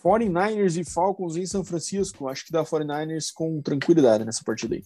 49ers 0.03 0.79
e 0.79 0.83
Falcons 0.83 1.37
em 1.37 1.45
São 1.45 1.63
Francisco. 1.63 2.27
Acho 2.27 2.45
que 2.45 2.51
dá 2.51 2.63
49ers 2.63 3.31
com 3.33 3.61
tranquilidade 3.61 4.25
nessa 4.25 4.43
partida 4.43 4.75
aí. 4.75 4.83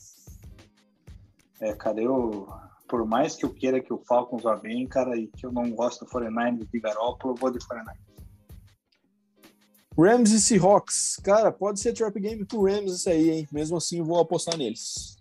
É, 1.60 1.74
cara, 1.74 2.00
eu, 2.00 2.48
por 2.88 3.04
mais 3.06 3.36
que 3.36 3.44
eu 3.44 3.50
queira 3.50 3.82
que 3.82 3.92
o 3.92 4.02
Falcons 4.08 4.44
vá 4.44 4.56
bem, 4.56 4.88
cara, 4.88 5.18
e 5.18 5.28
que 5.28 5.46
eu 5.46 5.52
não 5.52 5.72
gosto 5.72 6.06
do 6.06 6.12
49ers 6.12 6.70
de 6.72 6.80
Garoppolo, 6.80 7.34
eu 7.34 7.38
vou 7.38 7.52
de 7.52 7.58
49ers. 7.60 8.08
Rams 9.98 10.32
e 10.32 10.40
Seahawks. 10.40 11.20
Cara, 11.24 11.52
pode 11.52 11.80
ser 11.80 11.94
trap 11.94 12.20
game 12.20 12.46
pro 12.46 12.66
Rams 12.66 12.94
isso 12.94 13.10
aí, 13.10 13.32
hein? 13.32 13.48
Mesmo 13.52 13.78
assim, 13.78 14.04
vou 14.04 14.20
apostar 14.20 14.56
neles. 14.56 15.17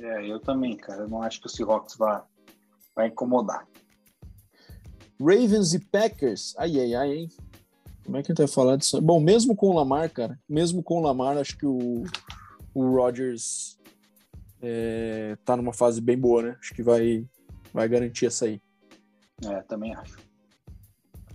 É, 0.00 0.30
eu 0.30 0.38
também, 0.40 0.76
cara. 0.76 1.02
Eu 1.02 1.08
não 1.08 1.22
acho 1.22 1.40
que 1.40 1.46
o 1.46 1.50
Seahawks 1.50 1.96
vai, 1.96 2.22
vai 2.94 3.08
incomodar. 3.08 3.66
Ravens 5.20 5.74
e 5.74 5.78
Packers. 5.78 6.54
Ai, 6.58 6.78
ai, 6.78 6.94
ai, 6.94 7.12
hein? 7.12 7.28
Como 8.04 8.16
é 8.16 8.22
que 8.22 8.30
a 8.30 8.32
gente 8.32 8.38
vai 8.38 8.48
falar 8.48 8.76
disso? 8.76 9.00
Bom, 9.00 9.18
mesmo 9.18 9.56
com 9.56 9.70
o 9.70 9.72
Lamar, 9.72 10.12
cara, 10.12 10.38
mesmo 10.48 10.82
com 10.82 10.98
o 10.98 11.02
Lamar, 11.02 11.36
acho 11.38 11.58
que 11.58 11.66
o, 11.66 12.04
o 12.72 12.88
Rodgers 12.94 13.78
é, 14.62 15.36
tá 15.44 15.56
numa 15.56 15.72
fase 15.72 16.00
bem 16.00 16.16
boa, 16.16 16.42
né? 16.42 16.56
Acho 16.60 16.72
que 16.72 16.82
vai, 16.82 17.26
vai 17.72 17.88
garantir 17.88 18.26
essa 18.26 18.44
aí. 18.44 18.60
É, 19.44 19.60
também 19.62 19.94
acho. 19.94 20.16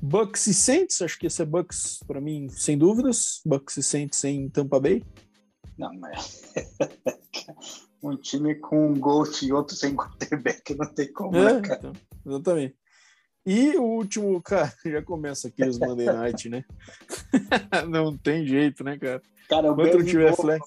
Bucks 0.01 0.47
e 0.47 0.53
Saints, 0.53 1.01
acho 1.01 1.19
que 1.19 1.27
esse 1.27 1.41
é 1.41 1.45
Bucks 1.45 1.99
para 2.07 2.21
mim, 2.21 2.47
sem 2.49 2.77
dúvidas. 2.77 3.41
Bucks 3.45 3.77
e 3.77 3.83
Saints 3.83 4.23
em 4.23 4.49
Tampa 4.49 4.79
Bay. 4.79 5.03
Não, 5.77 5.93
mas 5.93 6.53
um 8.01 8.15
time 8.15 8.55
com 8.55 8.91
um 8.91 8.99
Ghost 8.99 9.45
e 9.45 9.53
outro 9.53 9.75
sem 9.75 9.95
quarterback 9.95 10.75
não 10.75 10.87
tem 10.87 11.11
como, 11.11 11.31
né, 11.31 11.39
é, 11.39 11.53
né, 11.53 11.61
cara? 11.61 11.79
Então, 11.79 11.93
exatamente. 12.25 12.75
E 13.45 13.77
o 13.77 13.83
último, 13.83 14.41
cara, 14.43 14.73
já 14.85 15.01
começa 15.01 15.47
aqui 15.47 15.63
os 15.63 15.79
Monday 15.79 16.07
Night, 16.07 16.49
né? 16.49 16.63
não 17.89 18.17
tem 18.17 18.45
jeito, 18.45 18.83
né, 18.83 18.97
cara? 18.97 19.21
Cara, 19.49 19.71
o 19.71 19.75
Quanto 19.75 20.03
tiver 20.03 20.35
flex 20.35 20.65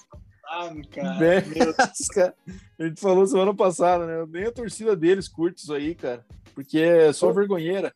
cara. 0.91 1.43
cara. 2.15 2.35
A 2.79 2.87
gente 2.87 3.01
falou 3.01 3.27
semana 3.27 3.55
passada, 3.55 4.07
né? 4.07 4.27
Nem 4.29 4.45
a 4.45 4.53
torcida 4.53 4.95
deles 4.95 5.29
curte 5.29 5.63
isso 5.63 5.73
aí, 5.73 5.95
cara. 5.95 6.25
Porque 6.55 6.79
é 6.79 7.13
só 7.13 7.33
vergonheira. 7.33 7.93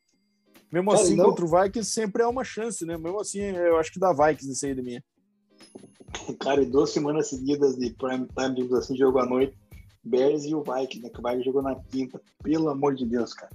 Mesmo 0.73 0.91
cara, 0.91 1.03
assim, 1.03 1.17
não... 1.17 1.27
contra 1.27 1.45
o 1.45 1.49
Vikings 1.49 1.91
sempre 1.91 2.23
é 2.23 2.27
uma 2.27 2.45
chance, 2.45 2.85
né? 2.85 2.97
Mesmo 2.97 3.21
assim, 3.21 3.41
eu 3.41 3.79
acho 3.79 3.93
que 3.93 4.01
dá 4.01 4.13
Vikings 4.13 4.49
nesse 4.49 4.67
aí 4.67 4.75
da 4.75 4.83
minha. 4.83 5.03
Cara, 6.41 6.63
e 6.63 6.67
duas 6.67 6.91
semanas 6.91 7.29
seguidas 7.29 7.77
de 7.77 7.91
prime 7.91 8.27
time, 8.27 8.77
assim, 8.77 8.97
jogo 8.97 9.19
à 9.19 9.27
noite, 9.27 9.57
Bears 10.05 10.45
e 10.45 10.55
o 10.55 10.63
Vikings, 10.63 11.03
né? 11.03 11.11
Que 11.11 11.21
o 11.21 11.23
Vikings 11.23 11.45
jogou 11.45 11.63
na 11.63 11.75
quinta, 11.75 12.21
pelo 12.43 12.69
amor 12.69 12.95
de 12.95 13.05
Deus, 13.05 13.35
cara. 13.35 13.53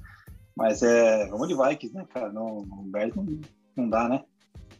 Mas 0.55 0.83
é, 0.83 1.27
vamos 1.27 1.47
de 1.47 1.55
Vikings, 1.55 1.95
né, 1.95 2.05
cara? 2.13 2.31
Não, 2.31 2.59
o 2.59 2.83
Bears 2.85 3.15
não, 3.15 3.25
não 3.75 3.89
dá, 3.89 4.07
né? 4.07 4.23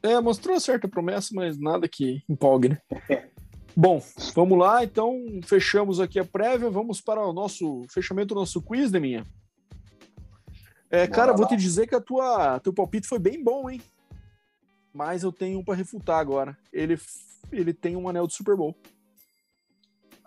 É, 0.01 0.19
mostrou 0.19 0.59
certa 0.59 0.87
promessa, 0.87 1.29
mas 1.33 1.57
nada 1.57 1.87
que 1.87 2.23
empolgue, 2.27 2.69
né? 2.69 2.79
Bom, 3.75 4.03
vamos 4.35 4.59
lá, 4.59 4.83
então 4.83 5.17
fechamos 5.43 5.99
aqui 5.99 6.19
a 6.19 6.25
prévia, 6.25 6.69
vamos 6.69 7.01
para 7.01 7.25
o 7.25 7.33
nosso 7.33 7.83
fechamento 7.89 8.35
do 8.35 8.39
nosso 8.39 8.61
quiz, 8.61 8.91
Deminha. 8.91 9.25
É, 10.91 11.07
cara, 11.07 11.33
vou 11.33 11.47
te 11.47 11.55
dizer 11.55 11.87
que 11.87 11.95
a 11.95 12.01
tua 12.01 12.59
teu 12.59 12.71
palpite 12.71 13.07
foi 13.07 13.17
bem 13.17 13.43
bom, 13.43 13.67
hein? 13.67 13.81
Mas 14.93 15.23
eu 15.23 15.31
tenho 15.31 15.59
um 15.59 15.63
para 15.63 15.75
refutar 15.75 16.19
agora. 16.19 16.57
Ele, 16.71 16.99
ele 17.51 17.73
tem 17.73 17.95
um 17.95 18.07
anel 18.07 18.27
de 18.27 18.33
Super 18.33 18.55
Bowl. 18.55 18.75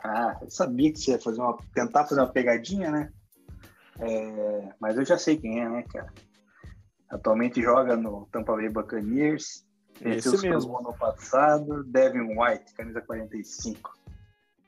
Ah, 0.02 0.38
eu 0.42 0.50
sabia 0.50 0.92
que 0.92 0.98
você 0.98 1.12
ia 1.12 1.20
fazer 1.20 1.40
uma, 1.40 1.56
tentar 1.72 2.04
fazer 2.06 2.20
uma 2.20 2.32
pegadinha, 2.32 2.90
né? 2.90 3.12
É, 3.98 4.74
mas 4.80 4.96
eu 4.96 5.04
já 5.04 5.16
sei 5.16 5.36
quem 5.36 5.60
é, 5.60 5.68
né, 5.68 5.84
cara? 5.84 6.12
Atualmente 7.08 7.62
joga 7.62 7.96
no 7.96 8.26
Tampa 8.32 8.54
Bay 8.54 8.68
Buccaneers. 8.68 9.64
Venceu 10.00 10.34
os 10.34 10.42
mesmo. 10.42 10.76
ano 10.78 10.92
passado. 10.98 11.84
Devin 11.84 12.36
White, 12.36 12.74
camisa 12.74 13.00
45. 13.00 13.95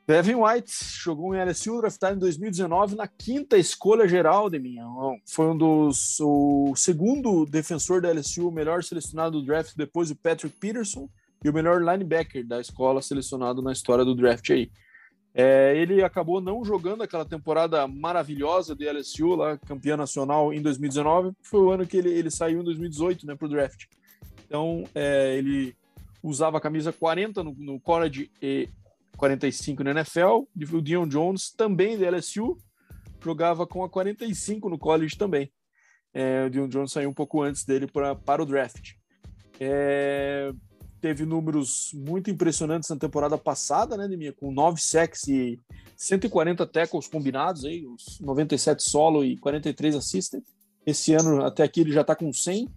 Devin 0.09 0.37
White 0.37 0.71
jogou 1.03 1.35
em 1.35 1.39
LSU, 1.39 1.81
draftado 1.81 2.15
em 2.15 2.19
2019 2.19 2.95
na 2.95 3.07
quinta 3.07 3.59
escolha 3.59 4.07
geral 4.07 4.49
de 4.49 4.57
minha. 4.57 4.83
Foi 5.27 5.45
um 5.45 5.55
dos 5.55 6.19
o 6.19 6.73
segundo 6.75 7.45
defensor 7.45 8.01
da 8.01 8.11
LSU, 8.11 8.47
o 8.47 8.51
melhor 8.51 8.83
selecionado 8.83 9.39
do 9.39 9.45
draft 9.45 9.75
depois 9.75 10.09
do 10.09 10.15
Patrick 10.15 10.57
Peterson 10.57 11.07
e 11.45 11.47
o 11.47 11.53
melhor 11.53 11.79
linebacker 11.79 12.43
da 12.43 12.59
escola 12.59 13.03
selecionado 13.03 13.61
na 13.61 13.71
história 13.71 14.03
do 14.03 14.15
draft 14.15 14.49
aí. 14.49 14.71
É, 15.31 15.75
ele 15.77 16.01
acabou 16.03 16.41
não 16.41 16.65
jogando 16.65 17.03
aquela 17.03 17.23
temporada 17.23 17.87
maravilhosa 17.87 18.75
de 18.75 18.91
LSU, 18.91 19.35
lá, 19.35 19.59
campeão 19.59 19.95
nacional 19.95 20.51
em 20.51 20.59
2019, 20.59 21.33
foi 21.43 21.59
o 21.59 21.69
ano 21.69 21.85
que 21.85 21.97
ele, 21.97 22.09
ele 22.09 22.31
saiu 22.31 22.61
em 22.61 22.63
2018 22.63 23.27
né, 23.27 23.35
para 23.35 23.45
o 23.45 23.49
draft. 23.49 23.85
Então, 24.47 24.85
é, 24.95 25.37
ele 25.37 25.75
usava 26.23 26.57
a 26.57 26.61
camisa 26.61 26.91
40 26.91 27.43
no, 27.43 27.53
no 27.59 27.79
college 27.79 28.31
e 28.41 28.67
45 29.19 29.83
no 29.83 29.89
NFL. 29.91 30.47
O 30.73 30.81
Dion 30.81 31.07
Jones, 31.07 31.51
também 31.51 31.97
da 31.97 32.09
LSU, 32.09 32.57
jogava 33.21 33.67
com 33.67 33.83
a 33.83 33.89
45 33.89 34.69
no 34.69 34.79
college 34.79 35.17
também. 35.17 35.51
É, 36.13 36.45
o 36.45 36.49
Dion 36.49 36.67
Jones 36.67 36.91
saiu 36.91 37.09
um 37.09 37.13
pouco 37.13 37.43
antes 37.43 37.65
dele 37.65 37.85
pra, 37.85 38.15
para 38.15 38.41
o 38.41 38.45
draft. 38.45 38.93
É, 39.59 40.51
teve 41.01 41.25
números 41.25 41.91
muito 41.93 42.31
impressionantes 42.31 42.89
na 42.89 42.95
temporada 42.95 43.37
passada, 43.37 43.97
né, 43.97 44.07
Demia? 44.07 44.33
Com 44.33 44.51
9 44.51 44.81
sacks 44.81 45.27
e 45.27 45.59
140 45.97 46.65
tackles 46.65 47.07
combinados, 47.07 47.65
aí, 47.65 47.85
os 47.85 48.19
97 48.21 48.81
solo 48.81 49.23
e 49.23 49.37
43 49.37 49.97
assisted. 49.97 50.43
Esse 50.85 51.13
ano, 51.13 51.43
até 51.43 51.63
aqui, 51.63 51.81
ele 51.81 51.91
já 51.91 52.01
está 52.01 52.15
com 52.15 52.31
100. 52.31 52.69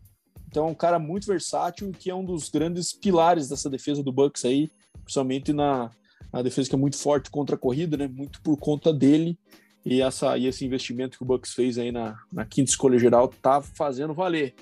Então, 0.49 0.66
é 0.66 0.70
um 0.70 0.74
cara 0.74 0.99
muito 0.99 1.26
versátil 1.26 1.93
que 1.93 2.11
é 2.11 2.14
um 2.14 2.24
dos 2.24 2.51
grandes 2.51 2.93
pilares 2.93 3.49
dessa 3.49 3.70
defesa 3.70 4.03
do 4.03 4.12
Bucks 4.12 4.45
aí, 4.45 4.70
principalmente 5.05 5.53
na, 5.53 5.90
na 6.33 6.43
defesa 6.43 6.68
que 6.68 6.74
é 6.74 6.78
muito 6.78 6.97
forte 6.97 7.30
contra 7.30 7.57
a 7.57 7.59
corrida, 7.59 7.97
né? 7.97 8.09
Muito 8.09 8.41
por 8.41 8.57
conta 8.57 8.93
dele 8.93 9.39
e, 9.85 10.01
essa, 10.01 10.39
e 10.39 10.47
esse 10.47 10.64
investimento 10.64 11.18
que 11.18 11.24
o 11.24 11.26
Bucks 11.26 11.53
fez 11.53 11.76
aí 11.78 11.91
na, 11.91 12.16
na 12.33 12.45
quinta 12.45 12.70
escolha 12.70 12.99
geral 12.99 13.28
tá 13.28 13.61
fazendo 13.61 14.14
valer. 14.14 14.55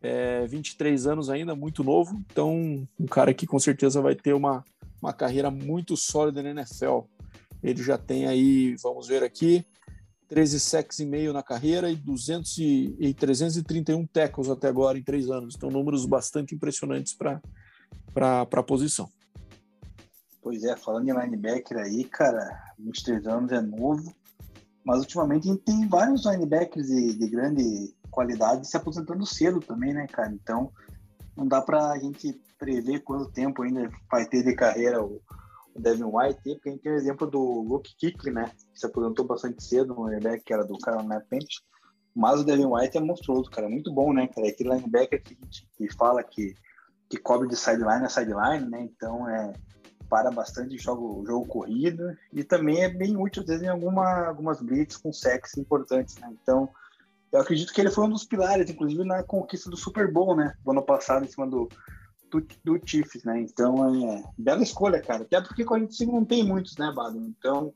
É, 0.00 0.46
23 0.46 1.06
anos 1.06 1.30
ainda, 1.30 1.54
muito 1.54 1.84
novo, 1.84 2.20
então 2.26 2.88
um 2.98 3.06
cara 3.06 3.32
que 3.32 3.46
com 3.46 3.58
certeza 3.60 4.02
vai 4.02 4.16
ter 4.16 4.32
uma, 4.32 4.64
uma 5.00 5.12
carreira 5.12 5.48
muito 5.48 5.96
sólida 5.96 6.42
na 6.42 6.50
NFL. 6.50 7.02
Ele 7.62 7.80
já 7.80 7.96
tem 7.96 8.26
aí, 8.26 8.74
vamos 8.82 9.06
ver 9.06 9.22
aqui, 9.22 9.64
13 10.28 10.58
sacks 10.58 10.98
e 10.98 11.06
meio 11.06 11.32
na 11.32 11.42
carreira 11.42 11.88
e, 11.88 11.94
200 11.94 12.58
e, 12.58 12.96
e 12.98 13.14
331 13.14 14.04
tackles 14.06 14.48
até 14.48 14.66
agora 14.66 14.98
em 14.98 15.02
três 15.02 15.30
anos. 15.30 15.54
Então, 15.54 15.70
números 15.70 16.04
bastante 16.04 16.52
impressionantes 16.52 17.14
para 17.14 17.40
a 18.42 18.62
posição. 18.62 19.08
Pois 20.42 20.64
é, 20.64 20.76
falando 20.76 21.08
em 21.08 21.12
linebacker 21.12 21.78
aí, 21.78 22.02
cara, 22.02 22.60
23 22.76 23.26
anos 23.28 23.52
é 23.52 23.60
novo, 23.60 24.12
mas 24.84 24.98
ultimamente 24.98 25.56
tem 25.58 25.86
vários 25.86 26.26
linebackers 26.26 26.88
de, 26.88 27.14
de 27.14 27.28
grande 27.28 27.94
qualidade 28.10 28.66
se 28.66 28.76
aposentando 28.76 29.24
cedo 29.24 29.60
também, 29.60 29.94
né, 29.94 30.06
cara? 30.08 30.32
Então, 30.32 30.72
não 31.36 31.46
dá 31.46 31.62
para 31.62 31.92
a 31.92 31.98
gente 31.98 32.32
prever 32.58 33.00
quanto 33.04 33.30
tempo 33.30 33.62
ainda 33.62 33.88
vai 34.10 34.26
ter 34.26 34.42
de 34.42 34.52
carreira 34.54 35.00
o, 35.00 35.22
o 35.74 35.80
Devin 35.80 36.04
White, 36.04 36.40
porque 36.42 36.68
a 36.68 36.72
gente 36.72 36.82
tem 36.82 36.92
o 36.92 36.96
exemplo 36.96 37.30
do 37.30 37.62
Luke 37.62 37.94
Kuechly, 38.00 38.32
né? 38.32 38.50
Que 38.72 38.80
se 38.80 38.86
aposentou 38.86 39.24
bastante 39.24 39.62
cedo 39.62 39.94
no 39.94 40.08
linebacker, 40.08 40.42
que 40.44 40.52
era 40.52 40.64
do 40.64 40.76
Carolina 40.78 41.20
Panthers. 41.20 41.62
Mas 42.14 42.40
o 42.40 42.44
Devin 42.44 42.66
White 42.66 42.98
é 42.98 43.00
monstruoso, 43.00 43.48
cara. 43.48 43.68
Muito 43.68 43.92
bom, 43.92 44.12
né, 44.12 44.26
cara? 44.26 44.48
Aquele 44.48 44.74
linebacker 44.74 45.22
que, 45.22 45.36
que 45.76 45.92
fala 45.94 46.22
que, 46.24 46.54
que 47.08 47.16
cobre 47.16 47.48
de 47.48 47.56
sideline 47.56 48.04
a 48.04 48.08
sideline, 48.08 48.68
né? 48.68 48.82
Então, 48.82 49.28
é, 49.28 49.52
para 50.12 50.30
bastante 50.30 50.76
jogo, 50.76 51.24
jogo 51.26 51.46
corrido 51.46 52.14
e 52.34 52.44
também 52.44 52.82
é 52.82 52.88
bem 52.90 53.16
útil, 53.16 53.40
às 53.40 53.48
vezes, 53.48 53.62
em 53.62 53.68
alguma, 53.68 54.26
algumas 54.26 54.60
blitz 54.60 54.98
com 54.98 55.10
sexo 55.10 55.58
importantes, 55.58 56.18
né? 56.18 56.30
Então, 56.42 56.68
eu 57.32 57.40
acredito 57.40 57.72
que 57.72 57.80
ele 57.80 57.90
foi 57.90 58.04
um 58.04 58.10
dos 58.10 58.26
pilares, 58.26 58.68
inclusive, 58.68 59.04
na 59.04 59.22
conquista 59.22 59.70
do 59.70 59.76
Super 59.76 60.12
Bowl, 60.12 60.36
né? 60.36 60.52
Do 60.62 60.70
ano 60.70 60.82
passado, 60.82 61.24
em 61.24 61.28
cima 61.28 61.46
do, 61.46 61.66
do, 62.30 62.46
do 62.62 62.78
Chiefs, 62.84 63.24
né? 63.24 63.40
Então, 63.40 64.12
é 64.12 64.22
bela 64.36 64.62
escolha, 64.62 65.00
cara. 65.00 65.22
Até 65.22 65.40
porque 65.40 65.64
a 65.66 65.78
gente 65.78 66.04
não 66.04 66.26
tem 66.26 66.44
muitos, 66.44 66.76
né, 66.76 66.92
Bado? 66.94 67.16
Então, 67.16 67.72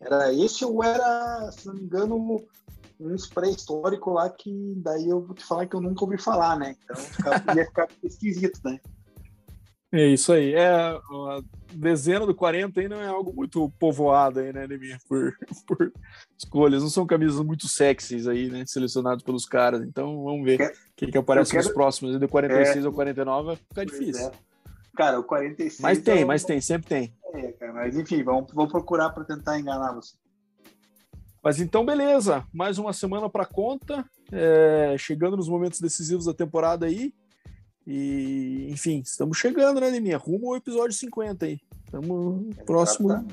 era 0.00 0.34
esse 0.34 0.64
ou 0.64 0.82
era, 0.82 1.48
se 1.52 1.68
não 1.68 1.74
me 1.74 1.82
engano, 1.82 2.44
um 2.98 3.16
pré-histórico 3.32 4.10
lá 4.10 4.28
que 4.28 4.74
daí 4.78 5.08
eu 5.08 5.24
vou 5.24 5.36
te 5.36 5.44
falar 5.44 5.66
que 5.66 5.76
eu 5.76 5.80
nunca 5.80 6.04
ouvi 6.04 6.18
falar, 6.18 6.58
né? 6.58 6.74
Então, 6.82 7.54
ia 7.54 7.66
ficar 7.66 7.88
esquisito, 8.02 8.58
né? 8.64 8.80
É 9.92 10.06
isso 10.06 10.32
aí. 10.32 10.54
É, 10.54 10.68
a 10.68 11.42
dezena 11.74 12.24
do 12.24 12.34
40 12.34 12.80
aí 12.80 12.88
não 12.88 13.00
é 13.00 13.06
algo 13.06 13.30
muito 13.30 13.70
povoado 13.78 14.40
aí, 14.40 14.50
né, 14.50 14.66
Nemir? 14.66 14.98
Por, 15.06 15.36
por 15.68 15.92
escolhas. 16.36 16.82
Não 16.82 16.88
são 16.88 17.06
camisas 17.06 17.44
muito 17.44 17.68
sexys 17.68 18.26
aí, 18.26 18.48
né? 18.48 18.64
Selecionadas 18.66 19.22
pelos 19.22 19.44
caras. 19.44 19.82
Então 19.82 20.24
vamos 20.24 20.44
ver 20.44 20.60
o 20.62 20.72
que, 20.96 21.08
que 21.08 21.18
aparece 21.18 21.50
quero... 21.50 21.64
nos 21.64 21.74
próximos. 21.74 22.18
De 22.18 22.26
46 22.26 22.84
é... 22.84 22.88
ou 22.88 22.94
49 22.94 23.46
vai 23.48 23.56
ficar 23.56 23.84
difícil. 23.84 24.28
É. 24.28 24.32
Cara, 24.96 25.20
o 25.20 25.24
46. 25.24 25.80
Mas 25.80 25.98
tem, 25.98 26.22
é 26.22 26.24
mas 26.24 26.42
tem, 26.42 26.60
sempre 26.60 26.88
tem. 26.88 27.14
É, 27.34 27.52
cara, 27.52 27.72
mas 27.74 27.96
enfim, 27.96 28.22
vamos, 28.22 28.50
vamos 28.52 28.72
procurar 28.72 29.10
para 29.10 29.24
tentar 29.24 29.58
enganar 29.58 29.92
você. 29.92 30.14
Mas 31.42 31.60
então, 31.60 31.84
beleza. 31.84 32.46
Mais 32.52 32.78
uma 32.78 32.94
semana 32.94 33.28
para 33.28 33.44
conta. 33.44 34.04
É, 34.30 34.94
chegando 34.96 35.36
nos 35.36 35.48
momentos 35.48 35.80
decisivos 35.80 36.24
da 36.24 36.32
temporada 36.32 36.86
aí. 36.86 37.12
E, 37.86 38.68
enfim, 38.70 39.00
estamos 39.00 39.38
chegando, 39.38 39.80
né, 39.80 39.90
Neminha? 39.90 40.16
Rumo 40.16 40.48
ao 40.48 40.56
episódio 40.56 40.96
50 40.96 41.46
aí. 41.46 41.60
Estamos 41.84 42.54
próximo. 42.64 43.26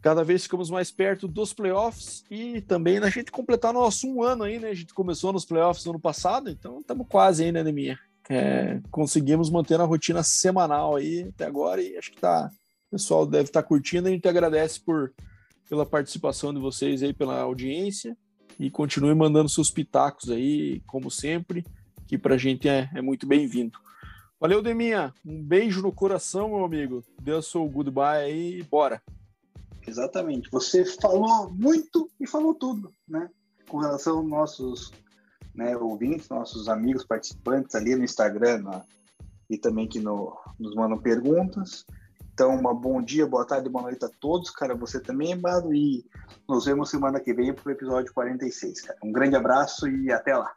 Cada 0.00 0.24
vez 0.24 0.44
ficamos 0.44 0.70
mais 0.70 0.90
perto 0.90 1.28
dos 1.28 1.52
playoffs 1.52 2.24
e 2.30 2.62
também 2.62 2.98
na 2.98 3.10
gente 3.10 3.30
completar 3.30 3.72
nosso 3.72 4.08
um 4.08 4.22
ano 4.22 4.44
aí, 4.44 4.58
né? 4.58 4.70
A 4.70 4.74
gente 4.74 4.94
começou 4.94 5.30
nos 5.30 5.44
playoffs 5.44 5.84
no 5.84 5.92
ano 5.92 6.00
passado, 6.00 6.48
então 6.48 6.80
estamos 6.80 7.06
quase 7.06 7.44
aí, 7.44 7.52
né, 7.52 7.62
Neminha? 7.62 7.98
É, 8.28 8.80
conseguimos 8.90 9.50
manter 9.50 9.78
a 9.78 9.84
rotina 9.84 10.22
semanal 10.22 10.96
aí 10.96 11.28
até 11.28 11.44
agora 11.44 11.82
e 11.82 11.98
acho 11.98 12.12
que 12.12 12.20
tá. 12.20 12.50
O 12.88 12.90
pessoal 12.92 13.26
deve 13.26 13.44
estar 13.44 13.62
tá 13.62 13.68
curtindo. 13.68 14.08
A 14.08 14.10
gente 14.10 14.26
agradece 14.26 14.80
por, 14.80 15.12
pela 15.68 15.84
participação 15.84 16.52
de 16.52 16.58
vocês 16.58 17.02
aí, 17.02 17.12
pela 17.12 17.38
audiência 17.40 18.16
e 18.58 18.70
continue 18.70 19.14
mandando 19.14 19.48
seus 19.48 19.70
pitacos 19.70 20.30
aí, 20.30 20.80
como 20.86 21.10
sempre 21.10 21.64
que 22.10 22.18
para 22.18 22.34
a 22.34 22.38
gente 22.38 22.68
é, 22.68 22.90
é 22.92 23.00
muito 23.00 23.24
bem-vindo. 23.24 23.78
Valeu, 24.40 24.60
Deminha. 24.60 25.14
Um 25.24 25.40
beijo 25.40 25.80
no 25.80 25.92
coração, 25.92 26.48
meu 26.48 26.64
amigo. 26.64 27.04
O 27.24 27.42
seu 27.42 27.64
goodbye 27.68 28.28
e 28.32 28.64
bora. 28.64 29.00
Exatamente. 29.86 30.50
Você 30.50 30.84
falou 30.84 31.48
muito 31.52 32.10
e 32.18 32.26
falou 32.26 32.52
tudo, 32.52 32.92
né? 33.06 33.30
Com 33.68 33.78
relação 33.78 34.18
aos 34.18 34.28
nossos 34.28 34.92
né, 35.54 35.76
ouvintes, 35.76 36.28
nossos 36.28 36.68
amigos 36.68 37.04
participantes 37.04 37.76
ali 37.76 37.94
no 37.94 38.02
Instagram 38.02 38.62
né? 38.62 38.82
e 39.48 39.56
também 39.56 39.86
que 39.86 40.00
no, 40.00 40.36
nos 40.58 40.74
mandam 40.74 40.98
perguntas. 40.98 41.86
Então, 42.34 42.56
uma 42.56 42.74
bom 42.74 43.00
dia, 43.00 43.24
boa 43.24 43.46
tarde, 43.46 43.68
boa 43.68 43.84
noite 43.84 44.04
a 44.04 44.08
todos, 44.08 44.50
cara. 44.50 44.74
Você 44.74 44.98
também, 44.98 45.38
Bado, 45.38 45.72
e 45.72 46.04
nos 46.48 46.64
vemos 46.64 46.90
semana 46.90 47.20
que 47.20 47.32
vem 47.32 47.54
para 47.54 47.68
o 47.68 47.70
episódio 47.72 48.12
46, 48.12 48.80
cara. 48.80 48.98
Um 49.00 49.12
grande 49.12 49.36
abraço 49.36 49.86
e 49.86 50.10
até 50.10 50.36
lá. 50.36 50.52